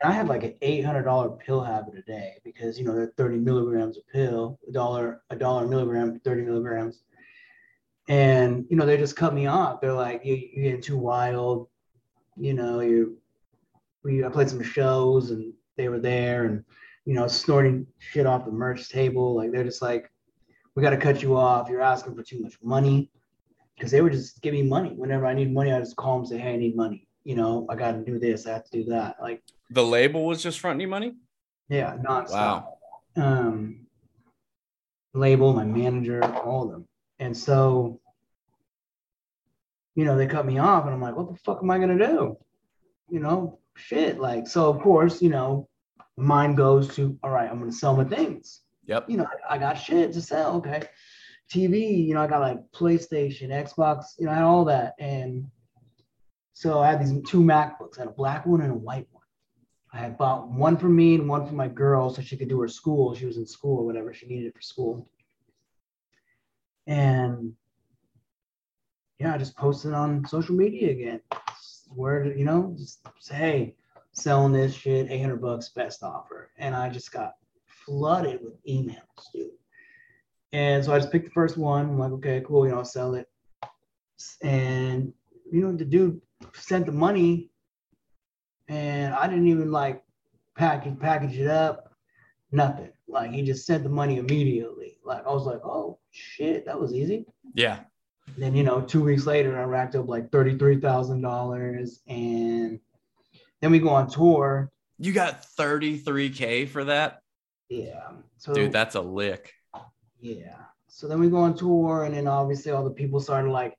And 0.00 0.12
I 0.12 0.14
had 0.14 0.28
like 0.28 0.42
an 0.42 0.54
eight 0.60 0.84
hundred 0.84 1.04
dollar 1.04 1.30
pill 1.30 1.62
habit 1.62 1.94
a 1.96 2.02
day 2.02 2.34
because 2.44 2.78
you 2.78 2.84
know 2.84 2.94
they're 2.94 3.12
thirty 3.16 3.38
milligrams 3.38 3.96
a 3.96 4.12
pill, 4.12 4.58
a 4.68 4.72
dollar 4.72 5.22
a 5.30 5.36
dollar 5.36 5.66
milligram, 5.66 6.20
thirty 6.20 6.42
milligrams. 6.42 7.02
And 8.08 8.66
you 8.68 8.76
know 8.76 8.86
they 8.86 8.96
just 8.96 9.16
cut 9.16 9.34
me 9.34 9.46
off. 9.46 9.80
They're 9.80 9.92
like, 9.92 10.24
you 10.24 10.34
you're 10.34 10.64
getting 10.64 10.82
too 10.82 10.98
wild. 10.98 11.68
You 12.36 12.54
know, 12.54 12.80
you 12.80 13.18
we 14.04 14.24
I 14.24 14.28
played 14.28 14.50
some 14.50 14.62
shows 14.62 15.30
and 15.30 15.52
they 15.76 15.88
were 15.88 15.98
there 16.00 16.44
and 16.44 16.64
you 17.04 17.14
know 17.14 17.26
snorting 17.26 17.86
shit 17.98 18.26
off 18.26 18.44
the 18.44 18.52
merch 18.52 18.88
table. 18.88 19.34
Like 19.34 19.50
they're 19.50 19.64
just 19.64 19.82
like, 19.82 20.10
we 20.74 20.82
got 20.82 20.90
to 20.90 20.96
cut 20.96 21.22
you 21.22 21.36
off. 21.36 21.68
You're 21.68 21.80
asking 21.80 22.14
for 22.14 22.22
too 22.22 22.40
much 22.40 22.54
money. 22.62 23.10
Because 23.76 23.90
they 23.90 24.02
were 24.02 24.10
just 24.10 24.40
giving 24.40 24.62
me 24.62 24.68
money. 24.68 24.90
Whenever 24.90 25.26
I 25.26 25.34
need 25.34 25.52
money, 25.52 25.72
I 25.72 25.80
just 25.80 25.96
call 25.96 26.18
them 26.18 26.26
say, 26.26 26.38
hey, 26.38 26.54
I 26.54 26.56
need 26.56 26.76
money. 26.76 27.08
You 27.24 27.34
know, 27.34 27.66
I 27.68 27.74
got 27.74 27.92
to 27.92 28.04
do 28.04 28.20
this. 28.20 28.46
I 28.46 28.52
have 28.52 28.64
to 28.66 28.70
do 28.70 28.84
that. 28.90 29.16
Like, 29.20 29.42
The 29.70 29.82
label 29.82 30.26
was 30.26 30.40
just 30.40 30.60
fronting 30.60 30.82
you 30.82 30.86
money. 30.86 31.14
Yeah, 31.68 31.96
nonstop. 31.96 32.30
Wow. 32.30 32.78
Um, 33.16 33.86
label, 35.12 35.52
my 35.54 35.64
manager, 35.64 36.22
all 36.24 36.64
of 36.64 36.70
them, 36.70 36.86
and 37.18 37.36
so 37.36 38.00
you 39.94 40.04
know 40.04 40.16
they 40.16 40.26
cut 40.26 40.44
me 40.44 40.58
off, 40.58 40.84
and 40.84 40.92
I'm 40.92 41.00
like, 41.00 41.16
what 41.16 41.30
the 41.30 41.38
fuck 41.38 41.60
am 41.62 41.70
I 41.70 41.78
gonna 41.78 41.98
do? 41.98 42.36
You 43.08 43.20
know, 43.20 43.60
shit. 43.76 44.18
Like, 44.18 44.46
so 44.46 44.68
of 44.68 44.80
course, 44.80 45.22
you 45.22 45.30
know, 45.30 45.68
mind 46.16 46.56
goes 46.56 46.94
to, 46.96 47.18
all 47.22 47.30
right, 47.30 47.50
I'm 47.50 47.58
gonna 47.58 47.72
sell 47.72 47.96
my 47.96 48.04
things. 48.04 48.60
Yep. 48.86 49.08
You 49.08 49.18
know, 49.18 49.26
I 49.48 49.58
got 49.58 49.74
shit 49.74 50.12
to 50.12 50.20
sell. 50.20 50.56
Okay. 50.56 50.82
TV, 51.52 52.06
you 52.06 52.14
know, 52.14 52.22
I 52.22 52.26
got 52.26 52.40
like 52.40 52.58
PlayStation, 52.72 53.48
Xbox, 53.48 54.14
you 54.18 54.26
know, 54.26 54.32
I 54.32 54.36
had 54.36 54.44
all 54.44 54.64
that. 54.66 54.94
And 54.98 55.46
so 56.52 56.80
I 56.80 56.90
had 56.90 57.00
these 57.00 57.12
two 57.28 57.40
MacBooks, 57.40 57.98
I 57.98 58.02
had 58.02 58.08
a 58.08 58.12
black 58.12 58.46
one 58.46 58.60
and 58.60 58.72
a 58.72 58.76
white 58.76 59.06
one. 59.10 59.22
I 59.92 59.98
had 59.98 60.18
bought 60.18 60.48
one 60.48 60.76
for 60.76 60.88
me 60.88 61.14
and 61.14 61.28
one 61.28 61.46
for 61.46 61.54
my 61.54 61.68
girl 61.68 62.10
so 62.10 62.20
she 62.20 62.36
could 62.36 62.48
do 62.48 62.60
her 62.60 62.68
school. 62.68 63.14
She 63.14 63.26
was 63.26 63.36
in 63.36 63.46
school 63.46 63.78
or 63.78 63.86
whatever. 63.86 64.12
She 64.12 64.26
needed 64.26 64.48
it 64.48 64.54
for 64.56 64.62
school. 64.62 65.08
And 66.86 67.52
yeah, 69.20 69.34
I 69.34 69.38
just 69.38 69.56
posted 69.56 69.92
on 69.92 70.26
social 70.26 70.56
media 70.56 70.90
again. 70.90 71.20
Where, 71.94 72.24
you 72.36 72.44
know, 72.44 72.74
just 72.76 73.00
say, 73.20 73.34
hey, 73.34 73.74
selling 74.12 74.52
this 74.52 74.74
shit, 74.74 75.10
800 75.10 75.40
bucks, 75.40 75.70
best 75.70 76.02
offer. 76.02 76.50
And 76.58 76.74
I 76.74 76.88
just 76.88 77.12
got 77.12 77.34
flooded 77.66 78.40
with 78.42 78.64
emails, 78.64 78.98
dude. 79.32 79.50
And 80.52 80.84
so 80.84 80.94
I 80.94 80.98
just 80.98 81.10
picked 81.10 81.26
the 81.26 81.30
first 81.32 81.56
one. 81.56 81.86
I'm 81.86 81.98
like, 81.98 82.12
okay, 82.12 82.42
cool, 82.46 82.64
you 82.64 82.72
know, 82.72 82.78
I'll 82.78 82.84
sell 82.84 83.14
it. 83.14 83.28
And 84.42 85.12
you 85.50 85.60
know, 85.60 85.76
the 85.76 85.84
dude 85.84 86.20
sent 86.52 86.86
the 86.86 86.92
money 86.92 87.50
and 88.68 89.14
I 89.14 89.26
didn't 89.26 89.48
even 89.48 89.70
like 89.70 90.02
package 90.56 90.98
package 90.98 91.38
it 91.38 91.48
up, 91.48 91.92
nothing. 92.50 92.90
Like 93.08 93.32
he 93.32 93.42
just 93.42 93.66
sent 93.66 93.82
the 93.82 93.90
money 93.90 94.18
immediately. 94.18 94.98
Like 95.04 95.26
I 95.26 95.32
was 95.32 95.44
like, 95.44 95.60
oh 95.64 95.98
shit, 96.10 96.66
that 96.66 96.80
was 96.80 96.94
easy. 96.94 97.26
Yeah. 97.54 97.80
Then 98.36 98.54
you 98.54 98.62
know, 98.62 98.80
two 98.80 99.02
weeks 99.02 99.26
later, 99.26 99.58
I 99.58 99.64
racked 99.64 99.94
up 99.94 100.08
like 100.08 100.30
thirty 100.30 100.58
three 100.58 100.80
thousand 100.80 101.22
dollars, 101.22 102.00
and 102.08 102.80
then 103.60 103.70
we 103.70 103.78
go 103.78 103.90
on 103.90 104.08
tour. 104.08 104.70
You 104.98 105.12
got 105.12 105.44
thirty 105.44 105.98
three 105.98 106.30
k 106.30 106.66
for 106.66 106.84
that. 106.84 107.20
Yeah. 107.68 108.10
So 108.38 108.52
dude, 108.52 108.72
that's 108.72 108.94
a 108.94 109.00
lick. 109.00 109.52
Yeah. 110.20 110.56
So 110.88 111.08
then 111.08 111.20
we 111.20 111.28
go 111.28 111.38
on 111.38 111.56
tour, 111.56 112.04
and 112.04 112.14
then 112.14 112.26
obviously 112.26 112.72
all 112.72 112.84
the 112.84 112.90
people 112.90 113.20
started 113.20 113.50
like, 113.50 113.76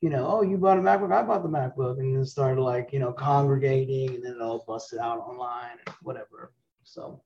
you 0.00 0.10
know, 0.10 0.26
oh, 0.26 0.42
you 0.42 0.58
bought 0.58 0.78
a 0.78 0.80
MacBook, 0.80 1.12
I 1.12 1.22
bought 1.22 1.42
the 1.42 1.48
MacBook, 1.48 1.98
and 1.98 2.16
then 2.16 2.24
started 2.24 2.60
like, 2.60 2.92
you 2.92 2.98
know, 2.98 3.12
congregating, 3.12 4.16
and 4.16 4.24
then 4.24 4.32
it 4.32 4.42
all 4.42 4.64
busted 4.66 4.98
out 4.98 5.18
online 5.18 5.76
and 5.86 5.94
whatever. 6.02 6.52
So, 6.82 7.22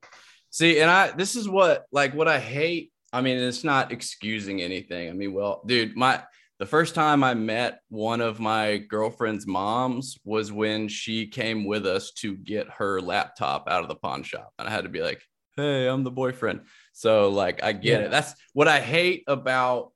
see, 0.51 0.81
and 0.81 0.91
I, 0.91 1.11
this 1.11 1.37
is 1.37 1.49
what, 1.49 1.87
like, 1.91 2.15
what 2.15 2.29
I 2.29 2.39
hate. 2.39 2.92
I 3.12 3.20
mean, 3.20 3.37
it's 3.38 3.64
not 3.64 3.92
excusing 3.92 4.62
anything. 4.62 5.11
I 5.11 5.12
mean, 5.12 5.35
well, 5.35 5.62
dude, 5.66 5.96
my, 5.96 6.22
the 6.59 6.66
first 6.66 6.94
time 6.94 7.25
I 7.25 7.35
met 7.35 7.81
one 7.88 8.20
of 8.20 8.40
my 8.40 8.79
girlfriend's 8.79 9.46
moms 9.46 10.18
was 10.25 10.53
when 10.53 10.88
she 10.88 11.27
came 11.27 11.64
with 11.64 11.87
us 11.87 12.12
to 12.18 12.37
get 12.37 12.70
her 12.70 13.01
laptop 13.01 13.68
out 13.68 13.83
of 13.83 13.88
the 13.88 13.96
pawn 13.96 14.22
shop. 14.22 14.53
And 14.59 14.68
I 14.68 14.70
had 14.70 14.85
to 14.85 14.90
be 14.90 15.03
like, 15.03 15.20
hey, 15.57 15.87
I'm 15.87 16.05
the 16.05 16.11
boyfriend. 16.11 16.62
So 16.92 17.31
like 17.31 17.62
I 17.62 17.72
get 17.72 18.01
yeah. 18.01 18.07
it. 18.07 18.11
That's 18.11 18.35
what 18.53 18.68
I 18.68 18.81
hate 18.81 19.25
about 19.27 19.92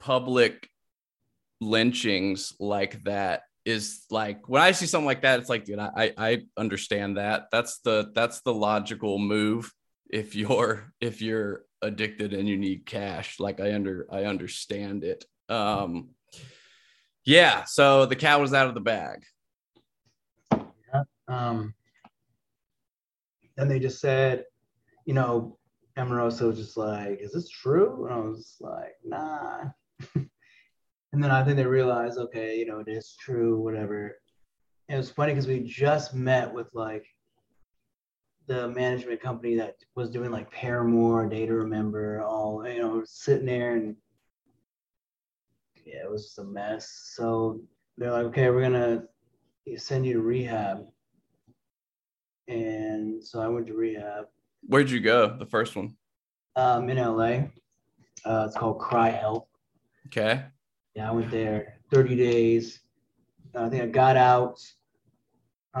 public 0.00 0.68
lynchings 1.60 2.52
like 2.58 3.02
that 3.04 3.42
is 3.64 4.04
like 4.10 4.48
when 4.48 4.60
I 4.60 4.72
see 4.72 4.86
something 4.86 5.06
like 5.06 5.22
that, 5.22 5.40
it's 5.40 5.48
like, 5.48 5.64
dude, 5.64 5.78
I 5.78 6.12
I 6.18 6.42
understand 6.56 7.16
that. 7.16 7.46
That's 7.52 7.78
the 7.78 8.10
that's 8.14 8.40
the 8.40 8.52
logical 8.52 9.18
move 9.18 9.72
if 10.10 10.34
you're 10.34 10.92
if 11.00 11.22
you're 11.22 11.64
addicted 11.82 12.32
and 12.32 12.48
you 12.48 12.56
need 12.56 12.86
cash. 12.86 13.40
Like 13.40 13.60
I 13.60 13.74
under 13.74 14.06
I 14.10 14.24
understand 14.24 15.04
it. 15.04 15.24
Um 15.48 16.10
yeah, 17.24 17.64
so 17.64 18.06
the 18.06 18.16
cat 18.16 18.40
was 18.40 18.54
out 18.54 18.68
of 18.68 18.74
the 18.74 18.80
bag. 18.80 19.24
Yeah. 20.52 21.02
Um 21.28 21.74
and 23.58 23.70
they 23.70 23.78
just 23.78 24.00
said, 24.00 24.44
you 25.04 25.14
know, 25.14 25.58
Emarosa 25.98 26.46
was 26.46 26.58
just 26.58 26.76
like, 26.76 27.20
is 27.20 27.32
this 27.32 27.48
true? 27.50 28.06
And 28.06 28.14
I 28.14 28.18
was 28.18 28.56
like, 28.60 28.94
nah. 29.04 29.64
and 30.14 30.28
then 31.12 31.30
I 31.30 31.44
think 31.44 31.56
they 31.56 31.66
realized, 31.66 32.18
okay, 32.18 32.58
you 32.58 32.66
know, 32.66 32.78
it 32.78 32.88
is 32.88 33.14
true, 33.20 33.60
whatever. 33.60 34.16
And 34.88 34.96
it 34.96 34.98
was 34.98 35.10
funny 35.10 35.32
because 35.32 35.46
we 35.46 35.60
just 35.60 36.14
met 36.14 36.52
with 36.52 36.68
like 36.72 37.06
the 38.46 38.68
management 38.68 39.20
company 39.20 39.56
that 39.56 39.76
was 39.94 40.10
doing 40.10 40.30
like 40.30 40.50
Paramore, 40.50 41.28
Day 41.28 41.46
to 41.46 41.54
Remember, 41.54 42.22
all, 42.22 42.66
you 42.66 42.80
know, 42.80 43.02
sitting 43.04 43.46
there 43.46 43.76
and 43.76 43.96
yeah, 45.84 46.04
it 46.04 46.10
was 46.10 46.24
just 46.24 46.38
a 46.38 46.44
mess. 46.44 47.12
So 47.14 47.60
they're 47.98 48.10
like, 48.12 48.26
okay, 48.26 48.50
we're 48.50 48.68
going 48.68 49.08
to 49.66 49.78
send 49.78 50.06
you 50.06 50.14
to 50.14 50.20
rehab. 50.20 50.86
And 52.48 53.22
so 53.22 53.40
I 53.40 53.48
went 53.48 53.66
to 53.68 53.74
rehab. 53.74 54.26
Where'd 54.66 54.90
you 54.90 55.00
go? 55.00 55.36
The 55.36 55.46
first 55.46 55.76
one? 55.76 55.96
Um, 56.56 56.88
in 56.88 56.98
LA. 56.98 57.48
Uh, 58.24 58.44
it's 58.46 58.56
called 58.56 58.78
CRI-Help. 58.78 59.48
Okay. 60.06 60.44
Yeah, 60.94 61.08
I 61.08 61.12
went 61.12 61.30
there 61.30 61.78
30 61.90 62.16
days. 62.16 62.80
I 63.54 63.68
think 63.68 63.82
I 63.82 63.86
got 63.86 64.16
out. 64.16 64.60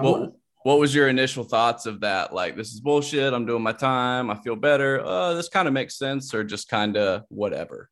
Well, 0.00 0.34
what 0.64 0.78
was 0.78 0.94
your 0.94 1.08
initial 1.08 1.44
thoughts 1.44 1.86
of 1.86 2.00
that? 2.00 2.32
Like, 2.32 2.56
this 2.56 2.72
is 2.72 2.80
bullshit. 2.80 3.32
I'm 3.32 3.46
doing 3.46 3.62
my 3.62 3.72
time. 3.72 4.30
I 4.30 4.36
feel 4.36 4.56
better. 4.56 5.00
Uh, 5.04 5.34
this 5.34 5.48
kind 5.48 5.66
of 5.66 5.74
makes 5.74 5.98
sense, 5.98 6.34
or 6.34 6.44
just 6.44 6.68
kind 6.68 6.96
of 6.96 7.24
whatever. 7.28 7.90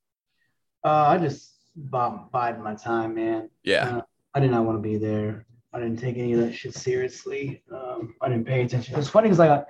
Uh, 0.85 1.07
I 1.09 1.19
just 1.19 1.55
bided 1.77 2.61
my 2.61 2.75
time, 2.75 3.15
man. 3.15 3.51
Yeah. 3.65 3.97
Uh, 3.99 4.03
I 4.35 4.41
did 4.41 4.51
not 4.51 4.65
want 4.65 4.79
to 4.79 4.83
be 4.83 4.97
there. 4.97 5.47
I 5.73 5.79
didn't 5.79 5.99
take 5.99 6.17
any 6.17 6.33
of 6.33 6.41
that 6.41 6.53
shit 6.53 6.75
seriously. 6.75 7.63
Um, 7.73 8.15
I 8.21 8.29
didn't 8.29 8.47
pay 8.47 8.63
attention. 8.63 8.99
It's 8.99 9.09
funny 9.09 9.29
because 9.29 9.39
like 9.39 9.51
I, 9.51 9.65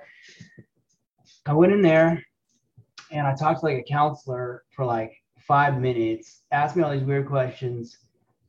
I 1.45 1.53
went 1.53 1.73
in 1.73 1.81
there 1.81 2.23
and 3.11 3.27
I 3.27 3.35
talked 3.35 3.59
to 3.59 3.65
like 3.65 3.77
a 3.77 3.83
counselor 3.83 4.63
for 4.71 4.85
like 4.85 5.13
five 5.39 5.79
minutes, 5.79 6.41
asked 6.51 6.75
me 6.75 6.83
all 6.83 6.91
these 6.91 7.03
weird 7.03 7.27
questions, 7.27 7.97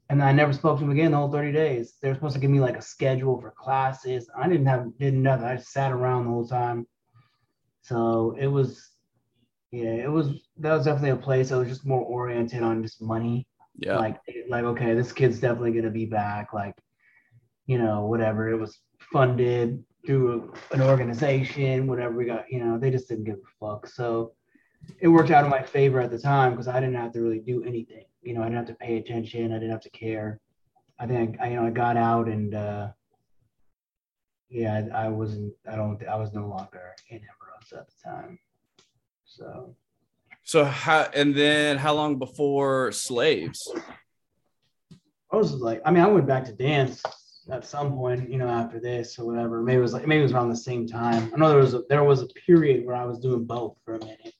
and 0.09 0.23
I 0.23 0.33
never 0.33 0.53
spoke 0.53 0.79
to 0.79 0.85
him 0.85 0.91
again 0.91 1.13
the 1.13 1.17
whole 1.17 1.31
30 1.31 1.53
days. 1.53 1.95
They 2.01 2.09
were 2.09 2.15
supposed 2.15 2.35
to 2.35 2.41
give 2.41 2.51
me 2.51 2.61
like 2.61 2.77
a 2.77 2.83
schedule 2.83 3.41
for 3.41 3.51
classes. 3.51 4.29
I 4.37 4.49
didn't 4.49 4.67
have 4.67 4.97
didn't 4.99 5.23
nothing. 5.23 5.47
I 5.47 5.57
just 5.57 5.73
sat 5.73 5.93
around 5.93 6.25
the 6.25 6.31
whole 6.31 6.47
time. 6.47 6.87
So 7.83 8.37
it 8.39 8.47
was 8.47 8.91
yeah, 9.71 9.95
it 9.95 10.11
was 10.11 10.43
that 10.59 10.75
was 10.75 10.85
definitely 10.85 11.11
a 11.11 11.17
place 11.17 11.49
that 11.49 11.57
was 11.57 11.69
just 11.69 11.87
more 11.87 12.03
oriented 12.03 12.63
on 12.63 12.83
just 12.83 13.01
money. 13.01 13.47
Yeah. 13.79 13.97
Like 13.97 14.21
like 14.49 14.65
okay, 14.65 14.95
this 14.95 15.13
kid's 15.13 15.41
definitely 15.41 15.73
gonna 15.73 15.91
be 15.91 16.07
back. 16.07 16.53
Like 16.53 16.75
you 17.67 17.79
know, 17.79 18.07
whatever. 18.07 18.51
It 18.51 18.59
was 18.59 18.79
funded 19.13 19.83
through 20.05 20.53
an 20.73 20.83
organization, 20.83 21.87
whatever 21.87 22.17
we 22.17 22.25
got, 22.25 22.51
you 22.51 22.63
know, 22.63 22.79
they 22.79 22.91
just 22.91 23.09
didn't 23.09 23.25
give 23.25 23.37
a 23.37 23.67
fuck. 23.67 23.87
So 23.87 24.33
it 25.01 25.09
worked 25.09 25.31
out 25.31 25.45
in 25.45 25.51
my 25.51 25.63
favor 25.63 26.01
at 26.01 26.11
the 26.11 26.19
time 26.19 26.53
because 26.53 26.69
I 26.69 26.81
didn't 26.81 26.97
have 26.97 27.13
to 27.13 27.21
really 27.21 27.39
do 27.39 27.63
anything. 27.65 28.05
You 28.23 28.35
know, 28.35 28.43
I 28.43 28.45
didn't 28.45 28.59
have 28.59 28.67
to 28.67 28.75
pay 28.75 28.99
attention. 28.99 29.53
I 29.53 29.57
didn't 29.57 29.71
have 29.71 29.83
to 29.83 29.91
care. 29.91 30.41
I 30.99 31.07
think 31.07 31.37
I, 31.41 31.51
you 31.51 31.57
know, 31.57 31.67
I 31.67 31.71
got 31.71 31.97
out 31.97 32.29
and 32.29 32.55
uh, 32.55 32.89
yeah, 34.49 34.83
I, 34.95 35.07
I 35.07 35.09
wasn't. 35.09 35.55
I 35.71 35.77
don't. 35.77 36.01
I 36.07 36.17
was 36.17 36.33
no 36.33 36.47
longer 36.47 36.95
in 37.09 37.19
Emarosa 37.19 37.81
at 37.81 37.89
the 37.89 37.95
time. 38.05 38.39
So. 39.25 39.75
So 40.45 40.65
how 40.65 41.09
and 41.15 41.35
then 41.35 41.79
how 41.79 41.95
long 41.95 42.19
before 42.19 42.93
slaves? 42.93 43.73
I 45.33 45.37
was 45.37 45.55
like, 45.55 45.81
I 45.85 45.91
mean, 45.91 46.03
I 46.03 46.09
went 46.09 46.27
back 46.27 46.45
to 46.45 46.53
dance 46.53 47.03
at 47.51 47.65
some 47.65 47.95
point, 47.95 48.29
you 48.29 48.37
know, 48.37 48.49
after 48.49 48.79
this 48.79 49.19
or 49.19 49.25
whatever. 49.25 49.63
Maybe 49.63 49.79
it 49.79 49.83
was 49.83 49.95
like 49.95 50.07
maybe 50.07 50.21
it 50.21 50.25
was 50.25 50.33
around 50.33 50.51
the 50.51 50.57
same 50.57 50.87
time. 50.87 51.33
I 51.35 51.39
know 51.39 51.49
there 51.49 51.59
was 51.59 51.75
a 51.75 51.83
there 51.89 52.05
was 52.05 52.21
a 52.23 52.27
period 52.47 52.85
where 52.85 52.97
I 52.97 53.05
was 53.05 53.19
doing 53.19 53.45
both 53.45 53.77
for 53.85 53.95
a 53.95 53.99
minute. 54.01 54.35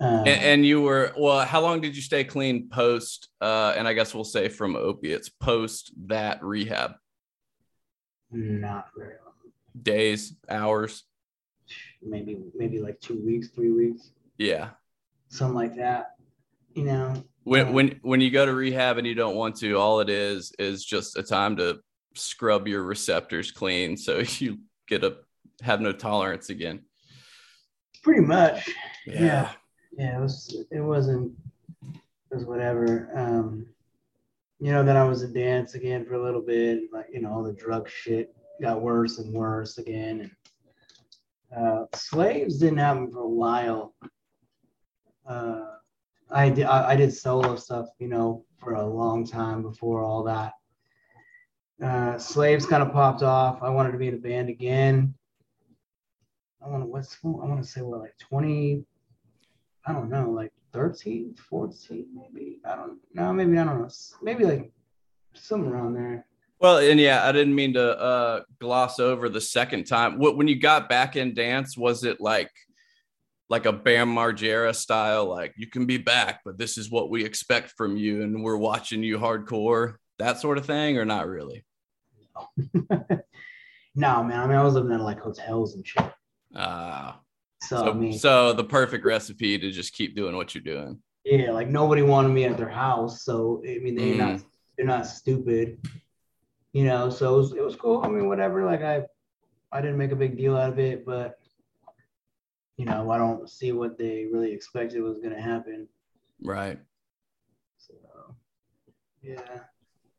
Um, 0.00 0.20
and, 0.20 0.28
and, 0.28 0.66
you 0.66 0.80
were 0.80 1.12
well. 1.16 1.44
How 1.44 1.60
long 1.60 1.82
did 1.82 1.94
you 1.94 2.00
stay 2.00 2.24
clean 2.24 2.70
post? 2.70 3.28
Uh, 3.40 3.74
and 3.76 3.86
I 3.86 3.92
guess 3.92 4.14
we'll 4.14 4.24
say 4.24 4.48
from 4.48 4.74
opiates 4.74 5.28
post 5.28 5.92
that 6.06 6.42
rehab. 6.42 6.92
Not 8.32 8.86
very 8.96 9.16
long. 9.22 9.34
Days, 9.82 10.34
hours. 10.48 11.04
Maybe 12.02 12.38
maybe 12.54 12.80
like 12.80 12.98
two 13.00 13.20
weeks, 13.24 13.48
three 13.48 13.72
weeks. 13.72 14.12
Yeah. 14.38 14.70
Something 15.28 15.54
like 15.54 15.76
that. 15.76 16.14
You 16.74 16.84
know. 16.84 17.22
When 17.44 17.68
um, 17.68 17.72
when 17.74 18.00
when 18.02 18.20
you 18.22 18.30
go 18.30 18.46
to 18.46 18.54
rehab 18.54 18.96
and 18.96 19.06
you 19.06 19.14
don't 19.14 19.36
want 19.36 19.56
to, 19.56 19.74
all 19.74 20.00
it 20.00 20.08
is 20.08 20.52
is 20.58 20.82
just 20.82 21.18
a 21.18 21.22
time 21.22 21.56
to 21.56 21.80
scrub 22.14 22.66
your 22.66 22.82
receptors 22.82 23.50
clean 23.50 23.96
so 23.96 24.18
you 24.38 24.58
get 24.88 25.04
a 25.04 25.16
have 25.62 25.80
no 25.80 25.92
tolerance 25.92 26.50
again 26.50 26.80
pretty 28.02 28.22
much 28.22 28.68
yeah 29.06 29.20
yeah, 29.20 29.52
yeah 29.92 30.16
it 30.16 30.20
was 30.20 30.64
it 30.70 30.80
wasn't 30.80 31.32
it 31.94 32.34
was 32.34 32.44
whatever 32.44 33.10
um 33.14 33.66
you 34.58 34.70
know 34.72 34.84
then 34.84 34.96
i 34.96 35.04
was 35.04 35.22
in 35.22 35.32
dance 35.32 35.74
again 35.74 36.04
for 36.04 36.14
a 36.14 36.22
little 36.22 36.42
bit 36.42 36.82
like 36.92 37.06
you 37.12 37.20
know 37.20 37.32
all 37.32 37.42
the 37.42 37.52
drug 37.52 37.88
shit 37.88 38.34
got 38.60 38.82
worse 38.82 39.18
and 39.18 39.32
worse 39.32 39.78
again. 39.78 40.30
And 41.52 41.66
uh, 41.66 41.86
slaves 41.94 42.58
didn't 42.58 42.78
happen 42.78 43.10
for 43.10 43.20
a 43.20 43.28
while. 43.28 43.94
Uh, 45.26 45.66
I 46.30 46.48
did 46.50 46.64
I, 46.64 46.90
I 46.90 46.96
did 46.96 47.12
solo 47.12 47.56
stuff, 47.56 47.88
you 47.98 48.08
know, 48.08 48.44
for 48.58 48.74
a 48.74 48.86
long 48.86 49.26
time 49.26 49.62
before 49.62 50.02
all 50.02 50.22
that. 50.24 50.52
Uh, 51.82 52.18
slaves 52.18 52.66
kind 52.66 52.82
of 52.82 52.92
popped 52.92 53.22
off. 53.22 53.62
I 53.62 53.70
wanted 53.70 53.92
to 53.92 53.98
be 53.98 54.08
in 54.08 54.14
a 54.14 54.18
band 54.18 54.48
again. 54.48 55.14
I 56.64 56.68
want 56.68 56.82
to 56.82 56.86
what's 56.86 57.16
I 57.24 57.28
want 57.28 57.62
to 57.62 57.68
say 57.68 57.80
what 57.80 58.00
like 58.00 58.14
20 58.18 58.84
I 59.86 59.92
don't 59.92 60.10
know, 60.10 60.30
like 60.30 60.52
13, 60.72 61.34
14 61.48 62.06
maybe. 62.14 62.58
I 62.64 62.76
don't 62.76 62.98
know, 63.14 63.32
maybe 63.32 63.58
I 63.58 63.64
don't 63.64 63.80
know. 63.80 63.88
Maybe 64.22 64.44
like 64.44 64.72
somewhere 65.34 65.74
around 65.74 65.94
there. 65.94 66.26
Well, 66.60 66.78
and 66.78 67.00
yeah, 67.00 67.26
I 67.26 67.32
didn't 67.32 67.54
mean 67.54 67.72
to 67.74 67.98
uh, 67.98 68.42
gloss 68.58 69.00
over 69.00 69.30
the 69.30 69.40
second 69.40 69.84
time. 69.84 70.18
What 70.18 70.36
when 70.36 70.46
you 70.46 70.60
got 70.60 70.90
back 70.90 71.16
in 71.16 71.32
dance, 71.32 71.76
was 71.76 72.04
it 72.04 72.20
like 72.20 72.50
like 73.48 73.66
a 73.66 73.72
Bam 73.72 74.14
Margera 74.14 74.74
style, 74.74 75.26
like 75.26 75.54
you 75.56 75.66
can 75.66 75.86
be 75.86 75.98
back, 75.98 76.40
but 76.44 76.58
this 76.58 76.78
is 76.78 76.90
what 76.90 77.10
we 77.10 77.24
expect 77.24 77.72
from 77.76 77.96
you, 77.96 78.22
and 78.22 78.44
we're 78.44 78.56
watching 78.56 79.02
you 79.02 79.18
hardcore, 79.18 79.94
that 80.18 80.38
sort 80.38 80.58
of 80.58 80.66
thing, 80.66 80.98
or 80.98 81.04
not 81.04 81.26
really? 81.26 81.64
no, 82.90 84.22
man. 84.22 84.40
I 84.40 84.46
mean, 84.46 84.56
I 84.56 84.62
was 84.62 84.74
living 84.74 84.92
in 84.92 85.00
like 85.00 85.18
hotels 85.18 85.74
and 85.74 85.86
shit. 85.86 86.12
Ah. 86.54 87.20
So, 87.62 87.76
so, 87.76 87.90
I 87.90 87.92
mean, 87.92 88.18
so 88.18 88.52
the 88.52 88.64
perfect 88.64 89.04
recipe 89.04 89.58
to 89.58 89.70
just 89.70 89.92
keep 89.92 90.16
doing 90.16 90.36
what 90.36 90.54
you're 90.54 90.64
doing. 90.64 90.98
Yeah, 91.24 91.50
like 91.50 91.68
nobody 91.68 92.02
wanted 92.02 92.30
me 92.30 92.44
at 92.44 92.56
their 92.56 92.68
house, 92.68 93.24
so 93.24 93.62
I 93.66 93.78
mean, 93.78 93.94
they're 93.94 94.14
mm. 94.14 94.16
not 94.16 94.40
they're 94.76 94.86
not 94.86 95.06
stupid 95.06 95.78
you 96.72 96.84
know, 96.84 97.10
so 97.10 97.34
it 97.34 97.36
was, 97.36 97.52
it 97.52 97.64
was 97.64 97.76
cool. 97.76 98.02
I 98.04 98.08
mean, 98.08 98.28
whatever. 98.28 98.64
Like 98.64 98.82
I, 98.82 99.02
I 99.72 99.80
didn't 99.80 99.98
make 99.98 100.12
a 100.12 100.16
big 100.16 100.36
deal 100.36 100.56
out 100.56 100.72
of 100.72 100.78
it, 100.78 101.04
but 101.04 101.38
you 102.76 102.84
know, 102.84 103.10
I 103.10 103.18
don't 103.18 103.48
see 103.48 103.72
what 103.72 103.98
they 103.98 104.26
really 104.32 104.52
expected 104.52 105.02
was 105.02 105.18
going 105.18 105.34
to 105.34 105.40
happen. 105.40 105.88
Right. 106.42 106.78
So, 107.78 107.94
yeah. 109.22 109.40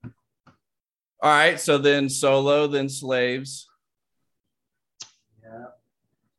All 0.04 0.12
right. 1.32 1.60
So 1.60 1.78
then 1.78 2.10
solo, 2.10 2.68
then 2.68 2.90
slaves. 2.90 3.68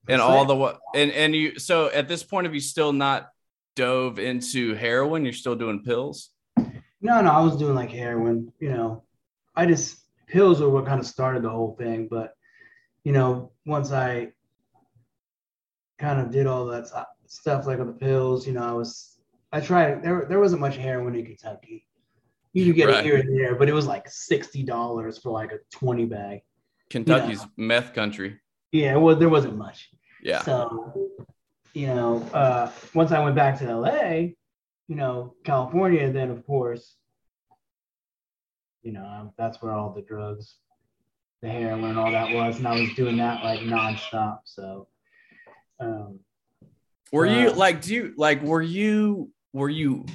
And 0.09 0.21
all 0.21 0.45
the 0.45 0.79
and 0.95 1.13
and 1.13 1.35
you 1.35 1.59
so 1.59 1.89
at 1.91 2.09
this 2.09 2.23
point 2.23 2.47
have 2.47 2.55
you 2.55 2.61
still 2.61 2.93
not 2.93 3.29
dove 3.77 4.19
into 4.19 4.75
heroin? 4.75 5.25
You're 5.25 5.33
still 5.33 5.55
doing 5.55 5.83
pills? 5.83 6.31
No, 6.57 7.21
no, 7.21 7.31
I 7.31 7.41
was 7.41 7.57
doing 7.57 7.75
like 7.75 7.91
heroin, 7.91 8.53
you 8.61 8.71
know. 8.71 9.05
I 9.55 9.67
just 9.67 9.99
pills 10.27 10.61
were 10.61 10.71
what 10.71 10.87
kind 10.87 11.01
of 11.01 11.07
started 11.07 11.43
the 11.43 11.51
whole 11.51 11.77
thing. 11.77 12.09
But 12.11 12.35
you 13.05 13.13
know, 13.13 13.53
once 13.65 13.93
I 13.93 14.33
kind 15.99 16.21
of 16.21 16.31
did 16.31 16.47
all 16.47 16.67
that 16.67 16.89
stuff 17.27 17.67
like 17.67 17.79
with 17.79 17.87
the 17.87 17.93
pills, 17.93 18.47
you 18.47 18.53
know, 18.53 18.63
I 18.63 18.73
was 18.73 19.19
I 19.53 19.61
tried. 19.61 20.03
There 20.03 20.27
there 20.29 20.41
wasn't 20.41 20.61
much 20.61 20.77
heroin 20.77 21.15
in 21.15 21.27
Kentucky. 21.27 21.87
You 22.53 22.67
could 22.67 22.77
get 22.77 22.89
right. 22.89 22.99
it 22.99 23.05
here 23.05 23.17
and 23.17 23.39
there, 23.39 23.55
but 23.55 23.69
it 23.69 23.73
was 23.73 23.87
like 23.87 24.09
sixty 24.09 24.63
dollars 24.63 25.19
for 25.19 25.31
like 25.31 25.53
a 25.53 25.59
twenty 25.71 26.07
bag. 26.07 26.41
Kentucky's 26.91 27.41
you 27.41 27.47
know? 27.47 27.53
meth 27.57 27.95
country. 27.95 28.39
Yeah, 28.73 28.97
well, 28.97 29.15
there 29.15 29.29
wasn't 29.29 29.57
much. 29.57 29.91
Yeah. 30.23 30.43
So, 30.43 31.11
you 31.75 31.89
know, 31.89 32.23
uh, 32.33 32.71
once 32.95 33.13
I 33.13 33.23
went 33.23 33.37
back 33.37 33.59
to 33.59 33.77
LA, 33.77 34.33
you 34.89 34.97
know, 34.97 35.35
California, 35.45 36.11
then 36.11 36.31
of 36.31 36.45
course, 36.47 36.97
you 38.83 38.93
know, 38.93 39.05
um, 39.05 39.33
that's 39.37 39.61
where 39.61 39.73
all 39.73 39.93
the 39.93 40.01
drugs, 40.01 40.57
the 41.43 41.49
heroin, 41.49 41.99
all 41.99 42.11
that 42.11 42.35
was, 42.35 42.57
and 42.57 42.67
I 42.67 42.81
was 42.81 42.95
doing 42.95 43.19
that 43.19 43.45
like 43.45 43.61
nonstop. 43.61 44.41
So, 44.45 44.89
um, 45.79 46.21
were 47.13 47.27
uh, 47.27 47.43
you 47.43 47.51
like, 47.53 47.83
do 47.83 47.95
you 47.95 48.15
like, 48.17 48.43
were 48.43 48.63
you, 48.63 49.31
were 49.53 49.69
you, 49.69 50.07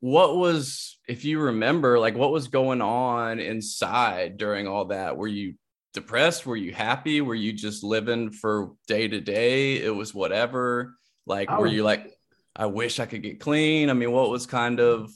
what 0.00 0.36
was, 0.36 0.98
if 1.08 1.24
you 1.24 1.40
remember, 1.40 1.98
like, 1.98 2.14
what 2.14 2.30
was 2.30 2.48
going 2.48 2.82
on 2.82 3.40
inside 3.40 4.36
during 4.36 4.68
all 4.68 4.86
that? 4.86 5.16
Were 5.16 5.26
you 5.26 5.54
depressed? 5.92 6.46
Were 6.46 6.56
you 6.56 6.72
happy? 6.72 7.20
Were 7.20 7.34
you 7.34 7.52
just 7.52 7.82
living 7.82 8.30
for 8.30 8.72
day 8.86 9.08
to 9.08 9.20
day? 9.20 9.82
It 9.82 9.94
was 9.94 10.14
whatever. 10.14 10.94
Like, 11.26 11.50
were 11.50 11.66
you 11.66 11.82
like, 11.82 12.14
I 12.56 12.66
wish 12.66 13.00
I 13.00 13.06
could 13.06 13.22
get 13.22 13.40
clean? 13.40 13.90
I 13.90 13.92
mean, 13.92 14.12
what 14.12 14.30
was 14.30 14.46
kind 14.46 14.80
of, 14.80 15.10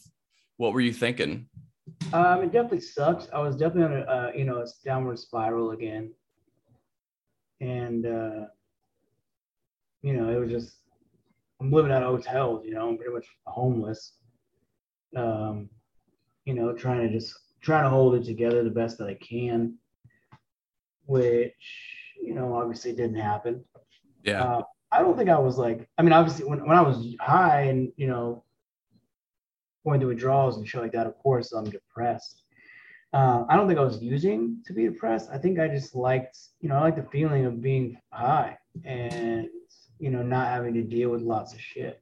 what 0.57 0.73
were 0.73 0.81
you 0.81 0.93
thinking? 0.93 1.49
Um, 2.13 2.43
it 2.43 2.53
definitely 2.53 2.81
sucks. 2.81 3.29
I 3.33 3.41
was 3.41 3.57
definitely 3.57 3.97
on 3.97 4.03
a 4.03 4.11
uh, 4.11 4.33
you 4.35 4.45
know 4.45 4.59
a 4.59 4.67
downward 4.85 5.19
spiral 5.19 5.71
again, 5.73 6.13
and 7.61 8.07
uh, 8.07 8.47
you 10.03 10.13
know 10.13 10.29
it 10.31 10.39
was 10.39 10.51
just 10.51 10.77
I'm 11.61 11.71
living 11.71 11.93
at 11.93 12.03
hotels. 12.03 12.65
You 12.65 12.75
know, 12.75 12.89
I'm 12.89 12.97
pretty 12.97 13.13
much 13.13 13.27
homeless. 13.47 14.15
Um, 15.17 15.69
you 16.45 16.55
know, 16.55 16.73
trying 16.73 17.01
to 17.01 17.13
just 17.13 17.35
trying 17.61 17.85
to 17.85 17.91
hold 17.91 18.15
it 18.15 18.25
together 18.25 18.63
the 18.63 18.71
best 18.71 18.99
that 18.99 19.09
I 19.09 19.15
can, 19.15 19.79
which 21.07 21.55
you 22.21 22.35
know 22.35 22.55
obviously 22.55 22.93
didn't 22.93 23.17
happen. 23.17 23.65
Yeah. 24.25 24.43
Uh, 24.43 24.63
I 24.91 25.01
don't 25.01 25.17
think 25.17 25.31
I 25.31 25.39
was 25.39 25.59
like. 25.59 25.89
I 25.99 26.03
mean, 26.03 26.13
obviously 26.13 26.45
when 26.45 26.67
when 26.67 26.77
I 26.77 26.83
was 26.83 27.15
high 27.21 27.63
and 27.63 27.93
you 27.97 28.07
know 28.07 28.45
going 29.85 30.01
through 30.01 30.11
withdrawals 30.11 30.57
and 30.57 30.69
shit 30.69 30.81
like 30.81 30.93
that, 30.93 31.07
of 31.07 31.17
course, 31.19 31.53
I'm 31.53 31.65
depressed. 31.65 32.43
Uh, 33.13 33.45
I 33.49 33.57
don't 33.57 33.67
think 33.67 33.79
I 33.79 33.85
was 33.85 34.03
using 34.03 34.63
to 34.67 34.73
be 34.73 34.85
depressed. 34.89 35.29
I 35.31 35.37
think 35.37 35.59
I 35.59 35.69
just 35.69 35.95
liked, 35.95 36.39
you 36.61 36.69
know, 36.69 36.77
I 36.77 36.81
like 36.81 36.97
the 36.97 37.11
feeling 37.11 37.45
of 37.45 37.61
being 37.61 37.99
high 38.11 38.57
and, 38.85 39.49
you 39.99 40.11
know, 40.11 40.23
not 40.23 40.49
having 40.49 40.73
to 40.75 40.83
deal 40.83 41.11
with 41.11 41.21
lots 41.21 41.53
of 41.53 41.61
shit. 41.61 42.01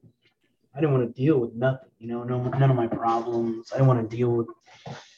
I 0.73 0.79
didn't 0.79 0.93
want 0.93 1.13
to 1.13 1.21
deal 1.21 1.37
with 1.37 1.53
nothing, 1.53 1.89
you 1.99 2.07
know, 2.07 2.23
no, 2.23 2.41
none 2.41 2.69
of 2.69 2.77
my 2.77 2.87
problems. 2.87 3.71
I 3.73 3.77
didn't 3.77 3.89
want 3.89 4.09
to 4.09 4.15
deal 4.15 4.29
with, 4.29 4.47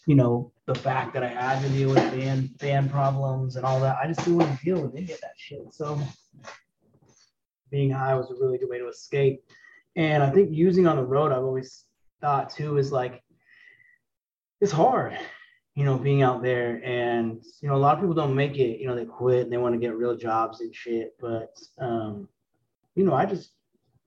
you 0.06 0.16
know, 0.16 0.52
the 0.66 0.76
fact 0.76 1.14
that 1.14 1.24
I 1.24 1.28
had 1.28 1.62
to 1.62 1.70
deal 1.70 1.90
with 1.90 2.00
fan 2.12 2.50
fan 2.60 2.90
problems 2.90 3.56
and 3.56 3.66
all 3.66 3.80
that. 3.82 3.98
I 3.98 4.08
just 4.08 4.20
didn't 4.20 4.38
want 4.38 4.58
to 4.58 4.66
deal 4.66 4.82
with 4.82 4.96
any 4.96 5.12
of 5.12 5.22
that 5.22 5.34
shit. 5.38 5.74
So 5.74 6.00
being 7.70 7.92
high 7.92 8.16
was 8.16 8.30
a 8.32 8.36
really 8.36 8.58
good 8.58 8.70
way 8.70 8.80
to 8.80 8.88
escape. 8.88 9.44
And 9.96 10.24
I 10.24 10.30
think 10.30 10.50
using 10.52 10.88
on 10.88 10.98
the 10.98 11.04
road, 11.04 11.32
I've 11.32 11.44
always 11.44 11.86
thought 12.22 12.50
too 12.50 12.78
is 12.78 12.92
like 12.92 13.22
it's 14.62 14.72
hard 14.72 15.18
you 15.76 15.84
know 15.84 15.98
being 15.98 16.22
out 16.22 16.42
there 16.42 16.82
and 16.84 17.44
you 17.62 17.68
know 17.68 17.76
a 17.76 17.78
lot 17.78 17.96
of 17.96 18.00
people 18.00 18.14
don't 18.14 18.36
make 18.36 18.58
it 18.58 18.80
you 18.80 18.88
know 18.88 18.96
they 18.96 19.06
quit 19.06 19.42
and 19.42 19.52
they 19.52 19.58
want 19.58 19.74
to 19.74 19.80
get 19.80 19.96
real 19.96 20.16
jobs 20.16 20.62
and 20.62 20.74
shit 20.74 21.16
but 21.20 21.58
um 21.80 22.28
you 22.96 23.04
know 23.04 23.14
i 23.14 23.26
just 23.26 23.52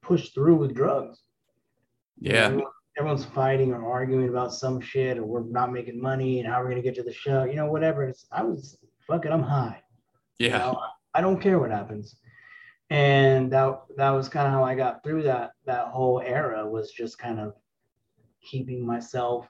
pushed 0.02 0.32
through 0.34 0.54
with 0.54 0.74
drugs 0.74 1.20
yeah 2.18 2.50
you 2.50 2.56
know, 2.58 2.70
everyone's 2.98 3.24
fighting 3.24 3.72
or 3.72 3.90
arguing 3.90 4.28
about 4.28 4.52
some 4.52 4.80
shit 4.80 5.18
or 5.18 5.24
we're 5.24 5.44
not 5.44 5.72
making 5.72 6.00
money 6.00 6.40
and 6.40 6.48
how 6.48 6.58
we're 6.58 6.70
going 6.70 6.76
to 6.76 6.82
get 6.82 6.94
to 6.94 7.02
the 7.02 7.12
show 7.12 7.44
you 7.44 7.54
know 7.54 7.66
whatever 7.66 8.04
it's 8.04 8.26
i 8.32 8.42
was 8.42 8.78
fuck 9.06 9.24
it 9.24 9.32
i'm 9.32 9.42
high 9.42 9.80
yeah 10.38 10.46
you 10.46 10.72
know, 10.72 10.80
i 11.14 11.20
don't 11.20 11.40
care 11.40 11.58
what 11.58 11.70
happens 11.70 12.16
and 12.90 13.52
that 13.52 13.80
that 13.96 14.10
was 14.10 14.28
kind 14.28 14.46
of 14.46 14.52
how 14.52 14.64
i 14.64 14.74
got 14.74 15.02
through 15.02 15.22
that 15.22 15.50
that 15.66 15.88
whole 15.88 16.20
era 16.20 16.66
was 16.68 16.90
just 16.92 17.18
kind 17.18 17.38
of 17.38 17.54
keeping 18.46 18.86
myself, 18.86 19.46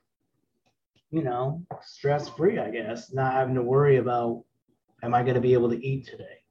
you 1.11 1.23
know, 1.23 1.63
stress 1.83 2.29
free, 2.29 2.59
I 2.59 2.71
guess, 2.71 3.13
not 3.13 3.33
having 3.33 3.55
to 3.55 3.63
worry 3.63 3.97
about 3.99 4.45
am 5.03 5.15
I 5.15 5.23
going 5.23 5.35
to 5.35 5.41
be 5.41 5.53
able 5.53 5.71
to 5.71 5.87
eat 5.87 6.07
today? 6.07 6.43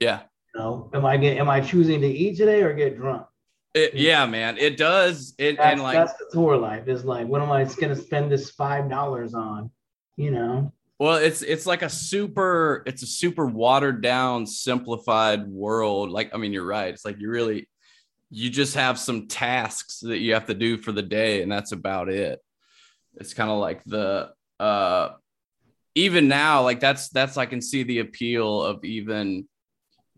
Yeah. 0.00 0.22
You 0.54 0.60
know, 0.60 0.90
am 0.92 1.06
I 1.06 1.16
get 1.16 1.38
am 1.38 1.48
I 1.48 1.60
choosing 1.60 2.00
to 2.00 2.08
eat 2.08 2.36
today 2.36 2.62
or 2.62 2.74
get 2.74 2.96
drunk? 2.96 3.26
It, 3.76 3.94
yeah, 3.94 4.24
man, 4.26 4.56
it 4.58 4.76
does. 4.76 5.34
It 5.38 5.58
that's, 5.58 5.72
and 5.72 5.82
like 5.82 5.94
that's 5.94 6.14
the 6.14 6.26
tour 6.32 6.56
life 6.56 6.88
is 6.88 7.04
like, 7.04 7.26
what 7.26 7.42
am 7.42 7.52
I 7.52 7.64
going 7.64 7.94
to 7.94 7.96
spend 7.96 8.32
this 8.32 8.50
five 8.50 8.88
dollars 8.88 9.34
on? 9.34 9.70
You 10.16 10.30
know. 10.30 10.72
Well, 10.98 11.16
it's 11.16 11.42
it's 11.42 11.66
like 11.66 11.82
a 11.82 11.90
super, 11.90 12.82
it's 12.86 13.02
a 13.02 13.06
super 13.06 13.46
watered 13.46 14.00
down, 14.00 14.46
simplified 14.46 15.46
world. 15.46 16.10
Like, 16.10 16.34
I 16.34 16.38
mean, 16.38 16.54
you're 16.54 16.66
right. 16.66 16.92
It's 16.94 17.04
like 17.04 17.20
you 17.20 17.28
really 17.28 17.68
you 18.30 18.50
just 18.50 18.74
have 18.74 18.98
some 18.98 19.28
tasks 19.28 20.00
that 20.00 20.18
you 20.18 20.34
have 20.34 20.46
to 20.46 20.54
do 20.54 20.78
for 20.78 20.92
the 20.92 21.02
day 21.02 21.42
and 21.42 21.50
that's 21.50 21.72
about 21.72 22.08
it 22.08 22.40
it's 23.14 23.34
kind 23.34 23.50
of 23.50 23.58
like 23.58 23.82
the 23.84 24.30
uh 24.58 25.10
even 25.94 26.28
now 26.28 26.62
like 26.62 26.80
that's 26.80 27.08
that's 27.10 27.36
i 27.36 27.46
can 27.46 27.60
see 27.60 27.82
the 27.82 28.00
appeal 28.00 28.62
of 28.62 28.84
even 28.84 29.46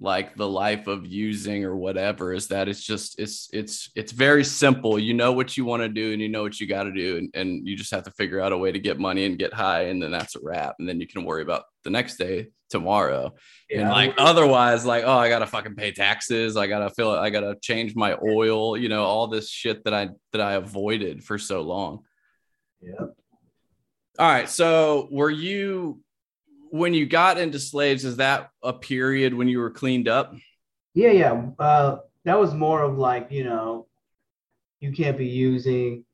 like 0.00 0.36
the 0.36 0.48
life 0.48 0.86
of 0.86 1.06
using 1.06 1.64
or 1.64 1.76
whatever 1.76 2.32
is 2.32 2.48
that 2.48 2.68
it's 2.68 2.82
just 2.82 3.18
it's 3.18 3.48
it's 3.52 3.90
it's 3.96 4.12
very 4.12 4.44
simple. 4.44 4.98
You 4.98 5.14
know 5.14 5.32
what 5.32 5.56
you 5.56 5.64
want 5.64 5.82
to 5.82 5.88
do 5.88 6.12
and 6.12 6.22
you 6.22 6.28
know 6.28 6.42
what 6.42 6.60
you 6.60 6.66
got 6.66 6.84
to 6.84 6.92
do 6.92 7.16
and, 7.18 7.30
and 7.34 7.66
you 7.66 7.76
just 7.76 7.90
have 7.90 8.04
to 8.04 8.10
figure 8.12 8.40
out 8.40 8.52
a 8.52 8.58
way 8.58 8.70
to 8.70 8.78
get 8.78 8.98
money 8.98 9.24
and 9.24 9.38
get 9.38 9.52
high 9.52 9.82
and 9.84 10.02
then 10.02 10.10
that's 10.10 10.36
a 10.36 10.40
wrap 10.42 10.76
and 10.78 10.88
then 10.88 11.00
you 11.00 11.06
can 11.06 11.24
worry 11.24 11.42
about 11.42 11.64
the 11.84 11.90
next 11.90 12.16
day 12.16 12.48
tomorrow. 12.70 13.34
Yeah. 13.70 13.80
and 13.80 13.90
like 13.90 14.14
otherwise 14.18 14.84
like 14.84 15.04
oh 15.04 15.18
i 15.18 15.28
gotta 15.28 15.46
fucking 15.46 15.74
pay 15.74 15.92
taxes 15.92 16.56
i 16.56 16.66
gotta 16.66 16.90
feel 16.90 17.10
i 17.10 17.30
gotta 17.30 17.56
change 17.60 17.94
my 17.94 18.16
oil 18.22 18.76
you 18.76 18.88
know 18.88 19.04
all 19.04 19.26
this 19.26 19.50
shit 19.50 19.84
that 19.84 19.94
i 19.94 20.08
that 20.32 20.40
i 20.40 20.52
avoided 20.54 21.24
for 21.24 21.38
so 21.38 21.62
long. 21.62 22.04
Yeah 22.80 23.06
all 24.18 24.30
right 24.30 24.48
so 24.48 25.08
were 25.10 25.30
you 25.30 26.00
when 26.70 26.94
you 26.94 27.06
got 27.06 27.38
into 27.38 27.58
slaves, 27.58 28.04
is 28.04 28.16
that 28.16 28.50
a 28.62 28.72
period 28.72 29.34
when 29.34 29.48
you 29.48 29.58
were 29.58 29.70
cleaned 29.70 30.08
up? 30.08 30.34
Yeah, 30.94 31.10
yeah. 31.10 31.42
Uh, 31.58 31.98
that 32.24 32.38
was 32.38 32.54
more 32.54 32.82
of 32.82 32.98
like, 32.98 33.30
you 33.30 33.44
know, 33.44 33.86
you 34.80 34.92
can't 34.92 35.16
be 35.16 35.26
using, 35.26 36.04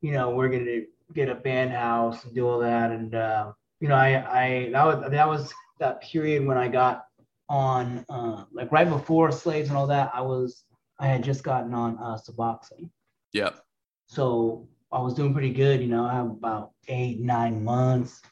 you 0.00 0.12
know, 0.12 0.30
we're 0.30 0.48
gonna 0.48 0.82
get 1.14 1.28
a 1.28 1.34
band 1.34 1.72
house 1.72 2.24
and 2.24 2.34
do 2.34 2.46
all 2.46 2.60
that. 2.60 2.90
And 2.90 3.14
uh, 3.14 3.52
you 3.80 3.88
know, 3.88 3.94
I 3.94 4.40
I 4.42 4.70
that 4.72 4.84
was 4.84 5.10
that 5.10 5.28
was 5.28 5.52
that 5.78 6.02
period 6.02 6.46
when 6.46 6.58
I 6.58 6.68
got 6.68 7.06
on 7.48 8.04
uh, 8.08 8.44
like 8.52 8.70
right 8.70 8.88
before 8.88 9.32
slaves 9.32 9.68
and 9.68 9.76
all 9.76 9.86
that. 9.88 10.10
I 10.14 10.20
was 10.20 10.64
I 10.98 11.06
had 11.06 11.24
just 11.24 11.42
gotten 11.42 11.74
on 11.74 11.98
uh, 11.98 12.16
Suboxone. 12.16 12.90
Yep. 13.32 13.60
So 14.06 14.68
I 14.92 15.00
was 15.00 15.14
doing 15.14 15.32
pretty 15.32 15.52
good. 15.52 15.80
You 15.80 15.88
know, 15.88 16.04
I 16.04 16.14
have 16.14 16.26
about 16.26 16.72
eight 16.88 17.20
nine 17.20 17.64
months. 17.64 18.22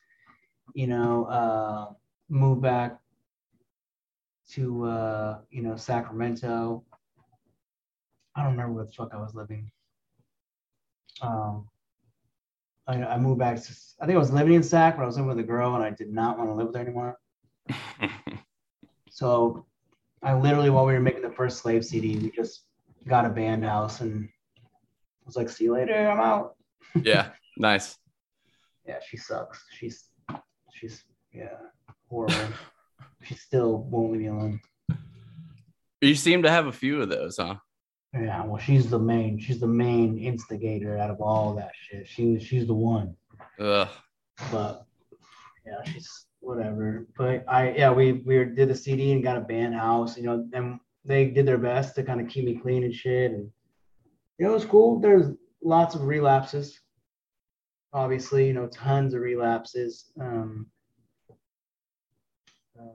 You 0.79 0.87
know, 0.87 1.25
uh, 1.25 1.93
moved 2.29 2.63
back 2.63 3.01
to 4.53 4.85
uh, 4.85 5.39
you 5.51 5.61
know 5.61 5.75
Sacramento. 5.75 6.85
I 8.37 8.45
don't 8.45 8.53
remember 8.53 8.75
where 8.75 8.85
the 8.85 8.93
fuck 8.93 9.11
I 9.13 9.17
was 9.17 9.35
living. 9.35 9.73
Um, 11.21 11.69
I, 12.87 13.03
I 13.03 13.19
moved 13.19 13.41
back. 13.41 13.61
To, 13.61 13.73
I 14.01 14.07
think 14.07 14.15
I 14.15 14.21
was 14.21 14.31
living 14.31 14.55
in 14.55 14.63
Sac, 14.63 14.97
but 14.97 15.03
I 15.03 15.07
was 15.07 15.17
living 15.17 15.31
with 15.31 15.41
a 15.41 15.43
girl, 15.43 15.75
and 15.75 15.83
I 15.83 15.91
did 15.91 16.13
not 16.13 16.39
want 16.39 16.49
to 16.49 16.55
live 16.55 16.73
there 16.73 16.83
anymore. 16.83 17.19
so, 19.11 19.67
I 20.23 20.33
literally, 20.35 20.71
while 20.71 20.87
we 20.87 20.93
were 20.93 21.01
making 21.01 21.23
the 21.23 21.31
first 21.33 21.59
Slave 21.59 21.85
CD, 21.85 22.19
we 22.19 22.31
just 22.31 22.67
got 23.09 23.27
a 23.27 23.31
band 23.31 23.65
house 23.65 24.01
and 24.01 24.29
I 24.29 25.27
was 25.27 25.35
like, 25.35 25.49
"See 25.49 25.65
you 25.65 25.73
later, 25.73 26.09
I'm 26.09 26.21
out." 26.21 26.55
yeah, 27.03 27.31
nice. 27.57 27.99
Yeah, 28.87 29.01
she 29.05 29.17
sucks. 29.17 29.65
She's, 29.73 30.05
she's, 30.79 31.05
yeah, 31.33 31.57
horrible. 32.09 32.37
she 33.23 33.35
still 33.35 33.79
won't 33.79 34.13
leave 34.13 34.21
me 34.23 34.27
alone. 34.29 34.61
You 36.01 36.15
seem 36.15 36.43
to 36.45 36.51
have 36.51 36.67
a 36.67 36.73
few 36.73 37.03
of 37.03 37.09
those, 37.09 37.37
huh? 37.39 37.57
Yeah, 38.15 38.45
well, 38.45 38.59
she's 38.59 38.89
the 38.89 38.99
main. 38.99 39.39
She's 39.39 39.61
the 39.61 39.67
main 39.67 40.19
instigator 40.19 40.97
out 40.97 41.11
of 41.11 41.21
all 41.21 41.55
that 41.57 41.73
shit. 41.75 42.07
She 42.07 42.39
she's 42.39 42.67
the 42.67 42.75
one. 42.75 43.15
Ugh. 43.61 43.89
But 44.51 44.87
yeah, 45.67 45.93
she's 45.93 46.27
whatever. 46.41 47.07
But 47.17 47.45
I 47.47 47.73
yeah, 47.73 47.91
we 47.91 48.13
we 48.13 48.45
did 48.47 48.69
the 48.69 48.75
CD 48.75 49.13
and 49.13 49.23
got 49.23 49.37
a 49.37 49.41
band 49.41 49.75
house. 49.75 50.17
You 50.17 50.23
know, 50.23 50.49
and 50.55 50.81
they 51.05 51.27
did 51.27 51.47
their 51.47 51.59
best 51.59 51.97
to 51.97 52.03
kind 52.03 52.21
of 52.21 52.29
keep 52.29 52.47
me 52.47 52.55
clean 52.55 52.85
and 52.85 52.95
shit. 52.95 53.33
And 53.33 53.51
you 54.39 54.47
know, 54.47 54.53
it 54.53 54.55
was 54.55 54.65
cool. 54.65 55.01
There's 55.01 55.27
lots 55.63 55.95
of 55.95 56.05
relapses. 56.05 56.81
Obviously, 57.93 58.47
you 58.47 58.53
know, 58.53 58.67
tons 58.67 59.15
of 59.15 59.23
relapses. 59.23 60.07
Um, 60.21 60.67
uh, 62.79 62.93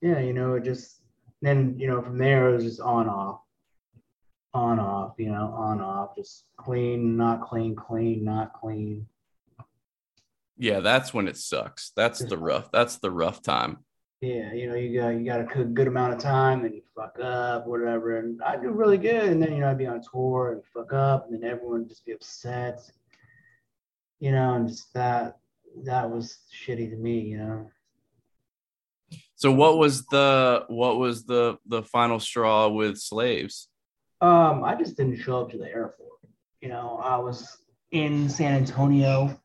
yeah, 0.00 0.20
you 0.20 0.32
know, 0.32 0.54
it 0.54 0.64
just 0.64 1.02
then 1.42 1.76
you 1.78 1.86
know 1.86 2.00
from 2.00 2.18
there 2.18 2.48
it 2.48 2.54
was 2.54 2.64
just 2.64 2.80
on 2.80 3.08
off 3.08 3.40
on 4.54 4.78
off, 4.78 5.14
you 5.18 5.30
know, 5.30 5.52
on 5.56 5.80
off, 5.80 6.14
just 6.14 6.44
clean, 6.56 7.16
not 7.16 7.42
clean, 7.42 7.74
clean, 7.74 8.24
not 8.24 8.52
clean. 8.54 9.06
Yeah, 10.56 10.78
that's 10.80 11.12
when 11.12 11.26
it 11.26 11.36
sucks. 11.36 11.90
That's 11.96 12.20
the 12.24 12.38
rough. 12.38 12.70
That's 12.70 12.98
the 12.98 13.10
rough 13.10 13.42
time. 13.42 13.78
Yeah, 14.20 14.54
you 14.54 14.68
know, 14.68 14.76
you 14.76 14.98
got 14.98 15.08
you 15.08 15.24
got 15.24 15.40
a 15.40 15.64
good 15.64 15.88
amount 15.88 16.14
of 16.14 16.20
time, 16.20 16.64
and 16.64 16.74
you 16.74 16.82
fuck 16.94 17.18
up, 17.20 17.66
whatever. 17.66 18.18
And 18.18 18.40
I 18.42 18.56
do 18.56 18.70
really 18.70 18.96
good, 18.96 19.24
and 19.24 19.42
then 19.42 19.52
you 19.52 19.60
know 19.60 19.70
I'd 19.70 19.76
be 19.76 19.86
on 19.86 20.00
tour 20.00 20.52
and 20.52 20.62
fuck 20.72 20.92
up, 20.92 21.26
and 21.26 21.34
then 21.34 21.50
everyone 21.50 21.80
would 21.80 21.88
just 21.88 22.06
be 22.06 22.12
upset. 22.12 22.80
You 24.20 24.32
know, 24.32 24.54
and 24.54 24.68
just 24.68 24.92
that 24.94 25.38
that 25.84 26.10
was 26.10 26.38
shitty 26.52 26.90
to 26.90 26.96
me, 26.96 27.20
you 27.20 27.38
know. 27.38 27.70
So 29.36 29.52
what 29.52 29.78
was 29.78 30.06
the 30.06 30.64
what 30.68 30.98
was 30.98 31.24
the 31.24 31.58
the 31.66 31.82
final 31.82 32.20
straw 32.20 32.68
with 32.68 32.98
slaves? 32.98 33.68
Um, 34.20 34.64
I 34.64 34.74
just 34.74 34.96
didn't 34.96 35.20
show 35.20 35.40
up 35.40 35.50
to 35.50 35.58
the 35.58 35.66
airport. 35.66 36.20
You 36.60 36.68
know, 36.68 37.00
I 37.02 37.18
was 37.18 37.58
in 37.90 38.28
San 38.28 38.54
Antonio. 38.54 39.38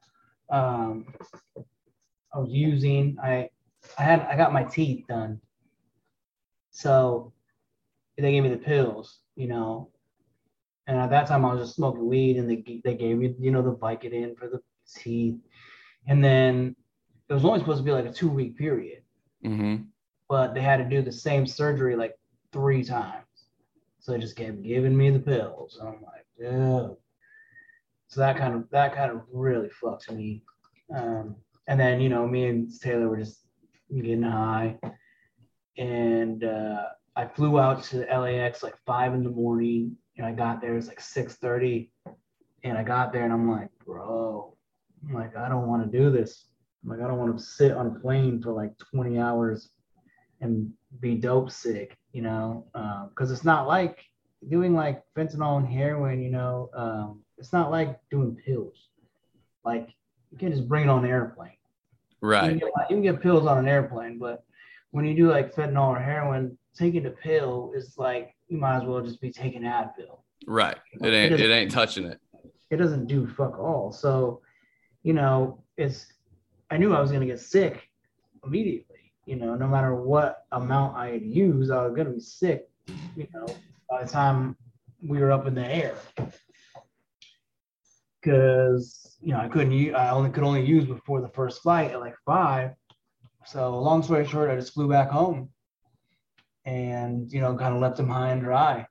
Um, 0.50 1.14
I 2.34 2.40
was 2.40 2.52
using 2.52 3.18
I 3.22 3.50
I 3.98 4.04
had 4.04 4.22
I 4.22 4.38
got 4.38 4.54
my 4.54 4.64
teeth 4.64 5.06
done. 5.08 5.42
So 6.72 7.34
they 8.18 8.32
gave 8.32 8.44
me 8.44 8.50
the 8.50 8.58
pills, 8.58 9.20
you 9.36 9.48
know. 9.48 9.90
And 10.90 10.98
at 10.98 11.12
that 11.12 11.28
time 11.28 11.46
I 11.46 11.54
was 11.54 11.62
just 11.62 11.76
smoking 11.76 12.08
weed 12.08 12.38
and 12.38 12.50
they 12.50 12.82
they 12.84 12.96
gave 12.96 13.18
me, 13.18 13.36
you 13.40 13.52
know, 13.52 13.62
the 13.62 13.76
Vicodin 13.76 14.36
for 14.36 14.48
the 14.48 14.60
teeth. 14.92 15.38
And 16.08 16.24
then 16.24 16.76
it 17.30 17.34
was 17.34 17.46
only 17.46 17.60
supposed 17.60 17.78
to 17.78 17.84
be 17.84 17.92
like 17.92 18.08
a 18.08 18.12
two 18.12 18.28
week 18.28 18.58
period. 18.58 19.04
Mm-hmm. 19.46 19.84
But 20.28 20.56
they 20.56 20.62
had 20.62 20.78
to 20.78 20.86
do 20.86 21.04
the 21.04 21.12
same 21.12 21.46
surgery 21.46 21.96
like 21.96 22.16
three 22.52 22.84
times. 22.84 23.28
So 24.00 24.12
they 24.12 24.18
just 24.18 24.36
kept 24.36 24.64
giving 24.64 24.98
me 24.98 25.12
the 25.12 25.20
pills. 25.20 25.78
And 25.80 25.90
I'm 25.90 26.02
like, 26.02 26.26
yeah. 26.40 26.88
So 28.08 28.22
that 28.22 28.38
kind 28.38 28.56
of 28.56 28.68
that 28.72 28.96
kind 28.96 29.12
of 29.12 29.22
really 29.32 29.70
fucked 29.70 30.10
me. 30.12 30.42
Um, 30.96 31.36
and 31.68 31.80
then 31.80 32.02
you 32.02 32.10
know, 32.10 32.28
me 32.28 32.48
and 32.48 32.68
Taylor 32.82 33.10
were 33.10 33.18
just 33.18 33.42
getting 33.94 34.24
high, 34.24 34.80
and 35.78 36.44
uh, 36.44 36.86
I 37.16 37.28
flew 37.28 37.60
out 37.60 37.84
to 37.86 38.08
LAX 38.08 38.64
like 38.64 38.76
five 38.88 39.14
in 39.14 39.24
the 39.24 39.30
morning, 39.30 39.96
and 40.20 40.28
I 40.28 40.34
got 40.34 40.62
there. 40.62 40.78
It's 40.78 40.88
like 40.88 41.02
six 41.02 41.36
thirty, 41.36 41.92
and 42.64 42.78
I 42.78 42.84
got 42.84 43.12
there, 43.12 43.24
and 43.24 43.34
I'm 43.34 43.50
like, 43.50 43.70
bro, 43.86 44.54
I'm 45.08 45.16
like, 45.16 45.36
I 45.36 45.50
don't 45.50 45.68
want 45.68 45.90
to 45.90 45.98
do 45.98 46.12
this. 46.12 46.46
I'm 46.84 46.90
like, 46.90 47.02
I 47.02 47.08
don't 47.08 47.18
want 47.18 47.36
to 47.38 47.44
sit 47.44 47.72
on 47.72 47.88
a 47.88 48.00
plane 48.00 48.42
for 48.42 48.52
like 48.52 48.72
20 48.78 49.18
hours 49.20 49.70
and 50.42 50.72
be 51.02 51.16
dope 51.16 51.52
sick, 51.52 51.98
you 52.14 52.22
know, 52.22 52.66
because 53.10 53.30
um, 53.30 53.34
it's 53.34 53.44
not 53.44 53.68
like 53.68 54.00
doing 54.50 54.74
like 54.74 55.04
fentanyl 55.16 55.58
and 55.58 55.68
heroin, 55.68 56.22
you 56.22 56.32
know, 56.32 56.70
um, 56.74 57.22
it's 57.38 57.52
not 57.52 57.72
like 57.72 58.00
doing 58.10 58.36
pills. 58.46 58.88
Like 59.66 59.90
you 60.32 60.38
can't 60.38 60.54
just 60.54 60.70
bring 60.70 60.86
it 60.86 60.90
on 60.90 61.04
an 61.04 61.12
airplane. 61.12 61.52
Right. 62.22 62.54
You 62.54 62.60
can, 62.60 62.60
get, 62.60 62.90
you 62.90 62.96
can 62.96 63.02
get 63.02 63.22
pills 63.22 63.46
on 63.46 63.58
an 63.58 63.68
airplane, 63.68 64.18
but 64.18 64.44
when 64.92 65.06
you 65.06 65.16
do 65.16 65.30
like 65.30 65.54
fentanyl 65.54 65.90
or 65.90 66.00
heroin, 66.00 66.58
taking 66.76 67.04
the 67.04 67.12
pill 67.12 67.74
is 67.76 67.96
like 67.98 68.34
you 68.50 68.58
might 68.58 68.78
as 68.78 68.84
well 68.84 69.02
just 69.02 69.22
be 69.22 69.32
taking 69.32 69.62
Advil. 69.62 70.20
Right. 70.46 70.78
It 71.02 71.14
ain't 71.14 71.34
it, 71.34 71.40
it 71.40 71.52
ain't 71.52 71.72
touching 71.72 72.06
it. 72.06 72.20
It 72.70 72.78
doesn't 72.78 73.08
do 73.08 73.28
fuck 73.28 73.58
all. 73.58 73.92
So, 73.92 74.42
you 75.04 75.14
know, 75.14 75.64
it's 75.78 76.08
I 76.70 76.78
knew 76.78 76.94
I 76.94 77.02
was 77.02 77.12
gonna 77.12 77.26
get 77.26 77.40
sick 77.40 77.90
immediately 78.44 78.90
you 79.30 79.36
know, 79.36 79.54
no 79.54 79.68
matter 79.68 79.94
what 79.94 80.48
amount 80.52 80.98
I 80.98 81.10
had 81.10 81.22
used, 81.22 81.70
I 81.72 81.86
was 81.86 81.96
gonna 81.96 82.10
be 82.10 82.20
sick, 82.20 82.68
you 83.16 83.28
know, 83.32 83.46
by 83.88 84.04
the 84.04 84.10
time 84.10 84.56
we 85.04 85.20
were 85.20 85.32
up 85.32 85.46
in 85.46 85.54
the 85.54 85.64
air. 85.64 85.94
Cause 88.26 89.18
you 89.22 89.34
know, 89.34 89.40
I 89.40 89.48
couldn't 89.48 89.72
use 89.72 89.94
I 89.94 90.10
only 90.10 90.32
could 90.32 90.44
only 90.44 90.66
use 90.66 90.86
before 90.86 91.22
the 91.22 91.28
first 91.28 91.62
flight 91.62 91.92
at 91.92 92.00
like 92.00 92.16
five. 92.26 92.72
So 93.46 93.80
long 93.80 94.02
story 94.02 94.26
short, 94.26 94.50
I 94.50 94.56
just 94.56 94.74
flew 94.74 94.90
back 94.90 95.12
home 95.12 95.50
and 96.66 97.32
you 97.32 97.42
know, 97.42 97.56
kind 97.56 97.76
of 97.76 97.82
left 97.82 97.98
them 97.98 98.10
high 98.10 98.32
and 98.32 98.42
dry. 98.42 98.88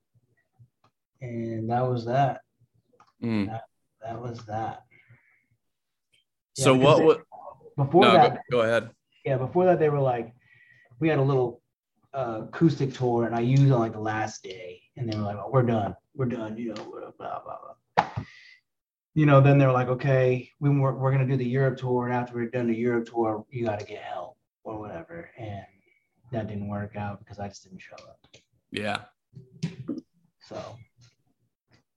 And 1.20 1.70
that 1.70 1.82
was 1.82 2.06
that. 2.06 2.40
Mm. 3.22 3.46
That, 3.46 3.62
that 4.02 4.20
was 4.20 4.44
that. 4.46 4.82
So 6.54 6.74
what 6.74 7.04
would 7.04 7.22
before 7.76 8.02
no, 8.02 8.12
that 8.12 8.34
go, 8.50 8.58
go 8.58 8.60
ahead 8.62 8.90
yeah, 9.28 9.36
before 9.36 9.66
that 9.66 9.78
they 9.78 9.90
were 9.90 10.00
like, 10.00 10.32
we 11.00 11.08
had 11.08 11.18
a 11.18 11.22
little 11.22 11.60
uh, 12.14 12.42
acoustic 12.44 12.94
tour, 12.94 13.26
and 13.26 13.34
I 13.34 13.40
used 13.40 13.70
on 13.70 13.78
like 13.78 13.92
the 13.92 14.00
last 14.00 14.42
day, 14.42 14.80
and 14.96 15.10
they 15.10 15.16
were 15.16 15.22
like, 15.22 15.36
oh, 15.36 15.50
we're 15.52 15.62
done, 15.62 15.94
we're 16.14 16.26
done, 16.26 16.56
you 16.56 16.72
know, 16.72 17.12
blah 17.18 17.40
blah 17.40 17.58
blah. 17.96 18.06
You 19.14 19.26
know, 19.26 19.40
then 19.40 19.58
they're 19.58 19.72
like, 19.72 19.88
okay, 19.88 20.50
we 20.60 20.70
we're, 20.70 20.94
we're 20.94 21.12
gonna 21.12 21.26
do 21.26 21.36
the 21.36 21.44
Europe 21.44 21.76
tour, 21.76 22.06
and 22.06 22.14
after 22.14 22.34
we're 22.34 22.48
done 22.48 22.68
the 22.68 22.74
Europe 22.74 23.06
tour, 23.06 23.44
you 23.50 23.66
got 23.66 23.80
to 23.80 23.84
get 23.84 24.02
help 24.02 24.38
or 24.64 24.78
whatever, 24.78 25.30
and 25.36 25.66
that 26.32 26.48
didn't 26.48 26.68
work 26.68 26.96
out 26.96 27.18
because 27.20 27.38
I 27.38 27.48
just 27.48 27.64
didn't 27.64 27.80
show 27.80 27.96
up. 27.96 28.18
Yeah. 28.70 28.98
So. 30.40 30.76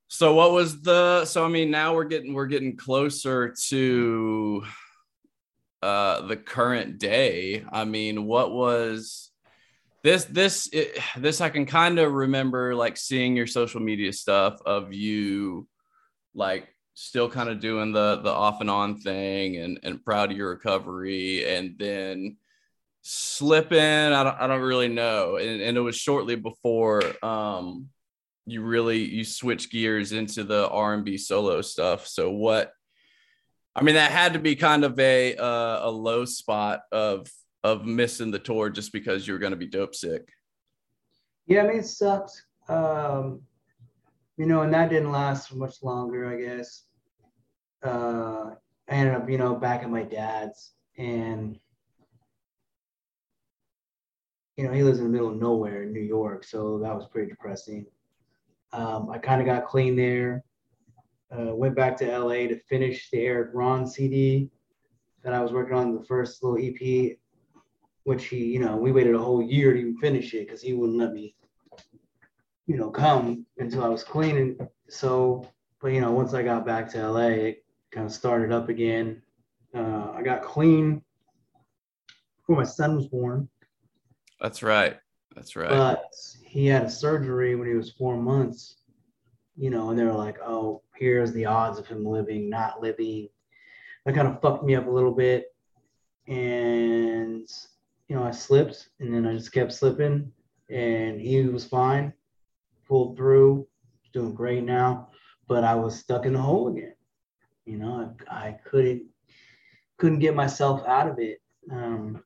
So 0.07 0.34
what 0.34 0.51
was 0.51 0.82
the? 0.82 1.25
So 1.25 1.45
I 1.45 1.47
mean, 1.47 1.71
now 1.71 1.95
we're 1.95 2.03
getting 2.03 2.34
we're 2.34 2.47
getting 2.47 2.75
closer 2.75 3.55
to 3.69 4.63
uh, 5.82 6.21
the 6.27 6.36
current 6.38 6.99
day. 6.99 7.63
I 7.71 7.86
mean, 7.86 8.25
what 8.25 8.51
was 8.51 9.32
this? 10.03 10.25
This 10.25 10.69
it, 10.73 10.99
this 11.17 11.41
I 11.41 11.49
can 11.49 11.65
kind 11.65 11.97
of 11.97 12.11
remember 12.11 12.75
like 12.75 12.97
seeing 12.97 13.36
your 13.36 13.47
social 13.47 13.79
media 13.79 14.11
stuff 14.11 14.61
of 14.65 14.93
you 14.93 15.67
like 16.36 16.67
still 16.93 17.29
kind 17.29 17.49
of 17.49 17.59
doing 17.59 17.91
the 17.93 18.17
the 18.17 18.29
off 18.29 18.61
and 18.61 18.69
on 18.69 18.97
thing 18.97 19.57
and 19.57 19.79
and 19.84 20.03
proud 20.03 20.32
of 20.32 20.38
your 20.38 20.49
recovery 20.49 21.45
and 21.45 21.75
then 21.77 22.38
slipping 23.02 23.80
I 23.80 24.24
don't, 24.24 24.38
I 24.39 24.47
don't 24.47 24.62
really 24.62 24.88
know 24.88 25.38
and, 25.38 25.62
and 25.62 25.78
it 25.78 25.82
was 25.82 25.95
shortly 25.95 26.36
before 26.36 27.02
um 27.24 27.88
you 28.45 28.62
really 28.62 29.04
you 29.04 29.24
switch 29.24 29.72
gears 29.72 30.12
into 30.12 30.43
the 30.43 30.70
R&B 30.70 31.18
solo 31.18 31.62
stuff 31.62 32.08
so 32.08 32.32
what 32.32 32.72
I 33.76 33.84
mean, 33.84 33.95
that 33.95 34.12
had 34.12 34.34
to 34.34 34.39
be 34.39 34.56
kind 34.56 34.84
of 34.84 34.99
a 34.99 35.36
uh, 35.36 35.88
a 35.88 35.89
low 35.89 36.26
spot 36.26 36.82
of 36.91 37.28
of 37.64 37.86
missing 37.86 38.32
the 38.32 38.39
tour 38.39 38.70
just 38.70 38.91
because 38.91 39.28
you 39.28 39.34
were 39.34 39.39
going 39.39 39.52
to 39.52 39.58
be 39.58 39.68
dope 39.68 39.95
sick. 39.95 40.28
Yeah, 41.45 41.64
I 41.64 41.68
mean, 41.68 41.78
it 41.78 41.86
sucked. 41.86 42.43
Um, 42.68 43.41
you 44.38 44.45
know, 44.45 44.62
and 44.62 44.74
that 44.74 44.89
didn't 44.89 45.12
last 45.12 45.54
much 45.54 45.84
longer, 45.84 46.28
I 46.28 46.41
guess. 46.41 46.84
Uh, 47.84 48.56
I 48.89 48.93
ended 48.93 49.16
up, 49.16 49.30
you 49.30 49.38
know, 49.38 49.56
back 49.56 49.84
at 49.84 49.89
my 49.89 50.04
dad's, 50.04 50.74
and 50.97 51.58
you 54.58 54.66
know, 54.66 54.72
he 54.72 54.84
lives 54.84 54.99
in 54.99 55.06
the 55.06 55.10
middle 55.10 55.30
of 55.30 55.38
nowhere 55.38 55.84
in 55.84 55.93
New 55.93 56.02
York, 56.02 56.43
so 56.43 56.80
that 56.80 56.93
was 56.93 57.08
pretty 57.08 57.30
depressing. 57.30 57.86
Um, 58.74 59.10
I 59.10 59.18
kind 59.18 59.41
of 59.41 59.47
got 59.47 59.66
clean 59.66 59.95
there. 59.95 60.43
Uh, 61.32 61.56
went 61.56 61.76
back 61.76 61.95
to 61.97 62.18
LA 62.18 62.47
to 62.47 62.60
finish 62.68 63.10
the 63.10 63.20
Eric 63.20 63.52
Ron 63.54 63.88
CD 63.88 64.49
that 65.24 65.34
I 65.34 65.41
was 65.41 65.54
working 65.54 65.76
on, 65.76 65.95
the 65.95 66.04
first 66.04 66.43
little 66.43 66.60
EP, 66.60 67.18
which 68.04 68.26
he, 68.26 68.45
you 68.45 68.60
know, 68.60 68.76
we 68.76 68.91
waited 68.91 69.16
a 69.16 69.20
whole 69.20 69.41
year 69.41 69.74
to 69.74 69.80
even 69.80 69.97
finish 69.97 70.34
it 70.34 70.47
because 70.47 70.62
he 70.62 70.74
wouldn't 70.74 70.97
let 70.97 71.14
me, 71.14 71.36
you 72.68 72.76
know, 72.76 72.89
come 72.89 73.45
until 73.60 73.84
I 73.84 73.89
was 73.89 74.04
clean. 74.04 74.38
And 74.38 74.68
so, 74.89 75.47
but 75.82 75.89
you 75.89 76.02
know, 76.02 76.12
once 76.12 76.34
I 76.34 76.43
got 76.43 76.66
back 76.66 76.89
to 76.89 77.08
LA, 77.08 77.28
it 77.28 77.66
kind 77.91 78.06
of 78.06 78.12
started 78.12 78.52
up 78.52 78.70
again. 78.70 79.22
Uh, 79.74 80.12
I 80.14 80.22
got 80.24 80.41
clean 80.41 81.02
before 82.39 82.58
my 82.58 82.66
son 82.66 82.95
was 82.95 83.08
born. 83.08 83.47
That's 84.41 84.63
right. 84.63 84.97
That's 85.35 85.55
right. 85.55 85.69
But 85.69 86.03
he 86.43 86.65
had 86.67 86.83
a 86.83 86.89
surgery 86.89 87.55
when 87.55 87.67
he 87.67 87.75
was 87.75 87.91
four 87.91 88.17
months, 88.17 88.77
you 89.55 89.69
know, 89.69 89.91
and 89.91 89.99
they 89.99 90.03
were 90.03 90.11
like, 90.11 90.39
oh, 90.41 90.81
here's 90.95 91.31
the 91.31 91.45
odds 91.45 91.79
of 91.79 91.87
him 91.87 92.03
living, 92.03 92.49
not 92.49 92.81
living. 92.81 93.29
That 94.05 94.15
kind 94.15 94.27
of 94.27 94.41
fucked 94.41 94.65
me 94.65 94.75
up 94.75 94.87
a 94.87 94.91
little 94.91 95.13
bit. 95.13 95.45
And, 96.27 97.47
you 98.07 98.15
know, 98.15 98.23
I 98.23 98.31
slipped 98.31 98.89
and 98.99 99.13
then 99.13 99.25
I 99.25 99.33
just 99.33 99.53
kept 99.53 99.73
slipping 99.73 100.31
and 100.69 101.21
he 101.21 101.41
was 101.43 101.65
fine, 101.65 102.13
pulled 102.87 103.15
through, 103.15 103.67
doing 104.11 104.33
great 104.33 104.63
now. 104.63 105.09
But 105.47 105.63
I 105.63 105.75
was 105.75 105.99
stuck 105.99 106.25
in 106.25 106.33
the 106.33 106.41
hole 106.41 106.69
again. 106.69 106.95
You 107.65 107.77
know, 107.77 108.15
I, 108.29 108.47
I 108.47 108.51
couldn't 108.65 109.05
couldn't 109.97 110.19
get 110.19 110.33
myself 110.33 110.81
out 110.87 111.07
of 111.07 111.19
it. 111.19 111.41
Um, 111.71 112.23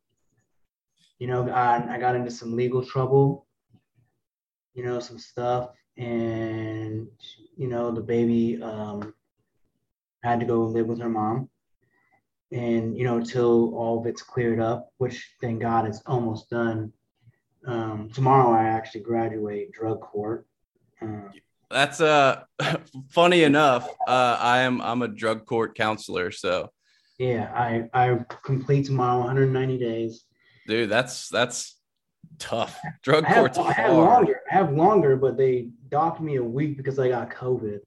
you 1.26 1.32
know, 1.32 1.50
I, 1.50 1.96
I 1.96 1.98
got 1.98 2.16
into 2.16 2.30
some 2.30 2.56
legal 2.56 2.86
trouble, 2.86 3.48
you 4.76 4.84
know, 4.84 5.00
some 5.00 5.18
stuff, 5.18 5.72
and 5.98 7.08
you 7.58 7.68
know, 7.68 7.92
the 7.92 8.02
baby 8.02 8.62
um, 8.62 9.12
had 10.22 10.40
to 10.40 10.46
go 10.46 10.66
live 10.66 10.86
with 10.86 11.02
her 11.02 11.10
mom, 11.10 11.50
and 12.52 12.96
you 12.96 13.06
know, 13.06 13.24
till 13.24 13.74
all 13.74 14.00
of 14.00 14.06
it's 14.06 14.22
cleared 14.22 14.60
up, 14.60 14.92
which 15.00 15.28
thank 15.42 15.62
God 15.62 15.88
it's 15.88 16.04
almost 16.06 16.52
done. 16.52 16.94
Um, 17.66 18.12
tomorrow, 18.14 18.52
I 18.52 18.66
actually 18.66 19.02
graduate 19.02 19.72
drug 19.72 20.02
court. 20.02 20.46
Uh, 21.02 21.30
That's 21.72 22.02
uh 22.02 22.44
funny 23.10 23.42
enough. 23.42 23.90
Uh, 24.08 24.38
I 24.40 24.60
am 24.60 24.80
I'm 24.80 25.02
a 25.02 25.08
drug 25.08 25.48
court 25.48 25.74
counselor, 25.76 26.30
so 26.30 26.70
yeah, 27.18 27.52
I 27.52 27.90
I 27.96 28.20
complete 28.44 28.86
tomorrow 28.86 29.22
190 29.22 29.80
days 29.80 30.26
dude, 30.68 30.90
that's 30.90 31.30
that's 31.30 31.78
tough. 32.40 32.80
Drug 33.04 33.26
I 33.26 33.30
have, 33.30 33.56
hard. 33.56 33.58
I 33.58 33.74
have 33.74 33.94
longer. 33.94 34.42
I 34.52 34.54
have 34.54 34.74
longer, 34.74 35.16
but 35.16 35.38
they 35.38 35.70
docked 35.90 36.22
me 36.22 36.38
a 36.38 36.44
week 36.44 36.78
because 36.78 37.00
I 37.00 37.10
got 37.10 37.30
COVID. 37.30 37.80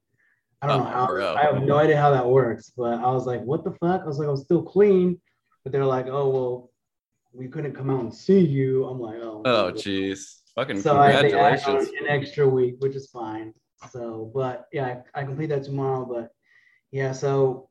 I 0.60 0.66
don't 0.66 0.80
oh, 0.80 0.84
know 0.84 0.90
how. 0.90 1.06
Bro. 1.06 1.34
I 1.34 1.42
have 1.42 1.62
no 1.62 1.76
idea 1.76 1.96
how 1.96 2.10
that 2.10 2.26
works, 2.26 2.72
but 2.76 2.94
I 2.94 3.10
was 3.10 3.26
like, 3.26 3.42
"What 3.42 3.64
the 3.64 3.72
fuck?" 3.72 4.02
I 4.02 4.06
was 4.06 4.18
like, 4.18 4.28
"I'm 4.28 4.36
still 4.36 4.62
clean," 4.62 5.20
but 5.62 5.72
they're 5.72 5.84
like, 5.84 6.06
"Oh 6.08 6.28
well, 6.28 6.70
we 7.32 7.48
couldn't 7.48 7.74
come 7.74 7.90
out 7.90 8.00
and 8.00 8.14
see 8.14 8.40
you." 8.40 8.84
I'm 8.86 9.00
like, 9.00 9.18
"Oh." 9.20 9.42
Oh, 9.44 9.72
jeez. 9.72 10.40
Fucking 10.54 10.80
so 10.80 11.00
congratulations. 11.00 11.88
an 12.00 12.08
extra 12.08 12.48
week, 12.48 12.76
which 12.80 12.96
is 12.96 13.08
fine. 13.10 13.54
So, 13.92 14.32
but 14.34 14.66
yeah, 14.72 15.02
I, 15.14 15.20
I 15.20 15.24
complete 15.24 15.50
that 15.50 15.62
tomorrow. 15.62 16.04
But 16.04 16.30
yeah, 16.90 17.12
so 17.12 17.68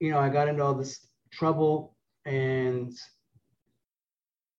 you 0.00 0.10
know, 0.10 0.18
I 0.18 0.28
got 0.28 0.48
into 0.48 0.64
all 0.64 0.74
this 0.74 1.06
trouble 1.30 1.96
and 2.24 2.92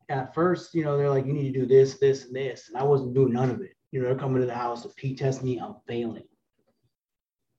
at 0.09 0.33
first, 0.33 0.73
you 0.73 0.83
know, 0.83 0.97
they're 0.97 1.09
like, 1.09 1.25
you 1.25 1.33
need 1.33 1.53
to 1.53 1.59
do 1.59 1.65
this, 1.65 1.97
this, 1.97 2.25
and 2.25 2.35
this. 2.35 2.69
And 2.69 2.77
I 2.77 2.83
wasn't 2.83 3.13
doing 3.13 3.33
none 3.33 3.49
of 3.49 3.61
it. 3.61 3.75
You 3.91 4.01
know, 4.01 4.07
they're 4.07 4.17
coming 4.17 4.41
to 4.41 4.47
the 4.47 4.53
house 4.53 4.83
to 4.83 4.89
P 4.89 5.15
test 5.15 5.43
me, 5.43 5.57
I'm 5.57 5.75
failing. 5.87 6.27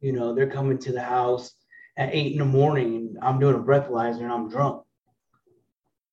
You 0.01 0.13
know, 0.13 0.35
they're 0.35 0.51
coming 0.51 0.79
to 0.79 0.93
the 0.93 1.03
house 1.03 1.53
at 1.97 2.15
eight 2.15 2.33
in 2.33 2.39
the 2.39 2.45
morning 2.45 2.97
and 2.97 3.19
I'm 3.23 3.39
doing 3.39 3.55
a 3.55 3.59
breathalyzer 3.59 4.21
and 4.21 4.33
I'm 4.33 4.49
drunk. 4.49 4.83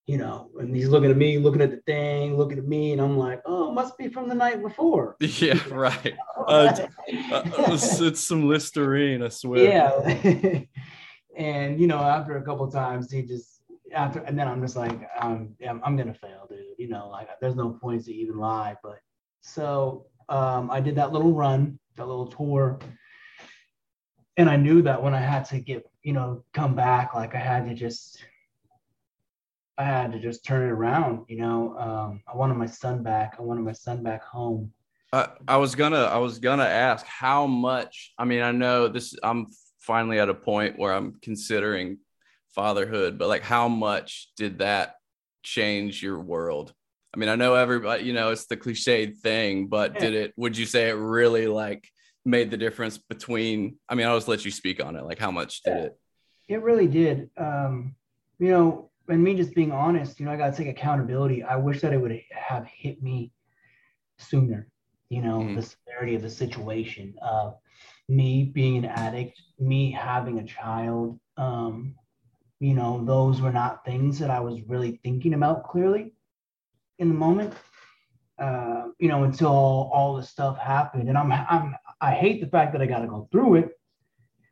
You 0.06 0.18
know, 0.18 0.50
and 0.60 0.76
he's 0.76 0.90
looking 0.90 1.12
at 1.12 1.18
me, 1.18 1.38
looking 1.38 1.62
at 1.62 1.72
the 1.72 1.82
thing, 1.86 2.36
looking 2.36 2.58
at 2.58 2.68
me, 2.68 2.92
and 2.92 3.02
I'm 3.02 3.18
like, 3.18 3.42
oh, 3.46 3.70
it 3.70 3.74
must 3.74 3.98
be 3.98 4.10
from 4.10 4.28
the 4.28 4.36
night 4.36 4.62
before. 4.62 5.16
Yeah, 5.22 5.58
right. 5.70 6.14
uh, 6.48 6.76
uh, 7.32 7.44
it's, 7.70 8.02
it's 8.02 8.20
some 8.20 8.50
Listerine, 8.50 9.24
I 9.24 9.30
swear. 9.30 9.64
Yeah. 9.64 10.64
and, 11.38 11.80
you 11.80 11.88
know, 11.88 12.00
after 12.00 12.36
a 12.36 12.44
couple 12.44 12.70
times, 12.70 13.10
he 13.12 13.22
just, 13.22 13.53
after 13.94 14.20
and 14.20 14.38
then 14.38 14.48
I'm 14.48 14.62
just 14.62 14.76
like 14.76 15.08
um 15.20 15.56
yeah, 15.60 15.74
I'm 15.84 15.96
gonna 15.96 16.14
fail, 16.14 16.48
dude. 16.50 16.66
You 16.78 16.89
know, 16.89 17.10
like 17.10 17.30
there's 17.39 17.56
no 17.56 17.72
point 17.72 18.06
to 18.06 18.14
even 18.14 18.38
lie. 18.38 18.76
But 18.84 19.00
so 19.41 20.08
um 20.30 20.70
I 20.72 20.80
did 20.80 20.96
that 20.96 21.12
little 21.12 21.34
run, 21.34 21.80
that 21.96 22.08
little 22.08 22.28
tour, 22.28 22.80
and 24.38 24.50
I 24.50 24.56
knew 24.56 24.82
that 24.82 25.02
when 25.02 25.14
I 25.14 25.20
had 25.20 25.46
to 25.46 25.60
get 25.60 25.86
you 26.04 26.14
know 26.14 26.44
come 26.54 26.76
back, 26.76 27.14
like 27.14 27.36
I 27.36 27.39
had 27.39 27.66
to 27.68 27.74
just 27.74 28.24
I 29.78 29.84
had 29.84 30.12
to 30.12 30.20
just 30.20 30.46
turn 30.46 30.68
it 30.68 30.72
around. 30.72 31.26
You 31.28 31.38
know, 31.38 31.78
um, 31.78 32.22
I 32.32 32.36
wanted 32.36 32.56
my 32.56 32.68
son 32.68 33.04
back. 33.04 33.36
I 33.39 33.41
wanted 33.41 33.64
my 33.64 33.72
son 33.72 34.04
back 34.04 34.24
home. 34.24 34.72
I 35.48 35.58
was 35.58 35.76
gonna 35.76 36.06
I 36.06 36.18
was 36.18 36.39
gonna 36.39 36.64
ask 36.64 37.06
how 37.06 37.46
much. 37.46 38.14
I 38.18 38.26
mean, 38.26 38.41
I 38.41 38.52
know 38.52 38.88
this. 38.88 39.16
I'm 39.22 39.48
finally 39.80 40.18
at 40.18 40.30
a 40.30 40.34
point 40.34 40.80
where 40.80 40.94
I'm 40.94 41.20
considering 41.22 42.00
fatherhood, 42.54 43.18
but 43.18 43.28
like 43.28 43.43
how 43.43 43.68
much 43.68 44.30
did 44.38 44.60
that 44.60 44.95
change 45.43 46.01
your 46.01 46.20
world? 46.20 46.74
I 47.14 47.20
mean, 47.20 47.30
I 47.30 47.36
know 47.36 47.56
everybody, 47.56 48.06
you 48.06 48.14
know, 48.14 48.32
it's 48.32 48.47
the 48.47 48.58
cliched 48.58 49.18
thing, 49.18 49.68
but 49.68 49.99
did 49.99 50.16
it, 50.16 50.34
would 50.36 50.58
you 50.58 50.66
say 50.66 50.89
it 50.89 50.93
really 50.93 51.47
like 51.47 51.88
made 52.26 52.49
the 52.49 52.58
difference 52.58 52.97
between, 52.97 53.78
I 53.88 53.95
mean, 53.95 54.08
I'll 54.08 54.18
just 54.18 54.28
let 54.28 54.45
you 54.45 54.51
speak 54.51 54.84
on 54.84 54.95
it. 54.95 55.04
Like 55.04 55.20
how 55.20 55.30
much 55.30 55.62
did 55.62 55.78
it? 55.78 55.99
It 56.47 56.62
really 56.62 56.88
did. 56.88 57.30
Um, 57.38 57.95
you 58.39 58.49
know, 58.49 58.89
and 59.08 59.24
me 59.24 59.36
just 59.36 59.54
being 59.54 59.72
honest, 59.72 60.20
you 60.20 60.26
know, 60.26 60.32
I 60.32 60.38
got 60.38 60.51
to 60.51 60.58
take 60.58 60.68
accountability. 60.68 61.43
I 61.43 61.56
wish 61.56 61.82
that 61.82 61.93
it 61.93 61.97
would 61.97 62.20
have 62.32 62.66
hit 62.66 63.04
me 63.04 63.32
sooner, 64.18 64.68
you 65.10 65.22
know, 65.22 65.39
mm-hmm. 65.39 65.56
the 65.56 65.62
severity 65.62 66.16
of 66.16 66.22
the 66.22 66.30
situation 66.30 67.14
of 67.22 67.58
me 68.10 68.43
being 68.43 68.78
an 68.78 68.86
addict, 68.86 69.39
me 69.60 69.91
having 69.91 70.39
a 70.39 70.45
child, 70.45 71.20
um, 71.38 71.95
you 72.64 72.74
know, 72.74 73.03
those 73.03 73.41
were 73.41 73.51
not 73.51 73.84
things 73.84 74.18
that 74.20 74.30
I 74.30 74.39
was 74.39 74.61
really 74.61 75.01
thinking 75.03 75.34
about 75.34 75.66
clearly 75.66 76.14
in 76.97 77.09
the 77.09 77.14
moment. 77.14 77.53
Uh, 78.39 78.86
you 78.99 79.09
know, 79.09 79.26
until 79.26 79.49
all, 79.49 79.91
all 79.93 80.16
this 80.16 80.30
stuff 80.30 80.57
happened. 80.57 81.09
And 81.09 81.18
I'm, 81.18 81.32
I'm, 81.32 81.76
I 81.99 82.11
hate 82.11 82.39
the 82.39 82.47
fact 82.47 82.72
that 82.72 82.82
I 82.82 82.86
got 82.86 82.99
to 82.99 83.07
go 83.07 83.28
through 83.32 83.55
it, 83.55 83.70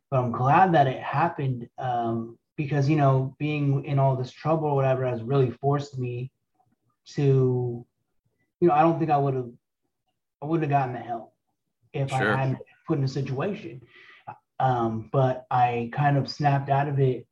but 0.09 0.19
I'm 0.19 0.31
glad 0.31 0.73
that 0.73 0.87
it 0.87 1.01
happened 1.01 1.69
um, 1.77 2.37
because, 2.57 2.89
you 2.89 2.97
know, 2.97 3.33
being 3.39 3.85
in 3.85 3.97
all 3.97 4.17
this 4.17 4.31
trouble 4.31 4.67
or 4.67 4.75
whatever 4.75 5.05
has 5.05 5.23
really 5.23 5.49
forced 5.49 5.97
me 5.97 6.31
to, 7.15 7.85
you 8.59 8.67
know, 8.67 8.73
I 8.73 8.81
don't 8.81 8.99
think 8.99 9.09
I 9.09 9.17
would 9.17 9.35
have, 9.35 9.51
I 10.41 10.45
wouldn't 10.45 10.69
have 10.69 10.79
gotten 10.79 10.95
the 10.95 11.01
help 11.01 11.33
if 11.93 12.09
sure. 12.09 12.33
I 12.33 12.37
hadn't 12.37 12.59
put 12.87 12.97
in 12.97 13.05
a 13.05 13.07
situation. 13.07 13.81
Um, 14.59 15.09
but 15.11 15.45
I 15.49 15.89
kind 15.93 16.17
of 16.17 16.29
snapped 16.29 16.69
out 16.69 16.89
of 16.89 16.99
it 16.99 17.25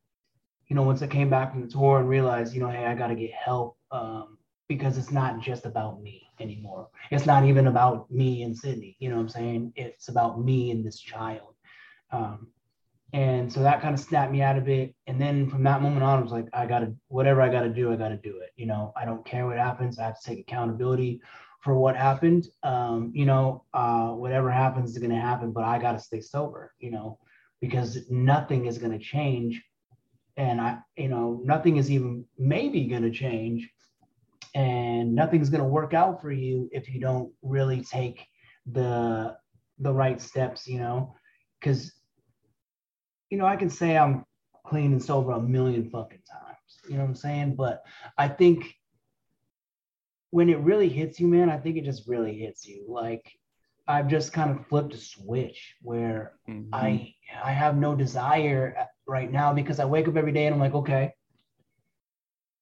you 0.69 0.75
know, 0.75 0.83
once 0.83 1.01
I 1.01 1.07
came 1.07 1.29
back 1.29 1.51
from 1.51 1.61
the 1.61 1.67
tour 1.67 1.99
and 1.99 2.07
realized, 2.07 2.53
you 2.53 2.61
know, 2.61 2.69
hey, 2.69 2.85
I 2.85 2.93
got 2.93 3.07
to 3.07 3.15
get 3.15 3.31
help 3.33 3.77
um, 3.91 4.37
because 4.67 4.97
it's 4.97 5.11
not 5.11 5.41
just 5.41 5.65
about 5.65 6.01
me 6.01 6.27
anymore. 6.39 6.89
It's 7.09 7.25
not 7.25 7.43
even 7.45 7.67
about 7.67 8.09
me 8.11 8.43
and 8.43 8.55
Sydney. 8.55 8.95
You 8.99 9.09
know 9.09 9.15
what 9.15 9.23
I'm 9.23 9.29
saying? 9.29 9.73
It's 9.75 10.09
about 10.09 10.39
me 10.39 10.69
and 10.69 10.85
this 10.85 10.99
child. 10.99 11.55
Um, 12.11 12.49
and 13.11 13.51
so 13.51 13.61
that 13.61 13.81
kind 13.81 13.95
of 13.95 13.99
snapped 13.99 14.31
me 14.31 14.43
out 14.43 14.57
of 14.57 14.69
it. 14.69 14.93
And 15.07 15.19
then 15.19 15.49
from 15.49 15.63
that 15.63 15.81
moment 15.81 16.03
on, 16.03 16.19
I 16.19 16.21
was 16.21 16.31
like, 16.31 16.45
I 16.53 16.67
got 16.67 16.79
to, 16.79 16.93
whatever 17.07 17.41
I 17.41 17.49
got 17.49 17.61
to 17.61 17.69
do, 17.69 17.91
I 17.91 17.95
got 17.95 18.09
to 18.09 18.17
do 18.17 18.37
it. 18.41 18.51
You 18.55 18.67
know, 18.67 18.93
I 18.95 19.05
don't 19.05 19.25
care 19.25 19.47
what 19.47 19.57
happens. 19.57 19.97
I 19.97 20.03
have 20.03 20.21
to 20.21 20.29
take 20.29 20.39
accountability 20.39 21.19
for 21.61 21.75
what 21.75 21.95
happened. 21.95 22.47
Um, 22.61 23.11
you 23.15 23.25
know, 23.25 23.63
uh, 23.73 24.09
whatever 24.09 24.51
happens 24.51 24.91
is 24.91 24.99
going 24.99 25.09
to 25.09 25.17
happen, 25.19 25.51
but 25.51 25.63
I 25.63 25.79
got 25.79 25.93
to 25.93 25.99
stay 25.99 26.21
sober, 26.21 26.75
you 26.77 26.91
know, 26.91 27.17
because 27.59 28.05
nothing 28.11 28.67
is 28.67 28.77
going 28.77 28.91
to 28.91 29.03
change 29.03 29.63
and 30.39 30.61
I, 30.61 30.77
you 30.95 31.09
know, 31.09 31.41
nothing 31.43 31.75
is 31.75 31.91
even 31.91 32.23
maybe 32.37 32.85
going 32.85 33.01
to 33.01 33.11
change, 33.11 33.69
and 34.55 35.13
nothing's 35.13 35.49
going 35.49 35.61
to 35.61 35.69
work 35.69 35.93
out 35.93 36.21
for 36.21 36.31
you 36.31 36.69
if 36.71 36.89
you 36.89 37.01
don't 37.01 37.33
really 37.41 37.83
take 37.83 38.25
the 38.65 39.35
the 39.79 39.93
right 39.93 40.21
steps. 40.21 40.65
You 40.65 40.79
know, 40.79 41.13
because 41.59 41.91
you 43.29 43.37
know 43.37 43.45
I 43.45 43.57
can 43.57 43.69
say 43.69 43.97
I'm 43.97 44.23
clean 44.65 44.93
and 44.93 45.03
sober 45.03 45.31
a 45.31 45.41
million 45.41 45.89
fucking 45.89 46.23
times. 46.31 46.79
You 46.87 46.95
know 46.95 47.01
what 47.01 47.09
I'm 47.09 47.15
saying? 47.15 47.55
But 47.55 47.83
I 48.17 48.29
think 48.29 48.73
when 50.29 50.49
it 50.49 50.59
really 50.59 50.87
hits 50.87 51.19
you, 51.19 51.27
man, 51.27 51.49
I 51.49 51.57
think 51.57 51.75
it 51.75 51.83
just 51.83 52.07
really 52.07 52.37
hits 52.37 52.65
you. 52.65 52.85
Like 52.87 53.29
I've 53.89 54.07
just 54.07 54.31
kind 54.31 54.51
of 54.51 54.65
flipped 54.67 54.93
a 54.93 54.97
switch 54.97 55.75
where 55.81 56.35
mm-hmm. 56.49 56.73
I 56.73 57.13
I 57.43 57.51
have 57.51 57.75
no 57.75 57.93
desire 57.93 58.87
right 59.09 59.31
now 59.31 59.53
because 59.53 59.79
I 59.79 59.85
wake 59.85 60.07
up 60.07 60.15
every 60.15 60.31
day 60.31 60.45
and 60.45 60.53
I'm 60.53 60.61
like, 60.61 60.75
okay, 60.75 61.13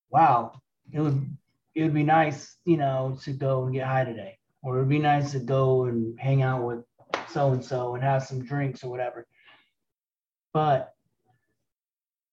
wow, 0.10 0.54
it 0.92 1.00
would 1.00 1.38
it 1.76 1.84
would 1.84 1.94
be 1.94 2.04
nice, 2.04 2.56
you 2.66 2.78
know, 2.78 3.18
to 3.24 3.34
go 3.34 3.66
and 3.66 3.74
get 3.74 3.86
high 3.86 4.04
today, 4.04 4.40
or 4.64 4.78
it'd 4.78 4.90
be 4.90 5.00
nice 5.00 5.32
to 5.34 5.40
go 5.40 5.86
and 5.86 6.20
hang 6.20 6.42
out 6.42 6.64
with 6.64 6.84
so 7.30 7.52
and 7.52 7.64
so 7.64 7.94
and 7.94 8.04
have 8.04 8.24
some 8.24 8.44
drinks 8.44 8.84
or 8.84 8.90
whatever. 8.90 9.28
But 10.54 10.92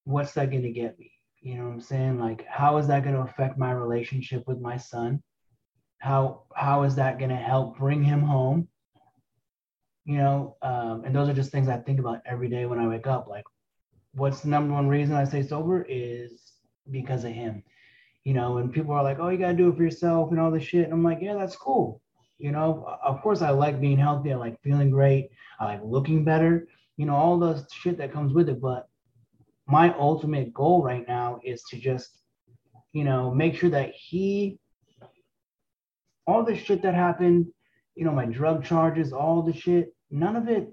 what's 0.04 0.32
that 0.32 0.50
going 0.50 0.62
to 0.62 0.70
get 0.70 0.98
me? 0.98 1.12
You 1.40 1.58
know 1.58 1.64
what 1.64 1.74
I'm 1.74 1.80
saying? 1.80 2.18
Like, 2.18 2.46
how 2.48 2.78
is 2.78 2.86
that 2.86 3.02
going 3.02 3.14
to 3.14 3.20
affect 3.20 3.58
my 3.58 3.72
relationship 3.72 4.44
with 4.46 4.60
my 4.60 4.78
son? 4.78 5.22
How 5.98 6.44
how 6.54 6.84
is 6.84 6.94
that 6.96 7.18
going 7.18 7.30
to 7.30 7.36
help 7.36 7.78
bring 7.78 8.02
him 8.02 8.22
home? 8.22 8.68
You 10.06 10.18
know, 10.18 10.56
um, 10.62 11.02
and 11.04 11.14
those 11.14 11.28
are 11.28 11.34
just 11.34 11.50
things 11.50 11.68
I 11.68 11.78
think 11.78 11.98
about 11.98 12.20
every 12.26 12.48
day 12.48 12.66
when 12.66 12.78
I 12.78 12.86
wake 12.86 13.06
up. 13.06 13.26
Like, 13.26 13.44
what's 14.14 14.40
the 14.40 14.48
number 14.48 14.74
one 14.74 14.88
reason 14.88 15.14
I 15.14 15.24
stay 15.24 15.42
sober 15.42 15.86
is 15.88 16.52
because 16.90 17.24
of 17.24 17.32
him. 17.32 17.62
You 18.24 18.34
know, 18.34 18.58
and 18.58 18.72
people 18.72 18.94
are 18.94 19.02
like, 19.02 19.18
"Oh, 19.18 19.28
you 19.28 19.38
gotta 19.38 19.54
do 19.56 19.68
it 19.68 19.76
for 19.76 19.82
yourself" 19.82 20.30
and 20.30 20.40
all 20.40 20.50
this 20.50 20.64
shit. 20.64 20.84
And 20.84 20.92
I'm 20.92 21.04
like, 21.04 21.20
"Yeah, 21.20 21.34
that's 21.34 21.56
cool." 21.56 22.00
You 22.38 22.52
know, 22.52 22.84
of 23.02 23.20
course, 23.22 23.42
I 23.42 23.50
like 23.50 23.80
being 23.80 23.98
healthy. 23.98 24.32
I 24.32 24.36
like 24.36 24.60
feeling 24.62 24.90
great. 24.90 25.30
I 25.60 25.66
like 25.66 25.80
looking 25.84 26.24
better. 26.24 26.66
You 26.96 27.06
know, 27.06 27.14
all 27.14 27.38
the 27.38 27.66
shit 27.72 27.98
that 27.98 28.12
comes 28.12 28.32
with 28.32 28.48
it. 28.48 28.60
But 28.60 28.88
my 29.66 29.94
ultimate 29.98 30.52
goal 30.52 30.82
right 30.82 31.06
now 31.06 31.40
is 31.44 31.62
to 31.70 31.78
just, 31.78 32.18
you 32.92 33.04
know, 33.04 33.30
make 33.30 33.56
sure 33.56 33.70
that 33.70 33.92
he, 33.94 34.58
all 36.26 36.44
the 36.44 36.56
shit 36.56 36.82
that 36.82 36.94
happened, 36.94 37.46
you 37.94 38.04
know, 38.04 38.12
my 38.12 38.26
drug 38.26 38.64
charges, 38.64 39.12
all 39.12 39.42
the 39.42 39.52
shit, 39.52 39.94
none 40.10 40.36
of 40.36 40.48
it 40.48 40.68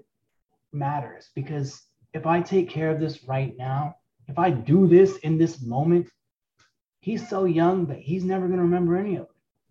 matters 0.72 1.30
because 1.34 1.82
if 2.14 2.26
I 2.26 2.40
take 2.40 2.68
care 2.68 2.90
of 2.90 3.00
this 3.00 3.24
right 3.24 3.54
now, 3.56 3.96
if 4.28 4.38
I 4.38 4.50
do 4.50 4.86
this 4.86 5.16
in 5.18 5.38
this 5.38 5.60
moment, 5.60 6.08
he's 7.00 7.28
so 7.28 7.44
young 7.44 7.86
that 7.86 7.98
he's 7.98 8.24
never 8.24 8.46
going 8.46 8.58
to 8.58 8.64
remember 8.64 8.96
any 8.96 9.16
of 9.16 9.22
it. 9.22 9.28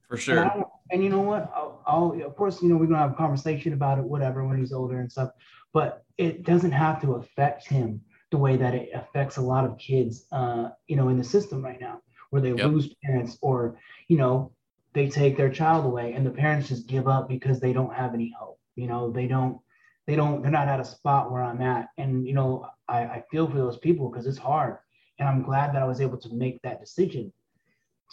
For 0.07 0.17
sure. 0.17 0.43
And, 0.43 0.63
and 0.91 1.03
you 1.03 1.09
know 1.09 1.21
what? 1.21 1.51
I'll, 1.55 1.81
I'll, 1.87 2.21
of 2.25 2.35
course, 2.35 2.61
you 2.61 2.69
know, 2.69 2.75
we're 2.75 2.87
going 2.87 2.97
to 2.97 3.07
have 3.07 3.11
a 3.11 3.15
conversation 3.15 3.73
about 3.73 3.97
it, 3.97 4.03
whatever, 4.03 4.45
when 4.45 4.59
he's 4.59 4.73
older 4.73 4.99
and 4.99 5.11
stuff, 5.11 5.31
but 5.73 6.03
it 6.17 6.43
doesn't 6.43 6.71
have 6.71 7.01
to 7.01 7.13
affect 7.13 7.67
him 7.67 8.01
the 8.29 8.37
way 8.37 8.57
that 8.57 8.75
it 8.75 8.89
affects 8.93 9.37
a 9.37 9.41
lot 9.41 9.65
of 9.65 9.77
kids, 9.77 10.25
uh, 10.31 10.69
you 10.87 10.95
know, 10.95 11.09
in 11.09 11.17
the 11.17 11.23
system 11.23 11.63
right 11.63 11.79
now, 11.79 12.01
where 12.29 12.41
they 12.41 12.53
yep. 12.53 12.71
lose 12.71 12.93
parents 13.03 13.37
or, 13.41 13.77
you 14.07 14.17
know, 14.17 14.51
they 14.93 15.07
take 15.07 15.37
their 15.37 15.49
child 15.49 15.85
away 15.85 16.13
and 16.13 16.25
the 16.25 16.31
parents 16.31 16.67
just 16.67 16.87
give 16.87 17.07
up 17.07 17.29
because 17.29 17.59
they 17.59 17.71
don't 17.71 17.93
have 17.93 18.13
any 18.13 18.33
hope. 18.37 18.59
You 18.75 18.87
know, 18.87 19.11
they 19.11 19.27
don't, 19.27 19.59
they 20.07 20.15
don't, 20.15 20.41
they're 20.41 20.51
not 20.51 20.67
at 20.67 20.79
a 20.79 20.85
spot 20.85 21.31
where 21.31 21.43
I'm 21.43 21.61
at. 21.61 21.89
And, 21.97 22.27
you 22.27 22.33
know, 22.33 22.67
I, 22.87 22.99
I 22.99 23.23
feel 23.31 23.49
for 23.49 23.57
those 23.57 23.77
people 23.77 24.09
because 24.09 24.27
it's 24.27 24.37
hard. 24.37 24.77
And 25.19 25.27
I'm 25.27 25.43
glad 25.43 25.73
that 25.73 25.83
I 25.83 25.87
was 25.87 26.01
able 26.01 26.17
to 26.17 26.33
make 26.33 26.61
that 26.63 26.79
decision 26.79 27.31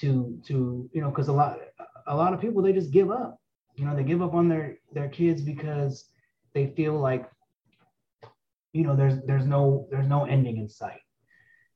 to, 0.00 0.38
to, 0.46 0.88
you 0.92 1.00
know, 1.00 1.10
because 1.10 1.28
a 1.28 1.32
lot, 1.32 1.58
a 2.06 2.14
lot 2.14 2.34
of 2.34 2.40
people, 2.40 2.62
they 2.62 2.72
just 2.72 2.90
give 2.90 3.10
up. 3.10 3.40
You 3.76 3.84
know, 3.84 3.96
they 3.96 4.04
give 4.04 4.22
up 4.22 4.34
on 4.34 4.48
their, 4.48 4.78
their 4.92 5.08
kids 5.08 5.40
because 5.40 6.10
they 6.52 6.68
feel 6.76 6.98
like 6.98 7.30
you 8.72 8.84
know, 8.84 8.94
there's 8.94 9.20
there's 9.26 9.46
no 9.46 9.88
there's 9.90 10.06
no 10.06 10.24
ending 10.24 10.58
in 10.58 10.68
sight. 10.68 11.00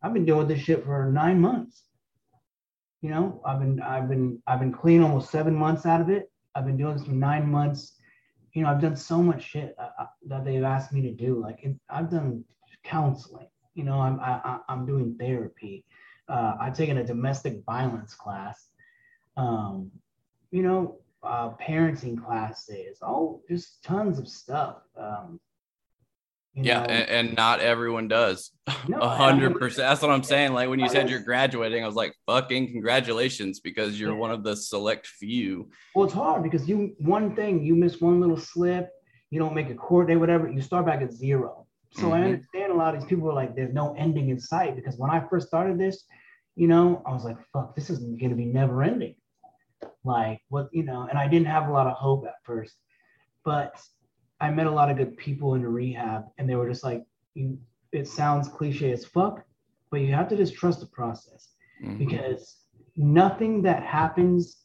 I've 0.02 0.12
been 0.12 0.24
doing 0.24 0.48
this 0.48 0.60
shit 0.60 0.84
for 0.84 1.10
nine 1.10 1.40
months. 1.40 1.84
You 3.00 3.10
know, 3.10 3.42
I've 3.44 3.60
been 3.60 3.80
I've 3.80 4.08
been 4.08 4.42
I've 4.46 4.60
been 4.60 4.72
clean 4.72 5.02
almost 5.02 5.30
seven 5.30 5.54
months 5.54 5.86
out 5.86 6.00
of 6.00 6.10
it. 6.10 6.30
I've 6.54 6.66
been 6.66 6.76
doing 6.76 6.96
this 6.96 7.06
for 7.06 7.12
nine 7.12 7.50
months. 7.50 7.96
You 8.53 8.62
know, 8.62 8.70
I've 8.70 8.80
done 8.80 8.96
so 8.96 9.22
much 9.22 9.42
shit 9.42 9.74
uh, 9.78 9.90
uh 9.98 10.07
that 10.26 10.44
they've 10.44 10.62
asked 10.62 10.92
me 10.92 11.03
to 11.03 11.12
do. 11.12 11.40
Like 11.40 11.66
I've 11.88 12.11
done 12.11 12.44
counseling. 12.84 13.48
You 13.74 13.84
know, 13.84 14.00
I'm 14.00 14.20
I, 14.20 14.59
I'm 14.68 14.84
doing 14.86 15.16
therapy. 15.18 15.84
Uh, 16.28 16.55
I've 16.61 16.76
taken 16.76 16.98
a 16.98 17.05
domestic 17.05 17.64
violence 17.64 18.14
class. 18.14 18.68
Um, 19.36 19.90
you 20.50 20.62
know, 20.62 20.98
uh, 21.22 21.50
parenting 21.50 22.22
classes, 22.22 22.98
all 23.00 23.42
just 23.48 23.82
tons 23.82 24.18
of 24.18 24.28
stuff. 24.28 24.82
Um, 24.96 25.40
yeah, 26.55 26.82
and, 26.82 27.09
and, 27.09 27.36
not 27.36 27.61
everyone 27.61 28.09
does. 28.09 28.50
A 28.66 29.09
hundred 29.09 29.59
percent. 29.59 29.88
That's 29.88 30.03
what 30.03 30.11
I'm 30.11 30.22
saying. 30.22 30.53
Like 30.53 30.68
when 30.68 30.80
you 30.80 30.88
said 30.88 31.09
you're 31.09 31.20
graduating, 31.20 31.82
I 31.82 31.86
was 31.86 31.96
like, 31.96 32.14
"Fucking 32.26 32.72
congratulations!" 32.72 33.61
Because 33.61 33.98
you're 33.98 34.14
one 34.14 34.30
of 34.30 34.44
the 34.44 34.55
select 34.55 35.07
few. 35.07 35.70
Well, 35.94 36.05
it's 36.05 36.14
hard 36.14 36.42
because 36.42 36.68
you 36.68 36.94
one 36.98 37.34
thing 37.34 37.64
you 37.64 37.74
miss 37.74 38.00
one 38.00 38.20
little 38.20 38.36
slip, 38.36 38.90
you 39.30 39.38
don't 39.38 39.55
make 39.55 39.70
a 39.70 39.74
court 39.74 40.09
day, 40.09 40.16
whatever. 40.16 40.50
You 40.50 40.61
start 40.61 40.84
back 40.84 41.00
at 41.00 41.12
zero. 41.12 41.66
So 41.92 42.03
mm-hmm. 42.03 42.12
I 42.12 42.22
understand 42.24 42.72
a 42.72 42.76
lot 42.76 42.94
of 42.94 43.00
these 43.00 43.09
people 43.09 43.30
are 43.30 43.34
like, 43.34 43.57
"There's 43.57 43.72
no 43.72 43.94
ending 43.94 44.28
in 44.28 44.38
sight." 44.38 44.76
Because 44.76 44.96
when 44.98 45.11
I 45.11 45.26
first 45.30 45.48
started 45.48 45.78
this, 45.78 46.05
you 46.55 46.68
know, 46.68 47.03
I 47.07 47.12
was 47.12 47.24
like, 47.24 47.38
"Fuck, 47.53 47.74
this 47.74 47.88
is 47.88 48.00
going 48.00 48.30
to 48.30 48.36
be 48.36 48.44
never 48.44 48.82
ending." 48.82 49.14
Like 50.05 50.40
what 50.50 50.68
you 50.72 50.82
know, 50.82 51.07
and 51.09 51.18
I 51.18 51.28
didn't 51.28 51.46
have 51.46 51.68
a 51.68 51.72
lot 51.72 51.86
of 51.86 51.94
hope 51.94 52.26
at 52.26 52.34
first, 52.44 52.76
but 53.42 53.80
I 54.43 54.51
met 54.51 54.66
a 54.66 54.70
lot 54.70 54.90
of 54.90 54.97
good 54.97 55.16
people 55.16 55.55
in 55.55 55.64
rehab, 55.64 56.24
and 56.36 56.51
they 56.51 56.57
were 56.57 56.68
just 56.68 56.82
like, 56.82 57.05
you, 57.34 57.57
it 57.93 58.09
sounds 58.09 58.49
cliche 58.49 58.90
as 58.90 59.05
fuck, 59.05 59.45
but 59.93 60.01
you 60.01 60.12
have 60.12 60.28
to 60.30 60.36
just 60.36 60.55
trust 60.55 60.80
the 60.80 60.86
process 60.86 61.51
mm-hmm. 61.82 61.97
because 61.97 62.57
nothing 62.97 63.62
that 63.62 63.84
happens 63.84 64.64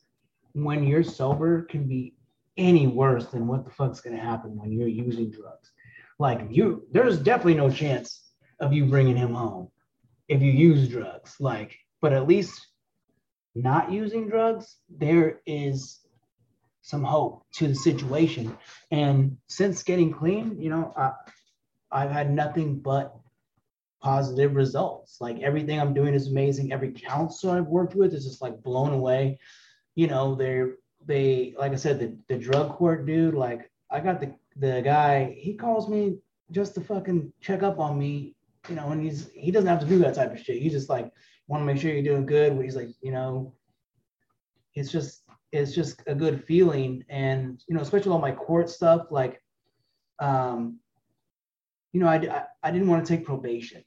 when 0.54 0.84
you're 0.88 1.04
sober 1.04 1.62
can 1.62 1.88
be 1.88 2.16
any 2.58 2.88
worse 2.88 3.28
than 3.28 3.46
what 3.46 3.66
the 3.66 3.70
fuck's 3.70 4.02
gonna 4.02 4.18
happen 4.18 4.58
when 4.58 4.72
you're 4.72 4.88
using 4.88 5.30
drugs. 5.30 5.72
Like 6.18 6.48
you, 6.50 6.88
there's 6.92 7.20
definitely 7.20 7.54
no 7.54 7.70
chance 7.70 8.32
of 8.60 8.74
you 8.74 8.86
bringing 8.86 9.16
him 9.16 9.36
home 9.36 9.70
if 10.28 10.42
you 10.42 10.52
use 10.52 10.90
drugs. 10.90 11.36
Like, 11.40 11.78
but 12.02 12.14
at 12.14 12.28
least 12.28 12.66
not 13.54 13.92
using 13.92 14.28
drugs, 14.28 14.78
there 14.90 15.42
is 15.46 16.00
some 16.88 17.04
hope 17.04 17.44
to 17.52 17.68
the 17.68 17.76
situation. 17.76 18.58
And 18.92 19.36
since 19.48 19.84
getting 19.84 20.14
clean, 20.14 20.58
you 20.58 20.70
know, 20.70 20.94
I, 20.96 21.12
I've 21.92 22.12
had 22.12 22.32
nothing 22.32 22.80
but 22.80 23.14
positive 24.02 24.56
results. 24.56 25.18
Like 25.20 25.42
everything 25.42 25.82
I'm 25.82 25.94
doing 25.94 26.14
is 26.14 26.30
amazing. 26.30 26.72
Every 26.72 26.94
counselor 26.94 27.58
I've 27.58 27.68
worked 27.68 27.96
with 27.96 28.14
is 28.14 28.24
just 28.24 28.42
like 28.42 28.64
blown 28.64 28.94
away. 28.94 29.38
You 29.96 30.08
know, 30.08 30.34
they're 30.36 30.76
they 31.06 31.54
like 31.60 31.74
I 31.74 31.76
said, 31.76 32.00
the, 32.00 32.18
the 32.30 32.42
drug 32.42 32.72
court 32.78 33.06
dude, 33.06 33.34
like 33.34 33.70
I 33.92 34.00
got 34.00 34.22
the 34.22 34.34
the 34.56 34.82
guy, 34.82 35.36
he 35.38 35.56
calls 35.56 35.90
me 35.90 36.20
just 36.52 36.74
to 36.76 36.82
fucking 36.82 37.34
check 37.42 37.64
up 37.64 37.80
on 37.80 38.00
me, 38.00 38.34
you 38.70 38.76
know, 38.76 38.92
and 38.92 39.04
he's 39.04 39.30
he 39.34 39.52
doesn't 39.52 39.68
have 39.68 39.82
to 39.82 39.86
do 39.86 40.00
that 40.00 40.16
type 40.16 40.32
of 40.32 40.40
shit. 40.40 40.62
He's 40.62 40.72
just 40.72 40.88
like 40.88 41.12
want 41.50 41.62
to 41.62 41.66
make 41.66 41.82
sure 41.82 41.92
you're 41.92 42.02
doing 42.02 42.26
good. 42.26 42.58
He's 42.64 42.78
like, 42.78 42.92
you 43.02 43.12
know, 43.12 43.56
it's 44.74 44.90
just 44.90 45.27
it's 45.52 45.74
just 45.74 46.02
a 46.08 46.16
good 46.16 46.44
feeling. 46.44 47.04
And, 47.10 47.62
you 47.68 47.76
know, 47.76 47.82
especially 47.82 48.12
all 48.12 48.20
my 48.20 48.32
court 48.32 48.70
stuff, 48.70 49.08
like, 49.12 49.42
um, 50.20 50.80
you 51.94 52.00
know, 52.00 52.08
I, 52.08 52.16
I, 52.16 52.44
I 52.64 52.72
didn't 52.72 52.88
want 52.88 53.06
to 53.06 53.16
take 53.16 53.26
probation 53.26 53.84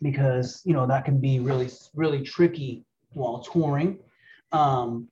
because, 0.00 0.62
you 0.64 0.72
know, 0.72 0.86
that 0.86 1.04
can 1.04 1.20
be 1.20 1.40
really, 1.40 1.68
really 1.94 2.22
tricky 2.22 2.84
while 3.10 3.40
touring. 3.40 3.98
Um, 4.52 5.08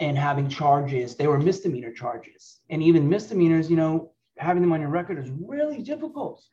and 0.00 0.16
having 0.16 0.48
charges, 0.48 1.16
they 1.16 1.26
were 1.26 1.40
misdemeanor 1.40 1.92
charges. 1.92 2.60
And 2.70 2.82
even 2.82 3.08
misdemeanors, 3.08 3.68
you 3.68 3.76
know, 3.76 4.12
having 4.36 4.62
them 4.62 4.72
on 4.72 4.80
your 4.80 4.90
record 4.90 5.18
is 5.18 5.28
really 5.30 5.82
difficult 5.82 6.44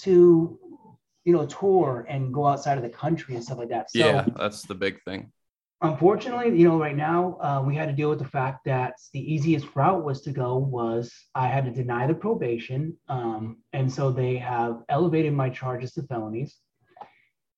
to, 0.00 0.58
you 1.24 1.32
know, 1.32 1.46
tour 1.46 2.04
and 2.06 2.34
go 2.34 2.46
outside 2.46 2.76
of 2.76 2.84
the 2.84 2.90
country 2.90 3.34
and 3.34 3.42
stuff 3.42 3.56
like 3.56 3.70
that. 3.70 3.90
So, 3.90 3.98
yeah, 3.98 4.26
that's 4.36 4.62
the 4.66 4.74
big 4.74 5.02
thing 5.04 5.32
unfortunately, 5.84 6.58
you 6.58 6.66
know, 6.66 6.78
right 6.78 6.96
now 6.96 7.38
uh, 7.40 7.62
we 7.64 7.74
had 7.74 7.88
to 7.88 7.94
deal 7.94 8.10
with 8.10 8.18
the 8.18 8.24
fact 8.24 8.64
that 8.64 8.94
the 9.12 9.20
easiest 9.20 9.66
route 9.74 10.02
was 10.02 10.22
to 10.22 10.32
go 10.32 10.56
was 10.56 11.12
I 11.34 11.48
had 11.48 11.64
to 11.66 11.70
deny 11.70 12.06
the 12.06 12.14
probation, 12.14 12.96
um, 13.08 13.58
and 13.72 13.92
so 13.92 14.10
they 14.10 14.36
have 14.38 14.82
elevated 14.88 15.32
my 15.32 15.50
charges 15.50 15.92
to 15.92 16.02
felonies, 16.02 16.56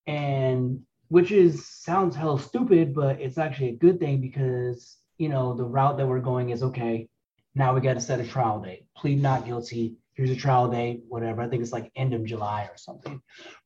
and 0.07 0.81
which 1.09 1.31
is 1.31 1.68
sounds 1.68 2.16
hell 2.16 2.39
stupid, 2.39 2.95
but 2.95 3.20
it's 3.20 3.39
actually 3.39 3.70
a 3.70 3.77
good 3.77 4.01
thing 4.01 4.20
because 4.20 4.97
you 5.18 5.29
know 5.29 5.55
the 5.55 5.64
route 5.64 5.97
that 5.97 6.07
we're 6.07 6.20
going 6.20 6.51
is 6.51 6.62
okay. 6.62 7.09
Now 7.55 7.74
we 7.74 7.81
got 7.81 7.95
to 7.95 8.01
set 8.01 8.20
a 8.20 8.27
trial 8.27 8.61
date. 8.61 8.87
Plead 8.97 9.22
not 9.22 9.47
guilty. 9.47 9.97
Here's 10.14 10.31
a 10.31 10.37
trial 10.37 10.68
date, 10.70 11.03
whatever. 11.09 11.43
I 11.43 11.49
think 11.49 11.62
it's 11.62 11.72
like 11.72 11.93
end 11.95 12.12
of 12.12 12.24
July 12.24 12.64
or 12.64 12.77
something, 12.77 13.20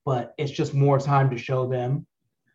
but 0.04 0.34
it's 0.36 0.52
just 0.52 0.74
more 0.74 0.98
time 0.98 1.30
to 1.30 1.38
show 1.38 1.66
them 1.66 2.06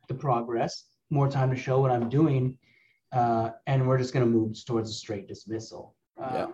the 0.08 0.14
progress 0.14 0.86
more 1.10 1.30
time 1.30 1.50
to 1.52 1.56
show 1.56 1.80
what 1.80 1.92
I'm 1.92 2.10
doing, 2.10 2.58
uh, 3.12 3.52
and 3.68 3.88
we're 3.88 3.98
just 3.98 4.14
going 4.14 4.26
to 4.26 4.32
move 4.32 4.64
towards 4.66 4.90
a 4.90 4.94
straight 4.94 5.28
dismissal. 5.28 5.96
Um, 6.18 6.34
yeah. 6.34 6.48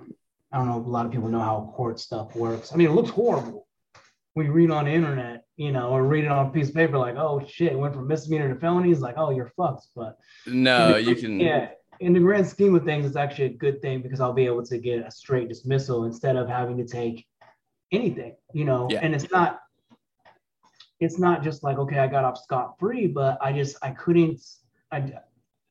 I 0.51 0.57
don't 0.57 0.67
know 0.67 0.79
if 0.79 0.85
a 0.85 0.89
lot 0.89 1.05
of 1.05 1.11
people 1.11 1.29
know 1.29 1.39
how 1.39 1.71
court 1.75 1.99
stuff 1.99 2.35
works. 2.35 2.73
I 2.73 2.75
mean, 2.75 2.87
it 2.87 2.93
looks 2.93 3.09
horrible. 3.09 3.67
we 4.35 4.49
read 4.49 4.71
on 4.71 4.85
the 4.85 4.91
internet, 4.91 5.43
you 5.57 5.71
know, 5.71 5.89
or 5.89 6.03
read 6.03 6.23
it 6.23 6.31
on 6.31 6.47
a 6.47 6.49
piece 6.49 6.69
of 6.69 6.75
paper, 6.75 6.97
like, 6.97 7.15
oh 7.15 7.43
shit, 7.47 7.77
went 7.77 7.93
from 7.93 8.07
misdemeanor 8.07 8.53
to 8.53 8.59
felony. 8.59 8.91
It's 8.91 9.01
like, 9.01 9.15
oh, 9.17 9.31
you're 9.31 9.51
fucked. 9.57 9.87
But 9.95 10.17
no, 10.45 10.95
you 10.97 11.15
can. 11.15 11.39
Yeah, 11.39 11.69
in 11.99 12.13
the 12.13 12.19
grand 12.19 12.47
scheme 12.47 12.75
of 12.75 12.83
things, 12.83 13.05
it's 13.05 13.15
actually 13.15 13.45
a 13.45 13.57
good 13.57 13.81
thing 13.81 14.01
because 14.01 14.19
I'll 14.19 14.33
be 14.33 14.45
able 14.45 14.65
to 14.65 14.77
get 14.77 15.05
a 15.05 15.11
straight 15.11 15.49
dismissal 15.49 16.05
instead 16.05 16.35
of 16.35 16.47
having 16.47 16.77
to 16.77 16.85
take 16.85 17.25
anything, 17.91 18.35
you 18.53 18.65
know. 18.65 18.87
Yeah. 18.89 18.99
And 19.01 19.13
it's 19.13 19.29
not, 19.31 19.59
it's 21.01 21.17
not 21.17 21.43
just 21.43 21.63
like, 21.63 21.79
okay, 21.79 21.97
I 21.97 22.07
got 22.07 22.23
off 22.23 22.37
scot 22.37 22.79
free, 22.79 23.07
but 23.07 23.37
I 23.41 23.51
just 23.51 23.75
I 23.81 23.89
couldn't. 23.89 24.39
I 24.91 25.13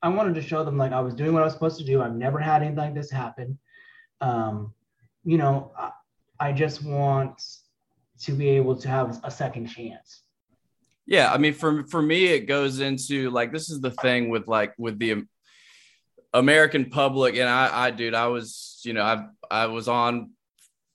I 0.02 0.08
wanted 0.08 0.34
to 0.34 0.42
show 0.42 0.64
them 0.64 0.76
like 0.76 0.92
I 0.92 1.00
was 1.00 1.14
doing 1.14 1.32
what 1.32 1.42
I 1.42 1.44
was 1.44 1.54
supposed 1.54 1.78
to 1.78 1.84
do. 1.84 2.02
I've 2.02 2.16
never 2.16 2.38
had 2.38 2.62
anything 2.62 2.78
like 2.78 2.94
this 2.94 3.10
happen. 3.10 3.58
Um, 4.20 4.74
you 5.24 5.38
know, 5.38 5.72
I, 5.78 5.92
I 6.40 6.52
just 6.52 6.82
want 6.82 7.42
to 8.22 8.32
be 8.32 8.48
able 8.48 8.76
to 8.76 8.88
have 8.88 9.20
a 9.22 9.30
second 9.30 9.68
chance. 9.68 10.22
Yeah, 11.06 11.32
I 11.32 11.38
mean, 11.38 11.54
for 11.54 11.84
for 11.84 12.02
me, 12.02 12.26
it 12.26 12.46
goes 12.46 12.80
into 12.80 13.30
like 13.30 13.52
this 13.52 13.70
is 13.70 13.80
the 13.80 13.92
thing 13.92 14.30
with 14.30 14.48
like 14.48 14.74
with 14.78 14.98
the 14.98 15.24
American 16.34 16.90
public, 16.90 17.36
and 17.36 17.48
I, 17.48 17.86
I, 17.86 17.90
dude, 17.92 18.14
I 18.14 18.26
was, 18.26 18.80
you 18.84 18.94
know, 18.94 19.02
I 19.02 19.26
I 19.48 19.66
was 19.66 19.86
on 19.86 20.32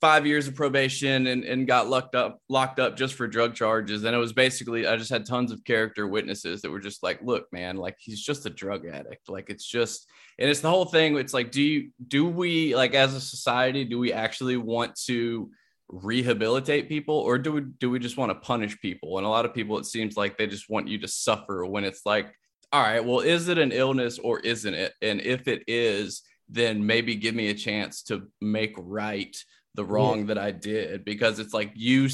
five 0.01 0.25
years 0.27 0.47
of 0.47 0.55
probation 0.55 1.27
and, 1.27 1.43
and 1.43 1.67
got 1.67 1.87
locked 1.87 2.15
up 2.15 2.39
locked 2.49 2.79
up 2.79 2.97
just 2.97 3.15
for 3.15 3.27
drug 3.27 3.55
charges. 3.55 4.03
And 4.03 4.15
it 4.15 4.19
was 4.19 4.33
basically 4.33 4.85
i 4.87 4.95
just 4.97 5.09
had 5.09 5.25
tons 5.25 5.51
of 5.51 5.63
character 5.63 6.07
witnesses 6.07 6.61
that 6.61 6.71
were 6.71 6.79
just 6.79 7.01
like 7.01 7.21
look 7.21 7.47
man 7.51 7.77
like 7.77 7.95
he's 7.99 8.21
just 8.21 8.45
a 8.45 8.49
drug 8.49 8.85
addict. 8.87 9.29
Like 9.29 9.49
it's 9.49 9.65
just 9.65 10.07
and 10.37 10.49
it's 10.49 10.59
the 10.59 10.69
whole 10.69 10.85
thing. 10.85 11.17
It's 11.17 11.33
like 11.33 11.51
do 11.51 11.61
you 11.61 11.91
do 12.07 12.25
we 12.27 12.75
like 12.75 12.93
as 12.93 13.13
a 13.13 13.21
society 13.21 13.85
do 13.85 13.97
we 13.97 14.11
actually 14.11 14.57
want 14.57 14.95
to 15.05 15.49
rehabilitate 15.87 16.89
people 16.89 17.15
or 17.15 17.37
do 17.37 17.51
we 17.53 17.61
do 17.61 17.89
we 17.89 17.99
just 17.99 18.17
want 18.17 18.31
to 18.31 18.35
punish 18.35 18.79
people? 18.79 19.17
And 19.17 19.25
a 19.25 19.29
lot 19.29 19.45
of 19.45 19.53
people 19.53 19.77
it 19.77 19.85
seems 19.85 20.17
like 20.17 20.37
they 20.37 20.47
just 20.47 20.69
want 20.69 20.87
you 20.87 20.99
to 20.99 21.07
suffer 21.07 21.65
when 21.65 21.83
it's 21.85 22.05
like 22.05 22.33
all 22.73 22.81
right 22.81 23.03
well 23.03 23.19
is 23.21 23.47
it 23.47 23.57
an 23.57 23.71
illness 23.71 24.19
or 24.19 24.39
isn't 24.41 24.73
it? 24.73 24.93
And 25.01 25.21
if 25.21 25.47
it 25.47 25.63
is 25.67 26.21
then 26.49 26.85
maybe 26.85 27.15
give 27.15 27.33
me 27.33 27.49
a 27.49 27.55
chance 27.55 28.03
to 28.03 28.27
make 28.41 28.75
right 28.77 29.35
the 29.75 29.85
wrong 29.85 30.19
yeah. 30.19 30.25
that 30.25 30.37
I 30.37 30.51
did 30.51 31.05
because 31.05 31.39
it's 31.39 31.53
like 31.53 31.71
you 31.75 32.09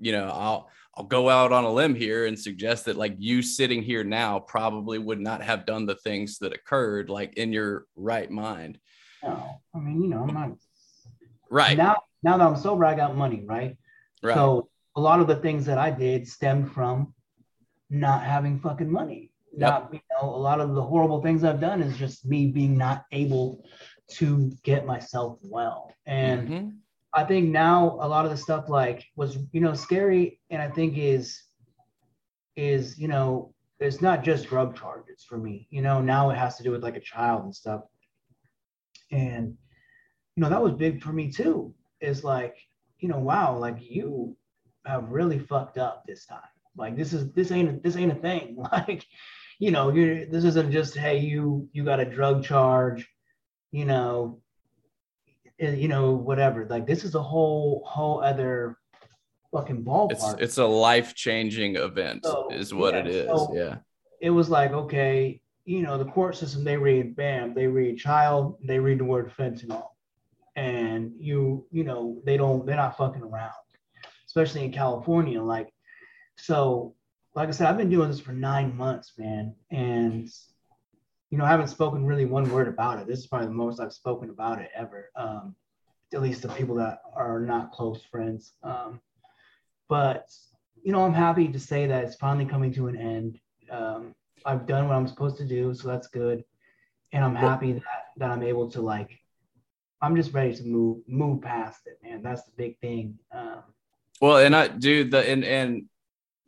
you 0.00 0.12
know 0.12 0.28
I'll 0.28 0.70
I'll 0.94 1.04
go 1.04 1.28
out 1.28 1.52
on 1.52 1.64
a 1.64 1.72
limb 1.72 1.94
here 1.94 2.26
and 2.26 2.38
suggest 2.38 2.86
that 2.86 2.96
like 2.96 3.14
you 3.18 3.42
sitting 3.42 3.82
here 3.82 4.02
now 4.02 4.40
probably 4.40 4.98
would 4.98 5.20
not 5.20 5.42
have 5.42 5.66
done 5.66 5.86
the 5.86 5.94
things 5.96 6.38
that 6.38 6.52
occurred 6.52 7.10
like 7.10 7.34
in 7.34 7.52
your 7.52 7.86
right 7.96 8.30
mind. 8.30 8.78
No, 9.22 9.60
I 9.74 9.78
mean 9.78 10.02
you 10.02 10.08
know 10.08 10.22
I'm 10.22 10.34
not 10.34 10.52
right 11.50 11.76
now. 11.76 12.02
Now 12.22 12.36
that 12.36 12.46
I'm 12.46 12.56
sober, 12.56 12.84
I 12.84 12.94
got 12.94 13.16
money, 13.16 13.44
right? 13.46 13.76
Right. 14.22 14.34
So 14.34 14.68
a 14.96 15.00
lot 15.00 15.20
of 15.20 15.26
the 15.26 15.36
things 15.36 15.64
that 15.66 15.78
I 15.78 15.90
did 15.90 16.28
stemmed 16.28 16.72
from 16.72 17.14
not 17.88 18.22
having 18.22 18.60
fucking 18.60 18.90
money. 18.90 19.30
Yep. 19.52 19.60
Not 19.60 19.94
you 19.94 20.00
know 20.10 20.28
a 20.28 20.36
lot 20.36 20.60
of 20.60 20.74
the 20.74 20.82
horrible 20.82 21.22
things 21.22 21.44
I've 21.44 21.60
done 21.60 21.82
is 21.82 21.96
just 21.96 22.26
me 22.26 22.46
being 22.46 22.76
not 22.76 23.04
able 23.12 23.64
to 24.12 24.52
get 24.62 24.86
myself 24.86 25.38
well 25.42 25.92
and. 26.06 26.48
Mm-hmm 26.48 26.68
I 27.12 27.24
think 27.24 27.48
now 27.50 27.98
a 28.00 28.08
lot 28.08 28.24
of 28.24 28.30
the 28.30 28.36
stuff 28.36 28.68
like 28.68 29.04
was 29.16 29.38
you 29.52 29.60
know 29.60 29.74
scary, 29.74 30.40
and 30.50 30.62
I 30.62 30.68
think 30.68 30.96
is 30.96 31.42
is 32.56 32.98
you 32.98 33.08
know 33.08 33.54
it's 33.80 34.00
not 34.00 34.22
just 34.22 34.46
drug 34.46 34.76
charges 34.76 35.24
for 35.28 35.38
me. 35.38 35.66
You 35.70 35.82
know 35.82 36.00
now 36.00 36.30
it 36.30 36.36
has 36.36 36.56
to 36.56 36.62
do 36.62 36.70
with 36.70 36.82
like 36.82 36.96
a 36.96 37.00
child 37.00 37.44
and 37.44 37.54
stuff, 37.54 37.82
and 39.10 39.56
you 40.36 40.42
know 40.42 40.50
that 40.50 40.62
was 40.62 40.74
big 40.74 41.02
for 41.02 41.12
me 41.12 41.32
too. 41.32 41.74
Is 42.00 42.22
like 42.22 42.56
you 42.98 43.08
know 43.08 43.18
wow 43.18 43.58
like 43.58 43.78
you 43.80 44.36
have 44.86 45.10
really 45.10 45.38
fucked 45.38 45.78
up 45.78 46.04
this 46.06 46.26
time. 46.26 46.40
Like 46.76 46.96
this 46.96 47.12
is 47.12 47.32
this 47.32 47.50
ain't 47.50 47.82
this 47.82 47.96
ain't 47.96 48.12
a 48.12 48.16
thing. 48.16 48.56
Like 48.72 49.04
you 49.58 49.72
know 49.72 49.90
you 49.92 50.26
this 50.30 50.44
isn't 50.44 50.70
just 50.70 50.96
hey 50.96 51.18
you 51.18 51.68
you 51.72 51.84
got 51.84 52.00
a 52.00 52.04
drug 52.04 52.44
charge, 52.44 53.08
you 53.72 53.84
know 53.84 54.40
Uh, 55.62 55.68
you 55.68 55.88
know, 55.88 56.12
whatever. 56.12 56.66
Like 56.68 56.86
this 56.86 57.04
is 57.04 57.14
a 57.14 57.22
whole 57.22 57.82
whole 57.86 58.22
other 58.22 58.78
fucking 59.52 59.84
ballpark. 59.84 60.12
It's, 60.12 60.34
it's 60.38 60.58
a 60.58 60.64
life 60.64 61.14
changing 61.14 61.76
event, 61.76 62.24
so, 62.24 62.48
is 62.50 62.72
what 62.72 62.94
yeah, 62.94 63.00
it 63.00 63.06
is. 63.08 63.26
So 63.26 63.54
yeah. 63.54 63.76
It 64.20 64.30
was 64.30 64.48
like, 64.48 64.72
okay, 64.72 65.40
you 65.64 65.82
know, 65.82 65.98
the 65.98 66.04
court 66.04 66.36
system, 66.36 66.64
they 66.64 66.76
read 66.76 67.16
bam, 67.16 67.54
they 67.54 67.66
read 67.66 67.98
child, 67.98 68.58
they 68.62 68.78
read 68.78 68.98
the 68.98 69.04
word 69.04 69.32
fentanyl. 69.38 69.88
And 70.56 71.12
you, 71.18 71.66
you 71.70 71.84
know, 71.84 72.20
they 72.24 72.36
don't, 72.36 72.66
they're 72.66 72.76
not 72.76 72.96
fucking 72.96 73.22
around, 73.22 73.52
especially 74.26 74.64
in 74.64 74.72
California. 74.72 75.42
Like, 75.42 75.72
so, 76.36 76.94
like 77.34 77.48
I 77.48 77.52
said, 77.52 77.68
I've 77.68 77.78
been 77.78 77.88
doing 77.88 78.10
this 78.10 78.20
for 78.20 78.32
nine 78.32 78.76
months, 78.76 79.12
man. 79.16 79.54
And 79.70 80.28
you 81.30 81.38
know, 81.38 81.44
I 81.44 81.48
haven't 81.48 81.68
spoken 81.68 82.04
really 82.04 82.24
one 82.24 82.50
word 82.50 82.68
about 82.68 82.98
it. 82.98 83.06
This 83.06 83.20
is 83.20 83.26
probably 83.26 83.46
the 83.46 83.54
most 83.54 83.80
I've 83.80 83.92
spoken 83.92 84.30
about 84.30 84.60
it 84.60 84.70
ever. 84.74 85.10
Um, 85.14 85.54
at 86.12 86.22
least 86.22 86.42
the 86.42 86.48
people 86.48 86.74
that 86.74 87.02
are 87.14 87.38
not 87.40 87.70
close 87.70 88.02
friends. 88.04 88.54
Um, 88.64 89.00
but 89.88 90.28
you 90.82 90.92
know, 90.92 91.04
I'm 91.04 91.14
happy 91.14 91.48
to 91.48 91.58
say 91.60 91.86
that 91.86 92.04
it's 92.04 92.16
finally 92.16 92.46
coming 92.46 92.72
to 92.74 92.88
an 92.88 92.96
end. 92.96 93.38
Um, 93.70 94.14
I've 94.44 94.66
done 94.66 94.88
what 94.88 94.96
I'm 94.96 95.06
supposed 95.06 95.36
to 95.38 95.44
do, 95.44 95.74
so 95.74 95.88
that's 95.88 96.08
good. 96.08 96.44
And 97.12 97.24
I'm 97.24 97.34
happy 97.34 97.72
that 97.72 98.06
that 98.16 98.30
I'm 98.30 98.42
able 98.42 98.70
to 98.72 98.80
like. 98.80 99.18
I'm 100.02 100.16
just 100.16 100.32
ready 100.32 100.54
to 100.54 100.64
move 100.64 101.02
move 101.06 101.42
past 101.42 101.80
it, 101.86 101.98
man. 102.02 102.22
That's 102.22 102.44
the 102.44 102.52
big 102.56 102.78
thing. 102.80 103.18
Um, 103.32 103.62
well, 104.20 104.38
and 104.38 104.56
I, 104.56 104.68
dude, 104.68 105.10
the 105.10 105.28
and 105.28 105.44
and 105.44 105.84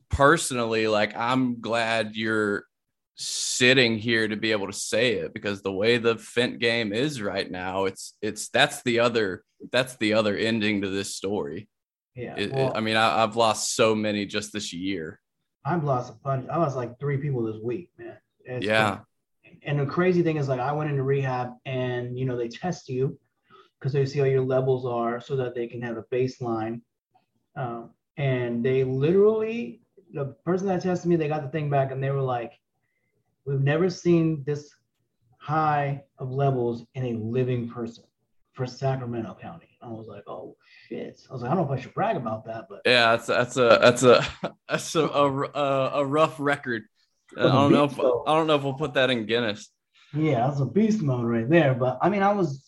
personally, 0.09 0.89
like, 0.89 1.17
I'm 1.17 1.61
glad 1.61 2.17
you're 2.17 2.65
sitting 3.15 3.99
here 3.99 4.27
to 4.27 4.37
be 4.37 4.53
able 4.53 4.67
to 4.67 4.73
say 4.73 5.15
it 5.15 5.35
because 5.35 5.63
the 5.63 5.73
way 5.73 5.99
the 5.99 6.17
Fent 6.17 6.59
game 6.59 6.93
is 6.93 7.21
right 7.21 7.51
now, 7.51 7.85
it's 7.85 8.15
it's 8.23 8.49
that's 8.49 8.83
the 8.83 9.01
other 9.01 9.45
that's 9.71 9.97
the 9.97 10.15
other 10.15 10.37
ending 10.37 10.83
to 10.83 10.89
this 10.89 11.15
story. 11.15 11.69
Yeah. 12.15 12.35
It, 12.37 12.53
well, 12.53 12.71
it, 12.71 12.77
I 12.77 12.81
mean, 12.81 12.97
I, 12.97 13.21
have 13.21 13.37
lost 13.37 13.75
so 13.75 13.95
many 13.95 14.27
just 14.27 14.53
this 14.53 14.73
year. 14.73 15.21
I've 15.65 15.85
lost 15.85 16.11
a 16.11 16.17
bunch. 16.17 16.49
I 16.51 16.57
lost 16.59 16.77
like 16.77 16.99
three 16.99 17.19
people 17.19 17.43
this 17.43 17.61
week, 17.63 17.91
man. 17.99 18.17
It's 18.45 18.67
yeah. 18.67 19.01
And 19.65 19.79
the 19.79 19.87
crazy 19.87 20.23
thing 20.23 20.39
is, 20.39 20.49
like, 20.49 20.59
I 20.59 20.73
went 20.73 20.91
into 20.91 21.05
rehab, 21.05 21.53
and 21.65 22.19
you 22.19 22.25
know, 22.25 22.37
they 22.37 22.49
test 22.49 22.89
you 22.89 23.19
because 23.79 23.93
they 23.93 24.05
see 24.07 24.19
how 24.19 24.25
your 24.25 24.45
levels 24.45 24.85
are, 24.85 25.21
so 25.21 25.37
that 25.37 25.55
they 25.55 25.69
can 25.69 25.83
have 25.83 25.97
a 25.97 26.03
baseline. 26.05 26.81
Um, 27.55 27.91
and 28.17 28.65
they 28.65 28.83
literally, 28.83 29.83
the 30.13 30.35
person 30.45 30.67
that 30.67 30.83
tested 30.83 31.09
me, 31.09 31.17
they 31.17 31.29
got 31.29 31.43
the 31.43 31.49
thing 31.49 31.71
back, 31.71 31.93
and 31.93 32.03
they 32.03 32.11
were 32.11 32.21
like, 32.21 32.53
We've 33.45 33.61
never 33.61 33.91
seen 33.91 34.43
this 34.47 34.71
high 35.39 36.03
of 36.19 36.31
levels 36.31 36.85
in 36.95 37.05
a 37.05 37.13
living 37.15 37.69
person 37.69 38.05
for 38.53 38.67
Sacramento 38.67 39.37
County. 39.41 39.69
I 39.83 39.89
was 39.89 40.07
like, 40.07 40.23
oh 40.29 40.57
shit. 40.89 41.21
I 41.29 41.33
was 41.33 41.43
like, 41.43 41.51
I 41.51 41.55
don't 41.55 41.67
know 41.67 41.73
if 41.73 41.79
I 41.79 41.83
should 41.83 41.95
brag 41.95 42.17
about 42.17 42.45
that, 42.47 42.67
but 42.69 42.83
yeah, 42.85 43.17
that's 43.17 43.27
that's 43.27 43.57
a 43.57 43.79
that's 43.81 44.03
a 44.03 44.25
that's 44.69 44.95
a 44.95 45.07
a, 45.07 45.91
a 45.95 46.05
rough 46.05 46.37
record. 46.39 46.85
Uh, 47.37 47.49
I 47.49 47.53
don't 47.53 47.73
know 47.73 47.85
if 47.85 47.97
mode. 47.97 48.23
I 48.27 48.35
don't 48.35 48.47
know 48.47 48.57
if 48.57 48.63
we'll 48.63 48.75
put 48.75 48.95
that 48.95 49.11
in 49.11 49.27
Guinness. 49.27 49.71
Yeah, 50.15 50.47
that's 50.47 50.61
a 50.61 50.67
beast 50.67 51.03
mode 51.03 51.25
right 51.25 51.49
there. 51.49 51.75
But 51.75 51.99
I 52.03 52.09
mean, 52.09 52.23
I 52.23 52.33
was 52.33 52.63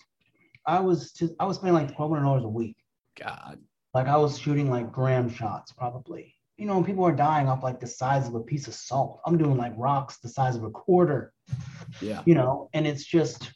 I 0.67 0.81
was 0.81 1.13
just 1.13 1.35
I 1.39 1.45
was 1.45 1.59
spending 1.59 1.75
like 1.75 1.95
twelve 1.95 2.11
hundred 2.11 2.25
dollars 2.25 2.45
a 2.45 2.49
week. 2.49 2.77
God. 3.21 3.59
Like 3.93 4.09
I 4.09 4.17
was 4.17 4.39
shooting 4.39 4.71
like 4.71 4.91
gram 4.91 5.29
shots 5.29 5.73
probably 5.73 6.35
you 6.57 6.67
know, 6.67 6.83
people 6.83 7.05
are 7.05 7.13
dying 7.13 7.49
off 7.49 7.63
like 7.63 7.81
the 7.81 7.87
size 7.87 8.29
of 8.29 8.35
a 8.35 8.41
piece 8.41 8.69
of 8.69 8.75
salt. 8.75 9.21
I'm 9.27 9.39
doing 9.39 9.57
like 9.57 9.73
rocks 9.77 10.19
the 10.19 10.29
size 10.29 10.57
of 10.57 10.65
a 10.65 10.71
quarter. 10.71 11.33
Yeah. 12.01 12.23
You 12.27 12.35
know, 12.35 12.71
and 12.73 12.87
it's 12.87 13.05
just, 13.05 13.53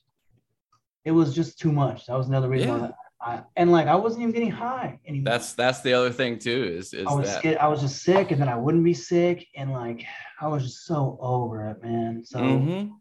it 1.05 1.13
was 1.13 1.35
just 1.35 1.59
too 1.59 1.73
much. 1.73 2.07
That 2.07 2.17
was 2.17 2.29
another 2.29 2.49
reason 2.49 2.69
yeah. 2.69 2.79
why 2.79 2.91
I, 3.21 3.43
and 3.57 3.73
like 3.73 3.89
I 3.89 3.97
wasn't 3.97 4.23
even 4.23 4.33
getting 4.33 4.51
high 4.51 5.01
anymore. 5.07 5.33
That's 5.33 5.53
that's 5.55 5.81
the 5.81 5.93
other 5.93 6.11
thing 6.11 6.39
too. 6.39 6.77
Is 6.79 6.95
is 6.95 7.07
I 7.07 7.13
was 7.13 7.43
that 7.43 7.61
I 7.61 7.67
was 7.67 7.81
just 7.81 8.03
sick, 8.03 8.31
and 8.31 8.41
then 8.41 8.49
I 8.49 8.57
wouldn't 8.57 8.85
be 8.85 8.95
sick, 8.95 9.47
and 9.57 9.73
like 9.73 10.05
I 10.41 10.47
was 10.47 10.63
just 10.63 10.85
so 10.87 11.19
over 11.21 11.69
it, 11.71 11.83
man. 11.83 12.25
So 12.25 12.39
mm-hmm. 12.39 12.93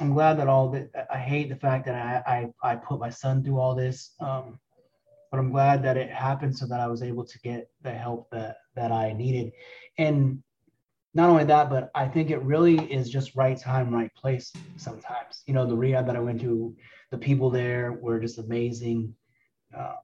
I'm 0.00 0.14
glad 0.14 0.38
that 0.38 0.48
all 0.48 0.70
that. 0.70 0.90
I 1.12 1.18
hate 1.18 1.50
the 1.50 1.56
fact 1.56 1.84
that 1.86 1.94
I 1.94 2.48
I, 2.62 2.72
I 2.72 2.76
put 2.76 3.00
my 3.00 3.10
son 3.10 3.44
through 3.44 3.58
all 3.58 3.74
this. 3.74 4.14
Um, 4.18 4.58
but 5.30 5.38
I'm 5.38 5.50
glad 5.50 5.82
that 5.84 5.96
it 5.96 6.10
happened 6.10 6.56
so 6.56 6.66
that 6.66 6.80
I 6.80 6.86
was 6.86 7.02
able 7.02 7.24
to 7.24 7.38
get 7.40 7.70
the 7.82 7.92
help 7.92 8.30
that 8.30 8.58
that 8.74 8.92
I 8.92 9.12
needed. 9.12 9.52
And 9.98 10.42
not 11.14 11.30
only 11.30 11.44
that, 11.44 11.70
but 11.70 11.90
I 11.94 12.06
think 12.06 12.30
it 12.30 12.42
really 12.42 12.76
is 12.92 13.08
just 13.08 13.34
right 13.34 13.58
time, 13.58 13.92
right 13.92 14.14
place 14.14 14.52
sometimes. 14.76 15.42
You 15.46 15.54
know, 15.54 15.66
the 15.66 15.76
rehab 15.76 16.06
that 16.06 16.16
I 16.16 16.20
went 16.20 16.42
to, 16.42 16.76
the 17.10 17.16
people 17.16 17.48
there 17.48 17.92
were 17.92 18.20
just 18.20 18.38
amazing. 18.38 19.14
Uh, 19.76 19.94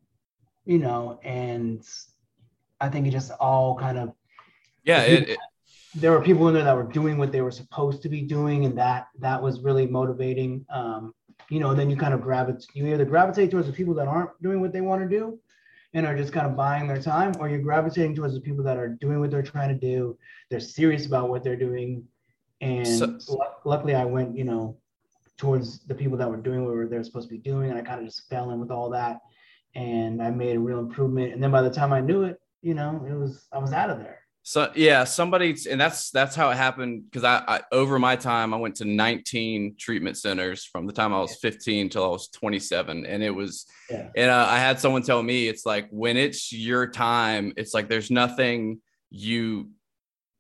you 0.65 0.79
know, 0.79 1.21
and 1.23 1.87
I 2.81 2.89
think 2.89 3.07
it 3.07 3.11
just 3.11 3.31
all 3.33 3.77
kind 3.79 3.99
of 3.99 4.15
yeah. 4.85 5.03
It, 5.03 5.29
it, 5.31 5.39
there 5.95 6.13
were 6.13 6.23
people 6.23 6.49
in 6.49 6.55
there 6.55 6.65
that 6.65 6.77
were 6.77 6.91
doing 6.91 7.19
what 7.19 7.31
they 7.31 7.43
were 7.43 7.51
supposed 7.51 8.03
to 8.03 8.09
be 8.09 8.23
doing, 8.23 8.65
and 8.65 8.79
that 8.79 9.09
that 9.19 9.43
was 9.43 9.61
really 9.61 9.87
motivating. 9.87 10.65
Um, 10.71 11.15
you 11.49 11.61
know, 11.61 11.75
then 11.75 11.91
you 11.91 11.97
kind 11.97 12.15
of 12.15 12.21
gravitate, 12.21 12.67
you 12.75 12.87
either 12.87 13.05
gravitate 13.05 13.51
towards 13.51 13.67
the 13.67 13.73
people 13.73 13.95
that 13.95 14.09
aren't 14.09 14.31
doing 14.43 14.61
what 14.61 14.73
they 14.73 14.81
want 14.81 15.03
to 15.03 15.09
do, 15.09 15.39
and 15.95 16.07
are 16.07 16.17
just 16.17 16.33
kind 16.33 16.47
of 16.47 16.57
buying 16.57 16.87
their 16.87 17.01
time, 17.01 17.33
or 17.39 17.49
you're 17.49 17.61
gravitating 17.61 18.15
towards 18.15 18.35
the 18.35 18.41
people 18.41 18.65
that 18.65 18.79
are 18.79 18.89
doing 18.89 19.21
what 19.21 19.31
they're 19.31 19.43
trying 19.43 19.69
to 19.69 19.75
do. 19.75 20.17
They're 20.51 20.61
serious 20.61 21.07
about 21.07 21.29
what 21.29 21.45
they're 21.45 21.57
doing, 21.57 22.05
and 22.61 23.21
so, 23.21 23.39
luckily, 23.65 23.95
I 23.95 24.05
went, 24.05 24.37
you 24.37 24.45
know, 24.45 24.79
towards 25.37 25.81
the 25.81 25.95
people 25.95 26.17
that 26.19 26.31
were 26.31 26.37
doing 26.37 26.65
what 26.65 26.89
they're 26.91 27.03
supposed 27.03 27.29
to 27.29 27.35
be 27.35 27.41
doing, 27.41 27.71
and 27.71 27.79
I 27.79 27.83
kind 27.83 28.01
of 28.01 28.07
just 28.07 28.29
fell 28.29 28.53
in 28.53 28.61
with 28.61 28.71
all 28.71 28.91
that, 28.91 29.19
and 29.75 30.23
I 30.23 30.31
made 30.31 30.57
a 30.57 30.61
real 30.61 30.79
improvement. 30.79 31.33
And 31.33 31.43
then 31.43 31.51
by 31.51 31.63
the 31.63 31.71
time 31.71 31.93
I 31.93 32.01
knew 32.01 32.23
it, 32.23 32.41
you 32.63 32.75
know, 32.75 33.05
it 33.09 33.13
was 33.13 33.49
I 33.53 33.59
was 33.59 33.73
out 33.73 33.91
of 33.91 33.99
there. 33.99 34.22
So 34.45 34.73
yeah, 34.75 35.05
somebody 35.05 35.57
and 35.71 35.81
that's 35.81 36.11
that's 36.11 36.35
how 36.35 36.51
it 36.51 36.57
happened 36.57 37.05
because 37.05 37.23
I, 37.23 37.45
I, 37.47 37.61
over 37.71 38.01
my 38.01 38.17
time 38.17 38.53
I 38.53 38.57
went 38.57 38.75
to 38.77 38.85
19 38.85 39.77
treatment 39.79 40.19
centers 40.19 40.65
from 40.65 40.87
the 40.87 40.93
time 40.93 41.15
I 41.15 41.21
was 41.21 41.37
15 41.37 41.91
till 41.91 42.05
I 42.05 42.09
was 42.09 42.29
27, 42.29 43.07
and 43.07 43.23
it 43.23 43.31
was 43.31 43.67
yeah. 43.89 44.09
and 44.17 44.31
uh, 44.31 44.47
I 44.49 44.59
had 44.59 44.81
someone 44.81 45.03
tell 45.03 45.23
me 45.23 45.47
it's 45.47 45.65
like 45.65 45.89
when 45.91 46.17
it's 46.17 46.53
your 46.53 46.89
time, 46.89 47.53
it's 47.57 47.73
like 47.73 47.89
there's 47.89 48.11
nothing 48.11 48.81
you 49.11 49.71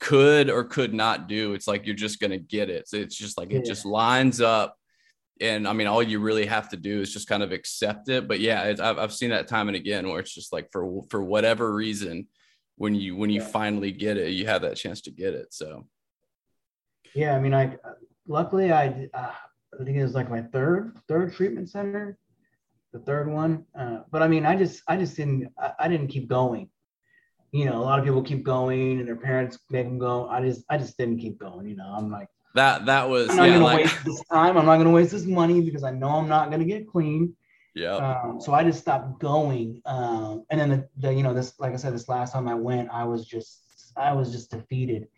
could 0.00 0.50
or 0.50 0.64
could 0.64 0.92
not 0.92 1.28
do. 1.28 1.55
It's 1.55 1.68
like 1.68 1.86
you're 1.86 1.94
just 1.94 2.18
gonna 2.18 2.38
get 2.38 2.70
it. 2.70 2.88
So 2.88 2.96
it's 2.96 3.16
just 3.16 3.38
like 3.38 3.53
yeah. 3.53 3.59
it 3.59 3.64
just 3.64 3.86
lines 3.86 4.40
up, 4.40 4.76
and 5.40 5.68
I 5.68 5.74
mean 5.74 5.86
all 5.86 6.03
you 6.03 6.18
really 6.18 6.46
have 6.46 6.70
to 6.70 6.76
do 6.76 7.03
is 7.03 7.12
just 7.12 7.28
kind 7.28 7.44
of 7.44 7.53
accept 7.53 8.09
it. 8.09 8.26
But 8.26 8.40
yeah, 8.40 8.74
I've 8.80 8.98
I've 8.98 9.14
seen 9.14 9.30
that 9.30 9.46
time 9.46 9.68
and 9.68 9.76
again 9.76 10.09
where 10.09 10.18
it's 10.18 10.34
just 10.34 10.53
like 10.53 10.70
for 10.72 11.03
for 11.09 11.22
whatever 11.22 11.72
reason 11.72 12.26
when 12.83 12.97
you 12.97 13.14
when 13.14 13.30
you 13.30 13.41
yeah. 13.41 13.47
finally 13.47 13.93
get 13.93 14.16
it, 14.16 14.30
you 14.30 14.45
have 14.47 14.62
that 14.62 14.74
chance 14.74 15.01
to 15.03 15.12
get 15.12 15.35
it. 15.35 15.55
So 15.55 15.87
yeah, 17.14 17.37
I 17.37 17.39
mean, 17.39 17.55
I 17.55 17.76
luckily 18.26 18.72
I 18.72 19.09
uh, 19.14 19.30
I 19.80 19.85
think 19.85 19.97
it 19.97 20.03
was 20.03 20.16
like 20.16 20.28
my 20.28 20.43
third 20.43 20.99
third 21.07 21.33
treatment 21.33 21.70
center, 21.70 22.18
the 22.93 22.99
third 22.99 23.30
one. 23.30 23.66
Uh, 23.78 23.99
but 24.11 24.20
I 24.20 24.26
mean, 24.26 24.45
I 24.45 24.57
just 24.57 24.83
I 24.89 24.97
just 24.97 25.16
didn't 25.16 25.53
I, 25.57 25.72
I, 25.78 25.89
didn't 25.89 26.09
keep 26.09 26.28
going. 26.28 26.70
You 27.53 27.66
know, 27.66 27.78
a 27.78 27.85
lot 27.85 28.01
of 28.01 28.05
people 28.05 28.20
keep 28.20 28.43
going 28.43 28.99
and 28.99 29.07
their 29.07 29.14
parents 29.14 29.61
make 29.70 29.87
them 29.87 30.01
go. 30.01 30.28
I 30.28 30.41
just 30.41 30.64
I 30.68 30.76
just 30.76 30.99
didn't 30.99 31.18
keep 31.18 31.39
going. 31.39 31.68
You 31.68 31.76
know, 31.76 31.87
I'm 31.97 32.11
like 32.11 32.30
that 32.57 32.87
that 32.87 33.09
was 33.09 33.30
I'm 33.30 33.37
not 33.37 33.45
yeah, 33.45 33.53
gonna 33.53 33.64
like... 33.64 33.85
waste 33.85 34.05
this 34.05 34.24
time. 34.24 34.59
I'm 34.59 34.66
not 34.66 34.78
gonna 34.78 34.91
waste 34.91 35.12
this 35.12 35.24
money 35.24 35.61
because 35.61 35.85
I 35.85 35.93
know 35.93 36.09
I'm 36.09 36.28
not 36.28 36.51
gonna 36.51 36.64
get 36.64 36.89
clean. 36.89 37.37
Yeah. 37.75 37.97
Um, 37.97 38.41
so 38.41 38.53
I 38.53 38.64
just 38.64 38.81
stopped 38.81 39.18
going. 39.20 39.81
Um, 39.87 40.45
and 40.51 40.61
then 40.61 40.68
the, 40.68 40.89
the, 40.99 41.14
you 41.14 41.23
know, 41.23 41.35
this, 41.35 41.59
like 41.59 41.73
I 41.73 41.77
said, 41.77 41.95
this 41.95 42.09
last 42.09 42.33
time 42.33 42.49
I 42.49 42.55
went, 42.55 42.91
I 42.91 43.05
was 43.05 43.27
just, 43.27 43.62
I 43.97 44.12
was 44.12 44.33
just 44.33 44.51
defeated. 44.51 45.09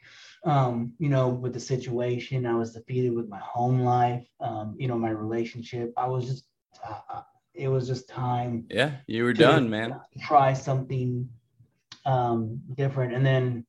Um, 0.44 0.92
you 0.98 1.08
know, 1.08 1.28
with 1.28 1.54
the 1.54 1.60
situation, 1.60 2.46
I 2.46 2.54
was 2.54 2.72
defeated 2.72 3.14
with 3.14 3.28
my 3.28 3.40
home 3.40 3.80
life. 3.80 4.26
Um, 4.40 4.76
you 4.78 4.88
know, 4.88 4.98
my 4.98 5.10
relationship. 5.10 5.92
I 5.96 6.06
was 6.06 6.26
just, 6.26 6.44
uh, 6.86 7.22
it 7.54 7.68
was 7.68 7.86
just 7.86 8.08
time. 8.08 8.66
Yeah, 8.68 8.96
you 9.06 9.24
were 9.24 9.32
done, 9.32 9.70
man. 9.70 9.98
Try 10.20 10.52
something 10.52 11.28
um, 12.04 12.60
different, 12.74 13.14
and 13.14 13.24
then 13.24 13.64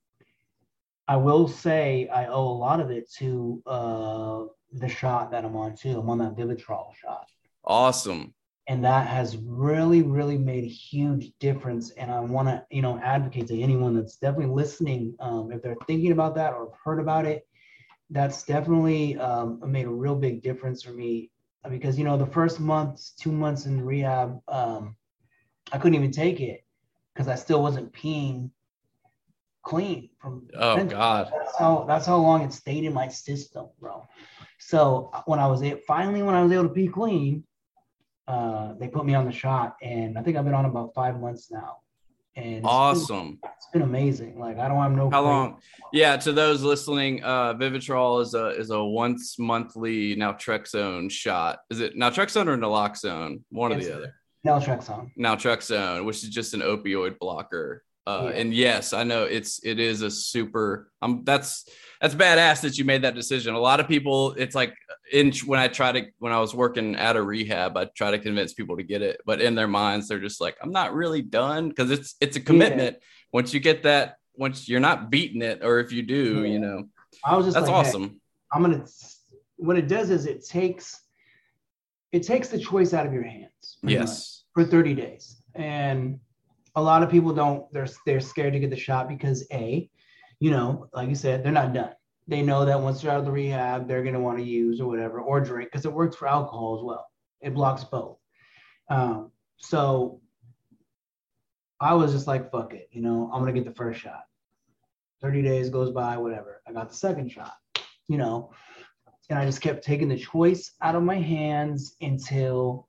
I 1.07 1.15
will 1.15 1.47
say 1.47 2.09
I 2.09 2.25
owe 2.25 2.47
a 2.47 2.57
lot 2.57 2.81
of 2.81 2.89
it 2.89 3.09
to 3.19 3.63
uh, 3.65 4.43
the 4.73 4.89
shot 4.89 5.31
that 5.31 5.45
I'm 5.45 5.55
on 5.55 5.77
too. 5.77 5.97
I'm 5.97 6.09
on 6.09 6.17
that 6.17 6.35
Vivitrol 6.35 6.93
shot. 6.95 7.27
Awesome 7.63 8.33
and 8.67 8.83
that 8.83 9.07
has 9.07 9.37
really 9.37 10.01
really 10.01 10.37
made 10.37 10.63
a 10.63 10.67
huge 10.67 11.31
difference. 11.39 11.91
And 11.91 12.11
i 12.11 12.19
want 12.19 12.47
to 12.47 12.63
you 12.69 12.81
know 12.81 12.97
advocate 12.99 13.47
to 13.47 13.59
anyone 13.59 13.95
that's 13.95 14.17
definitely 14.17 14.53
listening 14.55 15.15
um, 15.19 15.51
if 15.51 15.61
they're 15.61 15.77
thinking 15.87 16.11
about 16.11 16.35
that 16.35 16.53
or 16.53 16.73
heard 16.83 16.99
about 16.99 17.25
it 17.25 17.47
that's 18.09 18.43
definitely 18.43 19.17
um, 19.17 19.59
made 19.65 19.85
a 19.85 19.89
real 19.89 20.15
big 20.15 20.41
difference 20.41 20.83
for 20.83 20.91
me. 20.91 21.31
Because 21.69 21.97
you 21.97 22.03
know 22.03 22.17
the 22.17 22.27
first 22.27 22.59
months 22.59 23.13
two 23.19 23.31
months 23.31 23.65
in 23.65 23.83
rehab 23.83 24.39
um, 24.47 24.95
i 25.71 25.77
couldn't 25.79 25.95
even 25.95 26.11
take 26.11 26.39
it 26.39 26.63
because 27.13 27.27
i 27.27 27.33
still 27.33 27.61
wasn't 27.61 27.91
peeing 27.91 28.51
clean 29.63 30.09
from 30.19 30.47
oh 30.59 30.83
god. 30.85 31.31
That's 31.35 31.57
how 31.57 31.85
that's 31.87 32.05
how 32.05 32.17
long 32.17 32.43
it 32.43 32.53
stayed 32.53 32.83
in 32.83 32.93
my 32.93 33.07
system 33.07 33.67
bro. 33.79 34.03
So 34.59 35.09
when 35.25 35.39
i 35.39 35.47
was 35.47 35.63
it 35.63 35.83
finally 35.87 36.21
when 36.21 36.35
i 36.35 36.43
was 36.43 36.51
able 36.51 36.65
to 36.65 36.69
pee 36.69 36.87
clean 36.87 37.43
uh, 38.27 38.73
they 38.79 38.87
put 38.87 39.05
me 39.05 39.13
on 39.13 39.25
the 39.25 39.31
shot, 39.31 39.75
and 39.81 40.17
I 40.17 40.21
think 40.21 40.37
I've 40.37 40.45
been 40.45 40.53
on 40.53 40.65
about 40.65 40.93
five 40.93 41.19
months 41.19 41.51
now. 41.51 41.77
And 42.37 42.55
it's 42.55 42.65
awesome. 42.65 43.39
Been, 43.41 43.51
it's 43.55 43.67
been 43.71 43.81
amazing. 43.83 44.37
Like 44.37 44.59
I 44.59 44.67
don't 44.67 44.81
have 44.81 44.91
no. 44.91 45.09
How 45.09 45.21
long? 45.21 45.61
Yeah, 45.93 46.17
to 46.17 46.33
those 46.33 46.63
listening, 46.63 47.23
uh, 47.23 47.53
Vivitrol 47.53 48.21
is 48.21 48.33
a 48.33 48.47
is 48.47 48.71
a 48.71 48.83
once 48.83 49.39
monthly 49.39 50.15
naltrexone 50.15 51.09
shot. 51.09 51.59
Is 51.69 51.79
it 51.79 51.95
naltrexone 51.95 52.47
or 52.47 52.57
naloxone? 52.57 53.41
One 53.49 53.71
yes, 53.71 53.81
or 53.81 53.85
the 53.85 53.95
other. 53.95 54.15
Naltrexone. 54.45 55.11
Naltrexone, 55.17 56.05
which 56.05 56.23
is 56.23 56.29
just 56.29 56.53
an 56.53 56.59
opioid 56.59 57.17
blocker. 57.19 57.83
Uh, 58.07 58.29
yeah. 58.31 58.39
And 58.39 58.53
yes, 58.53 58.93
I 58.93 59.03
know 59.03 59.23
it's 59.23 59.59
it 59.63 59.79
is 59.79 60.01
a 60.01 60.11
super. 60.11 60.91
Um, 61.01 61.21
that's 61.23 61.67
that's 61.99 62.13
badass 62.13 62.61
that 62.61 62.77
you 62.77 62.85
made 62.85 63.01
that 63.03 63.15
decision. 63.15 63.55
A 63.55 63.59
lot 63.59 63.79
of 63.79 63.87
people, 63.87 64.33
it's 64.33 64.53
like 64.53 64.75
in 65.11 65.31
when 65.45 65.59
I 65.59 65.67
try 65.67 65.91
to 65.91 66.05
when 66.19 66.31
I 66.31 66.39
was 66.39 66.53
working 66.53 66.95
at 66.95 67.15
a 67.15 67.21
rehab, 67.21 67.75
I 67.77 67.85
try 67.85 68.11
to 68.11 68.19
convince 68.19 68.53
people 68.53 68.77
to 68.77 68.83
get 68.83 69.01
it, 69.01 69.21
but 69.25 69.41
in 69.41 69.55
their 69.55 69.67
minds, 69.67 70.07
they're 70.07 70.19
just 70.19 70.39
like, 70.39 70.55
I'm 70.61 70.71
not 70.71 70.93
really 70.93 71.23
done 71.23 71.69
because 71.69 71.89
it's 71.89 72.15
it's 72.21 72.37
a 72.37 72.41
commitment. 72.41 72.97
Yeah. 72.99 73.05
Once 73.33 73.53
you 73.53 73.59
get 73.59 73.83
that, 73.83 74.17
once 74.35 74.69
you're 74.69 74.79
not 74.79 75.09
beating 75.09 75.41
it, 75.41 75.63
or 75.63 75.79
if 75.79 75.91
you 75.91 76.03
do, 76.03 76.43
yeah. 76.43 76.47
you 76.47 76.59
know, 76.59 76.83
I 77.23 77.35
was 77.35 77.47
just 77.47 77.55
that's 77.55 77.67
like, 77.67 77.75
awesome. 77.75 78.09
Hey, 78.09 78.19
I'm 78.53 78.61
gonna. 78.61 78.85
What 79.57 79.77
it 79.77 79.87
does 79.87 80.11
is 80.11 80.27
it 80.27 80.45
takes 80.45 81.01
it 82.11 82.23
takes 82.23 82.49
the 82.49 82.59
choice 82.59 82.93
out 82.93 83.05
of 83.05 83.13
your 83.13 83.23
hands. 83.23 83.77
Yes. 83.81 84.43
For 84.53 84.63
30 84.63 84.93
days, 84.93 85.41
and 85.53 86.19
a 86.75 86.81
lot 86.81 87.03
of 87.03 87.09
people 87.09 87.33
don't. 87.33 87.71
They're 87.73 87.87
they're 88.05 88.19
scared 88.19 88.53
to 88.53 88.59
get 88.59 88.69
the 88.69 88.75
shot 88.75 89.07
because 89.07 89.45
a, 89.51 89.89
you 90.39 90.51
know, 90.51 90.89
like 90.93 91.09
you 91.09 91.15
said, 91.15 91.43
they're 91.43 91.51
not 91.51 91.73
done 91.73 91.93
they 92.27 92.41
know 92.41 92.65
that 92.65 92.79
once 92.79 93.01
they're 93.01 93.11
out 93.11 93.19
of 93.19 93.25
the 93.25 93.31
rehab, 93.31 93.87
they're 93.87 94.01
going 94.01 94.13
to 94.13 94.19
want 94.19 94.37
to 94.37 94.43
use 94.43 94.81
or 94.81 94.87
whatever, 94.87 95.19
or 95.19 95.39
drink, 95.39 95.69
because 95.71 95.85
it 95.85 95.93
works 95.93 96.15
for 96.15 96.27
alcohol 96.27 96.77
as 96.77 96.83
well. 96.83 97.07
It 97.41 97.53
blocks 97.53 97.83
both. 97.83 98.17
Um, 98.89 99.31
so 99.57 100.21
I 101.79 101.93
was 101.93 102.13
just 102.13 102.27
like, 102.27 102.51
fuck 102.51 102.73
it, 102.73 102.89
you 102.91 103.01
know, 103.01 103.29
I'm 103.31 103.41
going 103.41 103.53
to 103.53 103.59
get 103.59 103.67
the 103.67 103.75
first 103.75 103.99
shot. 103.99 104.23
30 105.21 105.43
days 105.43 105.69
goes 105.69 105.91
by, 105.91 106.17
whatever. 106.17 106.61
I 106.67 106.73
got 106.73 106.89
the 106.89 106.95
second 106.95 107.31
shot, 107.31 107.53
you 108.07 108.17
know, 108.17 108.51
and 109.29 109.37
I 109.37 109.45
just 109.45 109.61
kept 109.61 109.83
taking 109.83 110.09
the 110.09 110.17
choice 110.17 110.71
out 110.81 110.95
of 110.95 111.03
my 111.03 111.19
hands 111.19 111.95
until 112.01 112.87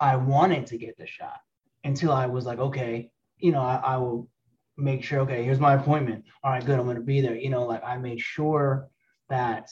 I 0.00 0.16
wanted 0.16 0.66
to 0.68 0.78
get 0.78 0.96
the 0.98 1.06
shot, 1.06 1.40
until 1.84 2.12
I 2.12 2.26
was 2.26 2.46
like, 2.46 2.58
okay, 2.58 3.10
you 3.38 3.52
know, 3.52 3.60
I, 3.60 3.76
I 3.76 3.96
will 3.96 4.28
make 4.76 5.02
sure, 5.02 5.20
okay, 5.20 5.44
here's 5.44 5.60
my 5.60 5.74
appointment. 5.74 6.24
All 6.42 6.50
right, 6.50 6.64
good, 6.64 6.78
I'm 6.78 6.84
going 6.84 6.96
to 6.96 7.02
be 7.02 7.20
there. 7.20 7.36
You 7.36 7.50
know, 7.50 7.64
like 7.64 7.82
I 7.84 7.96
made 7.96 8.20
sure 8.20 8.88
that 9.28 9.68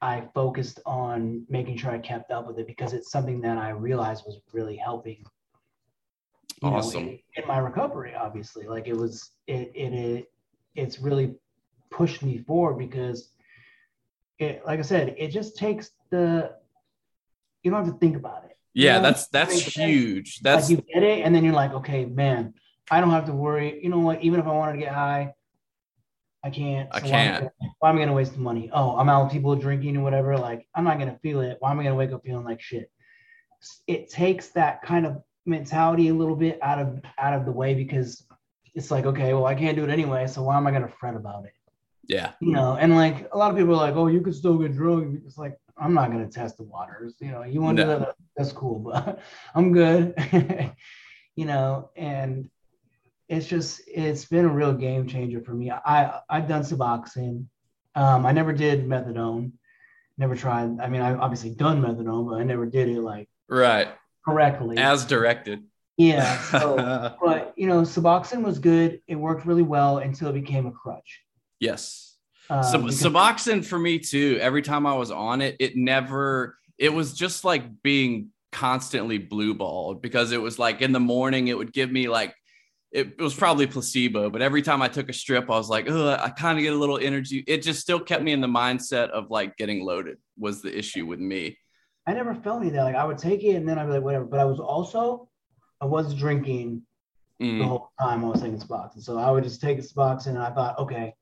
I 0.00 0.28
focused 0.34 0.80
on 0.86 1.44
making 1.48 1.76
sure 1.78 1.90
I 1.90 1.98
kept 1.98 2.30
up 2.30 2.46
with 2.46 2.58
it 2.58 2.66
because 2.66 2.92
it's 2.92 3.10
something 3.10 3.40
that 3.40 3.58
I 3.58 3.70
realized 3.70 4.24
was 4.26 4.40
really 4.52 4.76
helping. 4.76 5.24
awesome. 6.62 7.06
Know, 7.06 7.10
in, 7.10 7.18
in, 7.36 7.48
my 7.48 7.58
recovery, 7.58 8.14
obviously, 8.14 8.66
like 8.66 8.86
it 8.86 8.96
was, 8.96 9.30
it, 9.46 9.72
it, 9.74 9.92
it, 9.92 10.32
it's 10.76 10.98
really 11.00 11.34
pushed 11.90 12.22
me 12.22 12.38
forward 12.38 12.78
because 12.78 13.32
it, 14.38 14.62
like 14.64 14.78
I 14.78 14.82
said, 14.82 15.14
it 15.18 15.28
just 15.28 15.56
takes 15.56 15.90
the, 16.10 16.52
you 17.62 17.70
don't 17.70 17.84
have 17.84 17.92
to 17.92 17.98
think 17.98 18.16
about 18.16 18.44
it. 18.44 18.57
Yeah, 18.78 18.96
you 18.96 19.02
know? 19.02 19.08
that's, 19.08 19.26
that's 19.28 19.76
huge. 19.76 20.38
That's 20.40 20.70
like 20.70 20.78
you 20.78 20.84
get 20.94 21.02
it. 21.02 21.24
And 21.24 21.34
then 21.34 21.42
you're 21.42 21.54
like, 21.54 21.72
okay, 21.74 22.04
man, 22.04 22.54
I 22.88 23.00
don't 23.00 23.10
have 23.10 23.26
to 23.26 23.32
worry. 23.32 23.82
You 23.82 23.88
know 23.88 23.98
what? 23.98 24.22
Even 24.22 24.38
if 24.38 24.46
I 24.46 24.52
wanted 24.52 24.74
to 24.74 24.78
get 24.78 24.94
high, 24.94 25.34
I 26.44 26.50
can't. 26.50 26.88
I 26.92 27.00
can't. 27.00 27.50
Why 27.80 27.90
am 27.90 27.96
I, 27.96 27.98
gonna 27.98 28.12
waste 28.12 28.34
the 28.34 28.38
money? 28.38 28.70
Oh, 28.72 28.96
I'm 28.96 29.08
out 29.08 29.24
with 29.24 29.32
people 29.32 29.56
drinking 29.56 29.96
or 29.96 30.02
whatever. 30.02 30.38
Like, 30.38 30.68
I'm 30.76 30.84
not 30.84 31.00
gonna 31.00 31.18
feel 31.20 31.40
it. 31.40 31.56
Why 31.58 31.72
am 31.72 31.80
I 31.80 31.82
gonna 31.82 31.96
wake 31.96 32.12
up 32.12 32.22
feeling 32.24 32.44
like 32.44 32.60
shit? 32.60 32.88
It 33.88 34.08
takes 34.10 34.50
that 34.50 34.82
kind 34.82 35.04
of 35.04 35.22
mentality 35.44 36.08
a 36.08 36.14
little 36.14 36.36
bit 36.36 36.60
out 36.62 36.78
of 36.78 37.00
out 37.18 37.34
of 37.34 37.46
the 37.46 37.50
way 37.50 37.74
because 37.74 38.24
it's 38.76 38.92
like, 38.92 39.06
okay, 39.06 39.34
well, 39.34 39.46
I 39.46 39.56
can't 39.56 39.76
do 39.76 39.82
it 39.82 39.90
anyway, 39.90 40.28
so 40.28 40.44
why 40.44 40.56
am 40.56 40.68
I 40.68 40.70
gonna 40.70 40.92
fret 41.00 41.16
about 41.16 41.46
it? 41.46 41.52
Yeah. 42.06 42.32
You 42.40 42.52
know, 42.52 42.76
and 42.76 42.94
like 42.94 43.28
a 43.32 43.36
lot 43.36 43.50
of 43.50 43.56
people 43.56 43.74
are 43.74 43.88
like, 43.88 43.96
oh, 43.96 44.06
you 44.06 44.20
could 44.20 44.36
still 44.36 44.56
get 44.58 44.72
drunk. 44.72 45.20
It's 45.26 45.36
like 45.36 45.58
I'm 45.80 45.94
not 45.94 46.10
gonna 46.10 46.28
test 46.28 46.56
the 46.56 46.64
waters. 46.64 47.14
You 47.20 47.30
know, 47.30 47.42
you 47.42 47.60
want 47.60 47.78
to 47.78 47.84
no. 47.84 47.98
do 47.98 48.04
that? 48.04 48.14
That's 48.36 48.52
cool, 48.52 48.78
but 48.94 49.20
I'm 49.54 49.72
good. 49.72 50.14
you 51.36 51.44
know, 51.44 51.90
and 51.96 52.50
it's 53.28 53.46
just 53.46 53.82
it's 53.86 54.24
been 54.24 54.44
a 54.44 54.52
real 54.52 54.72
game 54.72 55.06
changer 55.06 55.40
for 55.40 55.52
me. 55.52 55.70
I 55.70 56.20
I've 56.28 56.48
done 56.48 56.62
Suboxone. 56.62 57.46
Um, 57.94 58.26
I 58.26 58.32
never 58.32 58.52
did 58.52 58.86
methadone. 58.86 59.52
Never 60.16 60.34
tried. 60.34 60.80
I 60.80 60.88
mean, 60.88 61.00
I've 61.00 61.20
obviously 61.20 61.50
done 61.50 61.80
methadone, 61.82 62.28
but 62.28 62.40
I 62.40 62.44
never 62.44 62.66
did 62.66 62.88
it 62.88 63.00
like 63.00 63.28
right 63.48 63.88
correctly 64.24 64.78
as 64.78 65.04
directed. 65.04 65.64
Yeah. 65.96 66.38
So, 66.44 67.16
but 67.22 67.52
you 67.56 67.66
know, 67.66 67.82
Suboxone 67.82 68.42
was 68.42 68.58
good. 68.58 69.02
It 69.06 69.16
worked 69.16 69.44
really 69.44 69.62
well 69.62 69.98
until 69.98 70.28
it 70.28 70.34
became 70.34 70.66
a 70.66 70.72
crutch. 70.72 71.22
Yes. 71.60 72.07
Um, 72.50 72.62
Suboxone 72.88 73.64
for 73.64 73.78
me 73.78 73.98
too. 73.98 74.38
Every 74.40 74.62
time 74.62 74.86
I 74.86 74.94
was 74.94 75.10
on 75.10 75.40
it, 75.40 75.56
it 75.60 75.76
never. 75.76 76.56
It 76.78 76.92
was 76.92 77.12
just 77.12 77.44
like 77.44 77.82
being 77.82 78.30
constantly 78.52 79.18
blue 79.18 79.54
balled 79.54 80.00
because 80.00 80.32
it 80.32 80.40
was 80.40 80.58
like 80.58 80.80
in 80.80 80.92
the 80.92 81.00
morning 81.00 81.48
it 81.48 81.58
would 81.58 81.72
give 81.72 81.90
me 81.90 82.08
like 82.08 82.34
it, 82.90 83.08
it 83.18 83.22
was 83.22 83.34
probably 83.34 83.66
placebo, 83.66 84.30
but 84.30 84.40
every 84.40 84.62
time 84.62 84.80
I 84.80 84.88
took 84.88 85.10
a 85.10 85.12
strip, 85.12 85.50
I 85.50 85.56
was 85.56 85.68
like, 85.68 85.90
oh, 85.90 86.16
I 86.18 86.30
kind 86.30 86.58
of 86.58 86.62
get 86.62 86.72
a 86.72 86.76
little 86.76 86.98
energy. 86.98 87.44
It 87.46 87.62
just 87.62 87.80
still 87.80 88.00
kept 88.00 88.22
me 88.22 88.32
in 88.32 88.40
the 88.40 88.48
mindset 88.48 89.10
of 89.10 89.30
like 89.30 89.56
getting 89.56 89.84
loaded 89.84 90.16
was 90.38 90.62
the 90.62 90.76
issue 90.76 91.04
with 91.04 91.20
me. 91.20 91.58
I 92.06 92.14
never 92.14 92.34
felt 92.34 92.62
any 92.62 92.70
that. 92.70 92.84
Like 92.84 92.96
I 92.96 93.04
would 93.04 93.18
take 93.18 93.44
it 93.44 93.56
and 93.56 93.68
then 93.68 93.78
I'd 93.78 93.86
be 93.86 93.92
like, 93.92 94.02
whatever. 94.02 94.24
But 94.24 94.40
I 94.40 94.46
was 94.46 94.58
also, 94.58 95.28
I 95.82 95.84
was 95.84 96.14
drinking 96.14 96.82
mm. 97.42 97.58
the 97.58 97.64
whole 97.64 97.90
time 98.00 98.24
I 98.24 98.28
was 98.28 98.40
taking 98.40 98.58
Suboxone. 98.58 99.02
So 99.02 99.18
I 99.18 99.30
would 99.30 99.44
just 99.44 99.60
take 99.60 99.78
Suboxone 99.78 100.28
and 100.28 100.38
I 100.38 100.50
thought, 100.50 100.78
okay, 100.78 101.14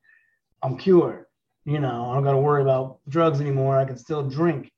I'm 0.66 0.76
cured. 0.76 1.24
You 1.64 1.80
know, 1.80 2.10
I 2.10 2.14
don't 2.14 2.24
got 2.24 2.32
to 2.32 2.38
worry 2.38 2.62
about 2.62 2.98
drugs 3.08 3.40
anymore. 3.40 3.78
I 3.78 3.84
can 3.84 3.96
still 3.96 4.22
drink. 4.28 4.70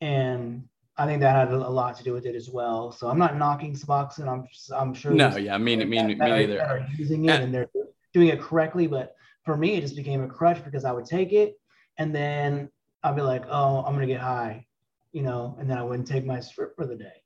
And 0.00 0.64
I 0.96 1.06
think 1.06 1.20
that 1.20 1.34
had 1.34 1.52
a 1.52 1.58
lot 1.58 1.96
to 1.98 2.04
do 2.04 2.12
with 2.12 2.26
it 2.26 2.34
as 2.34 2.48
well. 2.48 2.92
So 2.92 3.08
I'm 3.08 3.18
not 3.18 3.36
knocking 3.36 3.74
Suboxone. 3.74 4.28
I'm 4.28 4.46
I'm 4.74 4.94
sure. 4.94 5.12
No, 5.12 5.36
yeah, 5.36 5.54
I 5.54 5.58
mean, 5.58 5.80
me, 5.80 5.84
me, 5.86 6.02
me 6.02 6.14
neither. 6.14 6.56
That 6.56 6.70
are 6.70 6.86
using 6.96 7.24
it 7.24 7.40
and 7.40 7.52
they're 7.52 7.68
doing 8.12 8.28
it 8.28 8.40
correctly, 8.40 8.86
but 8.86 9.16
for 9.44 9.56
me, 9.56 9.74
it 9.74 9.80
just 9.80 9.96
became 9.96 10.22
a 10.22 10.28
crutch 10.28 10.64
because 10.64 10.84
I 10.84 10.92
would 10.92 11.04
take 11.04 11.32
it 11.32 11.58
and 11.98 12.14
then 12.14 12.70
I'd 13.02 13.16
be 13.16 13.22
like, 13.22 13.44
oh, 13.50 13.84
I'm 13.84 13.92
gonna 13.94 14.06
get 14.06 14.20
high, 14.20 14.66
you 15.12 15.22
know, 15.22 15.56
and 15.58 15.68
then 15.68 15.78
I 15.78 15.82
wouldn't 15.82 16.08
take 16.08 16.24
my 16.24 16.40
strip 16.40 16.74
for 16.76 16.86
the 16.86 16.96
day, 16.96 17.22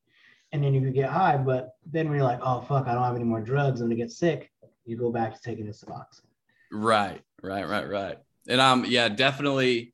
and 0.52 0.62
then 0.62 0.74
you 0.74 0.80
could 0.80 0.94
get 0.94 1.10
high, 1.10 1.36
but 1.36 1.76
then 1.86 2.08
when 2.08 2.16
you're 2.16 2.26
like, 2.26 2.40
oh 2.42 2.60
fuck, 2.62 2.88
I 2.88 2.94
don't 2.94 3.04
have 3.04 3.14
any 3.14 3.24
more 3.24 3.40
drugs, 3.40 3.80
I'm 3.80 3.86
gonna 3.86 3.96
get 3.96 4.10
sick. 4.10 4.50
You 4.84 4.96
go 4.96 5.12
back 5.12 5.34
to 5.34 5.40
taking 5.40 5.66
the 5.66 5.72
Suboxone. 5.72 6.22
Right, 6.72 7.20
right, 7.42 7.68
right, 7.68 7.88
right. 7.88 8.18
And 8.48 8.60
um, 8.60 8.84
yeah, 8.86 9.08
definitely 9.08 9.92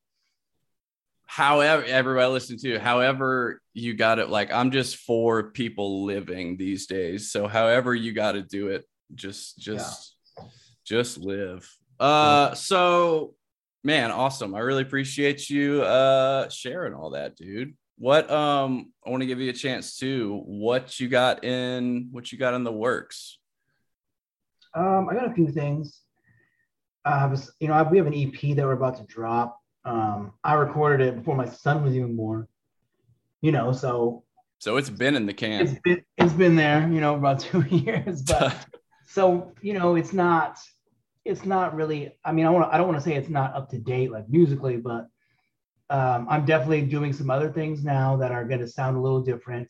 however 1.35 1.83
everybody 1.85 2.31
listen 2.31 2.57
to 2.57 2.79
however 2.79 3.61
you 3.73 3.95
got 3.95 4.21
it 4.21 4.29
like 4.29 4.53
i'm 4.53 4.71
just 4.71 4.99
for 4.99 5.51
people 5.51 6.05
living 6.05 6.57
these 6.57 6.87
days. 6.87 7.33
So 7.33 7.49
however 7.49 7.93
you 7.95 8.13
got 8.13 8.33
to 8.33 8.43
do 8.43 8.69
it 8.69 8.85
just 9.15 9.59
just 9.59 10.15
yeah. 10.39 10.45
just 10.85 11.19
live. 11.19 11.69
Uh 11.99 12.55
so 12.55 13.35
man 13.83 14.11
awesome. 14.13 14.55
I 14.55 14.61
really 14.61 14.83
appreciate 14.83 15.51
you 15.51 15.83
uh 15.83 16.49
sharing 16.51 16.95
all 16.95 17.11
that 17.11 17.37
dude. 17.37 17.75
What 17.99 18.31
um 18.31 18.93
i 19.05 19.11
want 19.11 19.23
to 19.23 19.27
give 19.27 19.41
you 19.41 19.51
a 19.51 19.55
chance 19.55 19.97
to 19.99 20.41
what 20.47 21.01
you 21.01 21.09
got 21.09 21.43
in 21.43 22.09
what 22.13 22.31
you 22.31 22.39
got 22.39 22.55
in 22.55 22.63
the 22.63 22.73
works? 22.73 23.39
Um 24.75 25.09
i 25.11 25.15
got 25.15 25.31
a 25.31 25.35
few 25.35 25.49
things 25.49 26.04
i 27.05 27.19
have 27.19 27.49
you 27.61 27.69
know 27.69 27.89
we 27.91 27.99
have 27.99 28.07
an 28.07 28.15
ep 28.15 28.57
that 28.57 28.65
we're 28.65 28.73
about 28.73 28.97
to 28.97 29.05
drop 29.05 29.61
um, 29.85 30.33
I 30.43 30.55
recorded 30.55 31.07
it 31.07 31.17
before 31.17 31.37
my 31.37 31.49
son 31.49 31.83
was 31.83 31.95
even 31.95 32.17
born. 32.17 32.49
You 33.43 33.53
know, 33.53 33.73
so 33.73 34.25
so 34.59 34.79
it's 34.79 34.89
been 34.91 35.15
in 35.15 35.27
the 35.27 35.35
can. 35.35 35.61
It's 35.61 35.79
been 35.85 36.03
it's 36.17 36.33
been 36.33 36.57
there, 36.57 36.89
you 36.89 37.01
know, 37.01 37.15
about 37.15 37.41
two 37.41 37.63
years. 37.63 38.23
But 38.23 38.57
so 39.07 39.53
you 39.61 39.75
know, 39.75 39.97
it's 39.97 40.13
not 40.13 40.59
it's 41.25 41.45
not 41.45 41.75
really. 41.75 42.17
I 42.25 42.33
mean, 42.33 42.47
I 42.47 42.51
want 42.51 42.73
I 42.73 42.79
don't 42.79 42.89
want 42.89 42.99
to 42.99 43.05
say 43.05 43.15
it's 43.15 43.29
not 43.29 43.55
up 43.55 43.69
to 43.71 43.79
date 43.79 44.11
like 44.11 44.29
musically, 44.29 44.79
but 44.79 45.09
um, 45.91 46.27
I'm 46.31 46.47
definitely 46.47 46.83
doing 46.83 47.13
some 47.13 47.29
other 47.29 47.53
things 47.53 47.85
now 47.85 48.17
that 48.17 48.33
are 48.33 48.45
going 48.47 48.61
to 48.61 48.69
sound 48.69 48.97
a 48.97 49.01
little 49.01 49.21
different. 49.21 49.69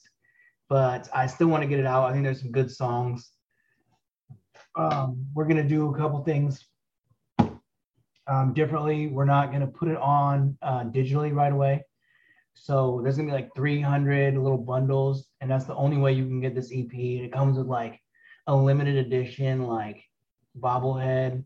But 0.69 1.09
I 1.13 1.27
still 1.27 1.49
want 1.49 1.63
to 1.63 1.69
get 1.69 1.81
it 1.81 1.87
out. 1.87 2.09
I 2.09 2.13
think 2.13 2.25
there's 2.25 2.41
some 2.41 2.53
good 2.53 2.71
songs. 2.71 3.31
Um, 4.77 5.27
we're 5.35 5.45
going 5.45 5.63
to 5.63 5.69
do 5.69 5.93
a 5.93 5.97
couple 5.97 6.23
things 6.25 6.65
um, 8.27 8.53
differently. 8.55 9.09
We're 9.09 9.25
not 9.25 9.49
going 9.51 9.61
to 9.61 9.67
put 9.67 9.89
it 9.89 9.97
on 9.97 10.57
uh, 10.63 10.85
digitally 10.85 11.35
right 11.35 11.53
away. 11.53 11.85
So 12.55 13.01
there's 13.03 13.17
going 13.17 13.29
to 13.29 13.35
be 13.35 13.37
like 13.43 13.55
300 13.55 14.37
little 14.37 14.59
bundles, 14.59 15.27
and 15.41 15.51
that's 15.51 15.65
the 15.65 15.75
only 15.75 15.97
way 15.97 16.13
you 16.13 16.25
can 16.25 16.41
get 16.41 16.55
this 16.55 16.71
EP. 16.73 16.93
It 16.93 17.33
comes 17.33 17.59
with 17.59 17.67
like 17.67 18.01
a 18.47 18.55
limited 18.55 18.97
edition, 18.97 19.67
like 19.67 20.05
bobblehead, 20.59 21.45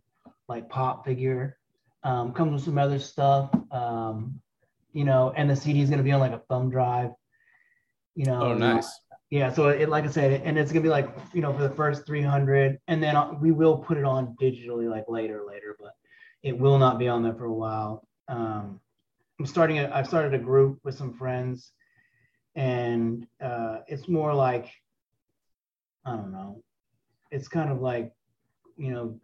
like 0.48 0.68
pop 0.68 1.04
figure. 1.04 1.56
Um, 2.04 2.32
comes 2.32 2.52
with 2.52 2.62
some 2.62 2.78
other 2.78 2.98
stuff, 2.98 3.50
um, 3.72 4.40
you 4.92 5.04
know, 5.04 5.32
and 5.36 5.50
the 5.50 5.56
CD 5.56 5.82
is 5.82 5.90
going 5.90 5.98
to 5.98 6.04
be 6.04 6.12
on 6.12 6.20
like 6.20 6.32
a 6.32 6.42
thumb 6.48 6.70
drive. 6.70 7.10
You 8.14 8.26
know. 8.26 8.42
Oh, 8.42 8.54
nice. 8.54 8.88
Yeah, 9.30 9.52
so 9.52 9.68
it, 9.68 9.90
like 9.90 10.04
I 10.04 10.08
said, 10.08 10.40
and 10.42 10.58
it's 10.58 10.72
gonna 10.72 10.82
be 10.82 10.88
like 10.88 11.10
you 11.34 11.42
know 11.42 11.52
for 11.52 11.62
the 11.62 11.74
first 11.74 12.06
300, 12.06 12.78
and 12.88 13.02
then 13.02 13.38
we 13.40 13.52
will 13.52 13.76
put 13.76 13.98
it 13.98 14.04
on 14.04 14.34
digitally 14.40 14.88
like 14.88 15.04
later, 15.06 15.42
later. 15.46 15.76
But 15.78 15.92
it 16.42 16.58
will 16.58 16.78
not 16.78 16.98
be 16.98 17.08
on 17.08 17.22
there 17.22 17.34
for 17.34 17.44
a 17.44 17.52
while. 17.52 18.06
Um, 18.28 18.80
I'm 19.38 19.46
starting. 19.46 19.78
A, 19.78 19.90
I've 19.92 20.06
started 20.06 20.34
a 20.34 20.42
group 20.42 20.78
with 20.84 20.96
some 20.96 21.14
friends, 21.14 21.72
and 22.54 23.26
uh, 23.42 23.78
it's 23.86 24.08
more 24.08 24.34
like 24.34 24.68
I 26.04 26.16
don't 26.16 26.32
know. 26.32 26.62
It's 27.30 27.48
kind 27.48 27.70
of 27.70 27.80
like 27.80 28.12
you 28.76 28.92
know. 28.92 29.20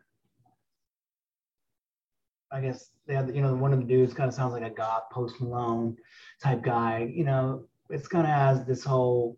I 2.52 2.60
guess 2.60 2.90
they 3.06 3.14
have 3.14 3.34
you 3.34 3.42
know 3.42 3.54
one 3.54 3.72
of 3.72 3.80
the 3.80 3.86
dudes 3.86 4.14
kind 4.14 4.28
of 4.28 4.34
sounds 4.34 4.52
like 4.52 4.62
a 4.62 4.70
goth 4.70 5.10
Post 5.10 5.40
Malone 5.40 5.96
type 6.42 6.62
guy. 6.62 7.10
You 7.12 7.24
know, 7.24 7.66
it's 7.90 8.08
kind 8.08 8.26
of 8.26 8.32
has 8.32 8.64
this 8.64 8.84
whole 8.84 9.36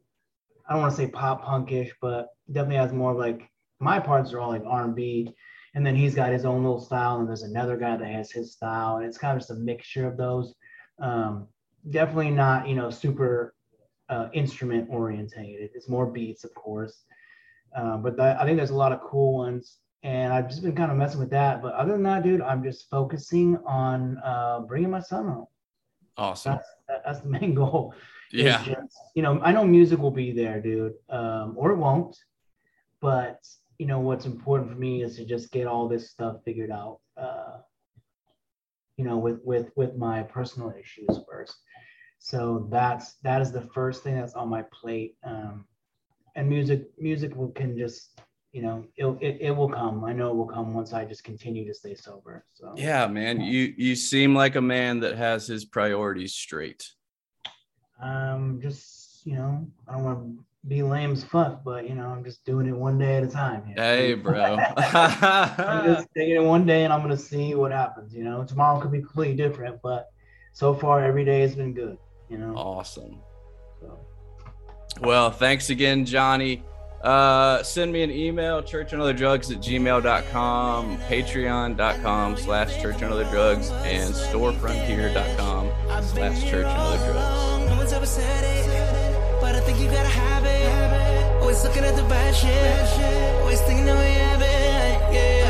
I 0.68 0.72
don't 0.72 0.83
want 0.83 0.95
to 0.95 0.97
say 0.97 1.09
pop 1.09 1.45
punkish, 1.45 1.91
but 2.01 2.29
definitely 2.53 2.77
has 2.77 2.93
more 2.93 3.12
of 3.12 3.18
like 3.18 3.49
my 3.79 4.01
parts 4.01 4.33
are 4.33 4.41
all 4.41 4.51
like 4.51 4.64
R&B 4.66 5.35
and 5.77 5.85
then 5.85 5.95
he's 5.95 6.14
got 6.14 6.33
his 6.33 6.47
own 6.47 6.64
little 6.64 6.81
style 6.81 7.18
and 7.18 7.29
there's 7.29 7.43
another 7.43 7.77
guy 7.77 7.99
that 7.99 8.09
has 8.09 8.33
his 8.33 8.55
style 8.55 8.97
and 8.97 9.05
it's 9.05 9.18
kind 9.18 9.35
of 9.35 9.39
just 9.39 9.51
a 9.51 9.55
mixture 9.55 10.07
of 10.07 10.16
those. 10.16 10.55
Um, 10.99 11.49
definitely 11.91 12.31
not 12.31 12.66
you 12.66 12.74
know 12.74 12.91
super 12.91 13.55
uh, 14.09 14.29
instrument 14.33 14.89
orientated. 14.91 15.70
It's 15.74 15.89
more 15.89 16.07
beats 16.07 16.45
of 16.45 16.55
course. 16.55 17.05
Um, 17.77 18.03
but 18.03 18.18
i 18.18 18.45
think 18.45 18.57
there's 18.57 18.70
a 18.70 18.74
lot 18.74 18.93
of 18.93 19.03
cool 19.03 19.35
ones 19.35 19.79
and 20.03 20.33
i've 20.33 20.49
just 20.49 20.62
been 20.62 20.74
kind 20.74 20.91
of 20.91 20.97
messing 20.97 21.21
with 21.21 21.30
that. 21.30 21.61
But 21.61 21.75
other 21.75 21.92
than 21.92 22.05
that 22.05 22.22
dude 22.22 22.41
i'm 22.41 22.64
just 22.64 22.88
focusing 22.91 23.59
on 23.67 24.18
uh, 24.25 24.61
bringing 24.61 24.91
my 24.91 25.01
son 25.01 25.26
home. 25.26 25.46
Awesome. 26.17 26.55
That's, 26.55 26.68
that, 26.88 27.03
that's 27.05 27.21
the 27.21 27.29
main 27.29 27.55
goal. 27.63 27.95
Yeah. 28.33 28.64
just, 28.64 28.96
you 29.14 29.22
know 29.22 29.41
i 29.42 29.53
know 29.53 29.64
music 29.64 29.99
will 29.99 30.11
be 30.11 30.33
there 30.33 30.61
dude 30.61 30.95
um, 31.11 31.55
or 31.57 31.71
it 31.72 31.76
won't 31.76 32.17
but 33.01 33.38
you 33.79 33.87
know 33.87 34.01
what's 34.01 34.27
important 34.27 34.71
for 34.71 34.77
me 34.77 35.03
is 35.03 35.17
to 35.17 35.25
just 35.25 35.51
get 35.53 35.67
all 35.67 35.89
this 35.89 36.11
stuff 36.11 36.37
figured 36.45 36.71
out 36.71 37.01
uh, 37.17 37.59
you 38.97 39.05
know 39.05 39.19
with 39.19 39.41
with 39.45 39.71
with 39.77 39.97
my 39.97 40.23
personal 40.23 40.73
issues 40.79 41.21
first. 41.29 41.57
So 42.19 42.67
that's 42.71 43.15
that 43.23 43.43
is 43.43 43.53
the 43.53 43.63
first 43.63 44.03
thing 44.03 44.17
that's 44.17 44.35
on 44.35 44.49
my 44.49 44.63
plate 44.73 45.17
um, 45.23 45.67
and 46.35 46.49
music 46.49 46.89
music 46.99 47.35
will 47.37 47.51
can 47.51 47.77
just 47.77 48.21
you 48.53 48.63
know 48.63 48.85
it, 48.97 49.07
it, 49.21 49.39
it 49.41 49.51
will 49.51 49.69
come. 49.69 50.05
I 50.05 50.13
know 50.13 50.31
it 50.31 50.37
will 50.37 50.47
come 50.47 50.73
once 50.73 50.93
i 50.93 51.05
just 51.05 51.25
continue 51.25 51.67
to 51.67 51.75
stay 51.75 51.95
sober 51.95 52.45
so. 52.55 52.73
Yeah 52.77 53.07
man 53.07 53.41
you 53.41 53.75
you 53.77 53.95
seem 53.97 54.35
like 54.35 54.57
a 54.57 54.61
man 54.63 55.01
that 55.01 55.17
has 55.17 55.47
his 55.47 55.65
priorities 55.65 56.35
straight. 56.35 56.89
Um 58.01 58.61
just 58.63 59.27
you 59.27 59.35
know 59.35 59.67
i 59.89 59.93
don't 59.93 60.05
want 60.05 60.19
to 60.21 60.45
be 60.68 60.83
lame 60.83 61.13
as 61.13 61.25
fuck, 61.25 61.63
but 61.64 61.88
you 61.88 61.95
know, 61.95 62.07
I'm 62.07 62.25
just 62.25 62.45
doing 62.45 62.67
it 62.67 62.76
one 62.76 62.99
day 62.99 63.17
at 63.17 63.22
a 63.22 63.29
time. 63.29 63.63
You 63.68 63.75
know? 63.75 63.83
Hey, 63.83 64.14
bro. 64.22 64.57
I'm 64.76 65.84
just 65.84 66.09
taking 66.17 66.37
it 66.37 66.43
one 66.43 66.67
day 66.67 66.84
and 66.84 66.93
I'm 66.93 67.01
gonna 67.03 67.17
see 67.17 67.55
what 67.55 67.72
happens. 67.72 68.14
You 68.14 68.25
know, 68.25 68.45
tomorrow 68.45 68.80
could 68.80 68.93
be 68.93 69.01
completely 69.01 69.37
different, 69.37 69.80
but 69.83 70.11
so 70.53 70.75
far 70.75 71.05
every 71.05 71.25
day 71.25 71.41
has 71.41 71.55
been 71.55 71.72
good. 71.72 71.99
You 72.29 72.38
know. 72.38 72.55
Awesome. 72.57 73.18
So. 73.80 73.99
Well, 75.01 75.30
thanks 75.30 75.71
again, 75.71 76.05
Jonny. 76.05 76.64
Uh, 77.03 77.63
send 77.63 77.93
me 77.93 78.03
an 78.03 78.11
email, 78.11 78.63
churchandother 78.63 79.17
drugs 79.17 79.51
at 79.51 79.59
gmail.com, 79.59 80.99
patreon.com 80.99 82.37
slash 82.37 82.83
church 82.83 83.03
and 83.03 83.13
other 83.13 83.25
drugs, 83.25 83.71
and 83.71 84.13
storefrontier.com 84.13 85.71
slash 86.03 86.41
church 86.51 86.67
and 86.67 86.67
other 86.67 87.13
drugs 87.13 87.37
Always 91.57 91.68
looking 91.68 91.88
at 91.88 91.96
the 91.96 92.03
bad 92.03 92.34
shit. 92.34 93.41
Always 93.41 93.62
thinking 93.62 93.87
that 93.87 93.96
we 93.96 94.12
have 94.20 94.42
it. 94.42 95.14
Yeah. 95.16 95.49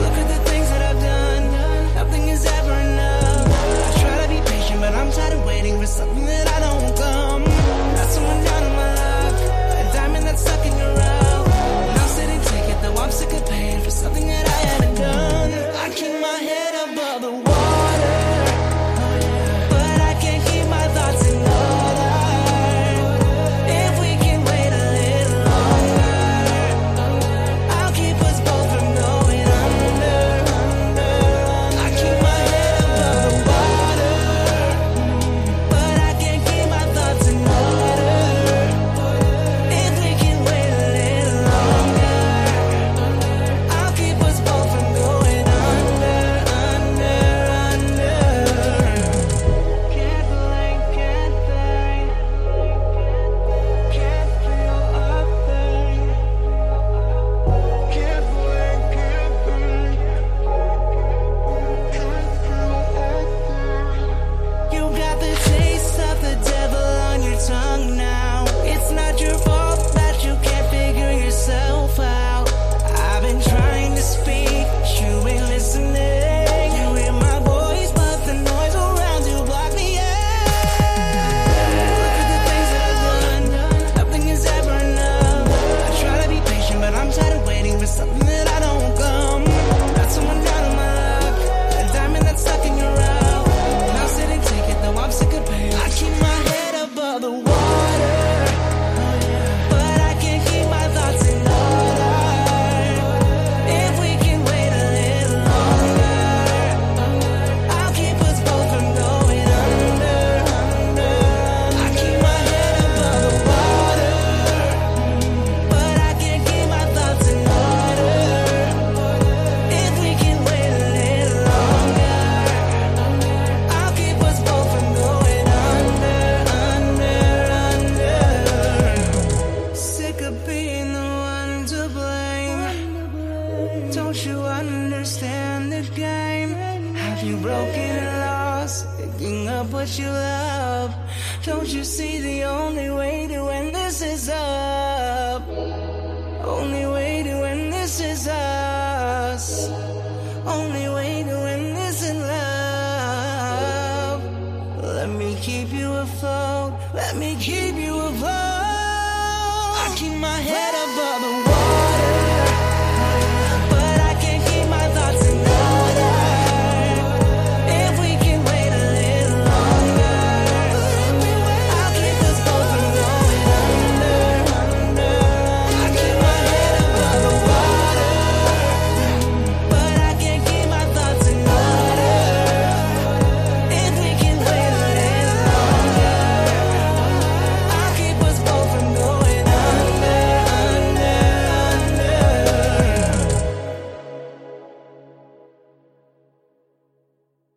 Look 0.00 0.16
at 0.16 0.28
the 0.32 0.50
things 0.50 0.66
that 0.70 0.80
I've 0.80 1.02
done. 1.02 1.94
Nothing 1.94 2.28
is 2.28 2.46
ever 2.46 2.72
enough. 2.72 3.44
I 3.86 4.00
try 4.00 4.22
to 4.22 4.28
be 4.32 4.40
patient, 4.48 4.80
but 4.80 4.94
I'm 4.94 5.12
tired 5.12 5.34
of 5.34 5.44
waiting 5.44 5.78
for 5.78 5.86
something 5.86 6.24
that 6.24 6.45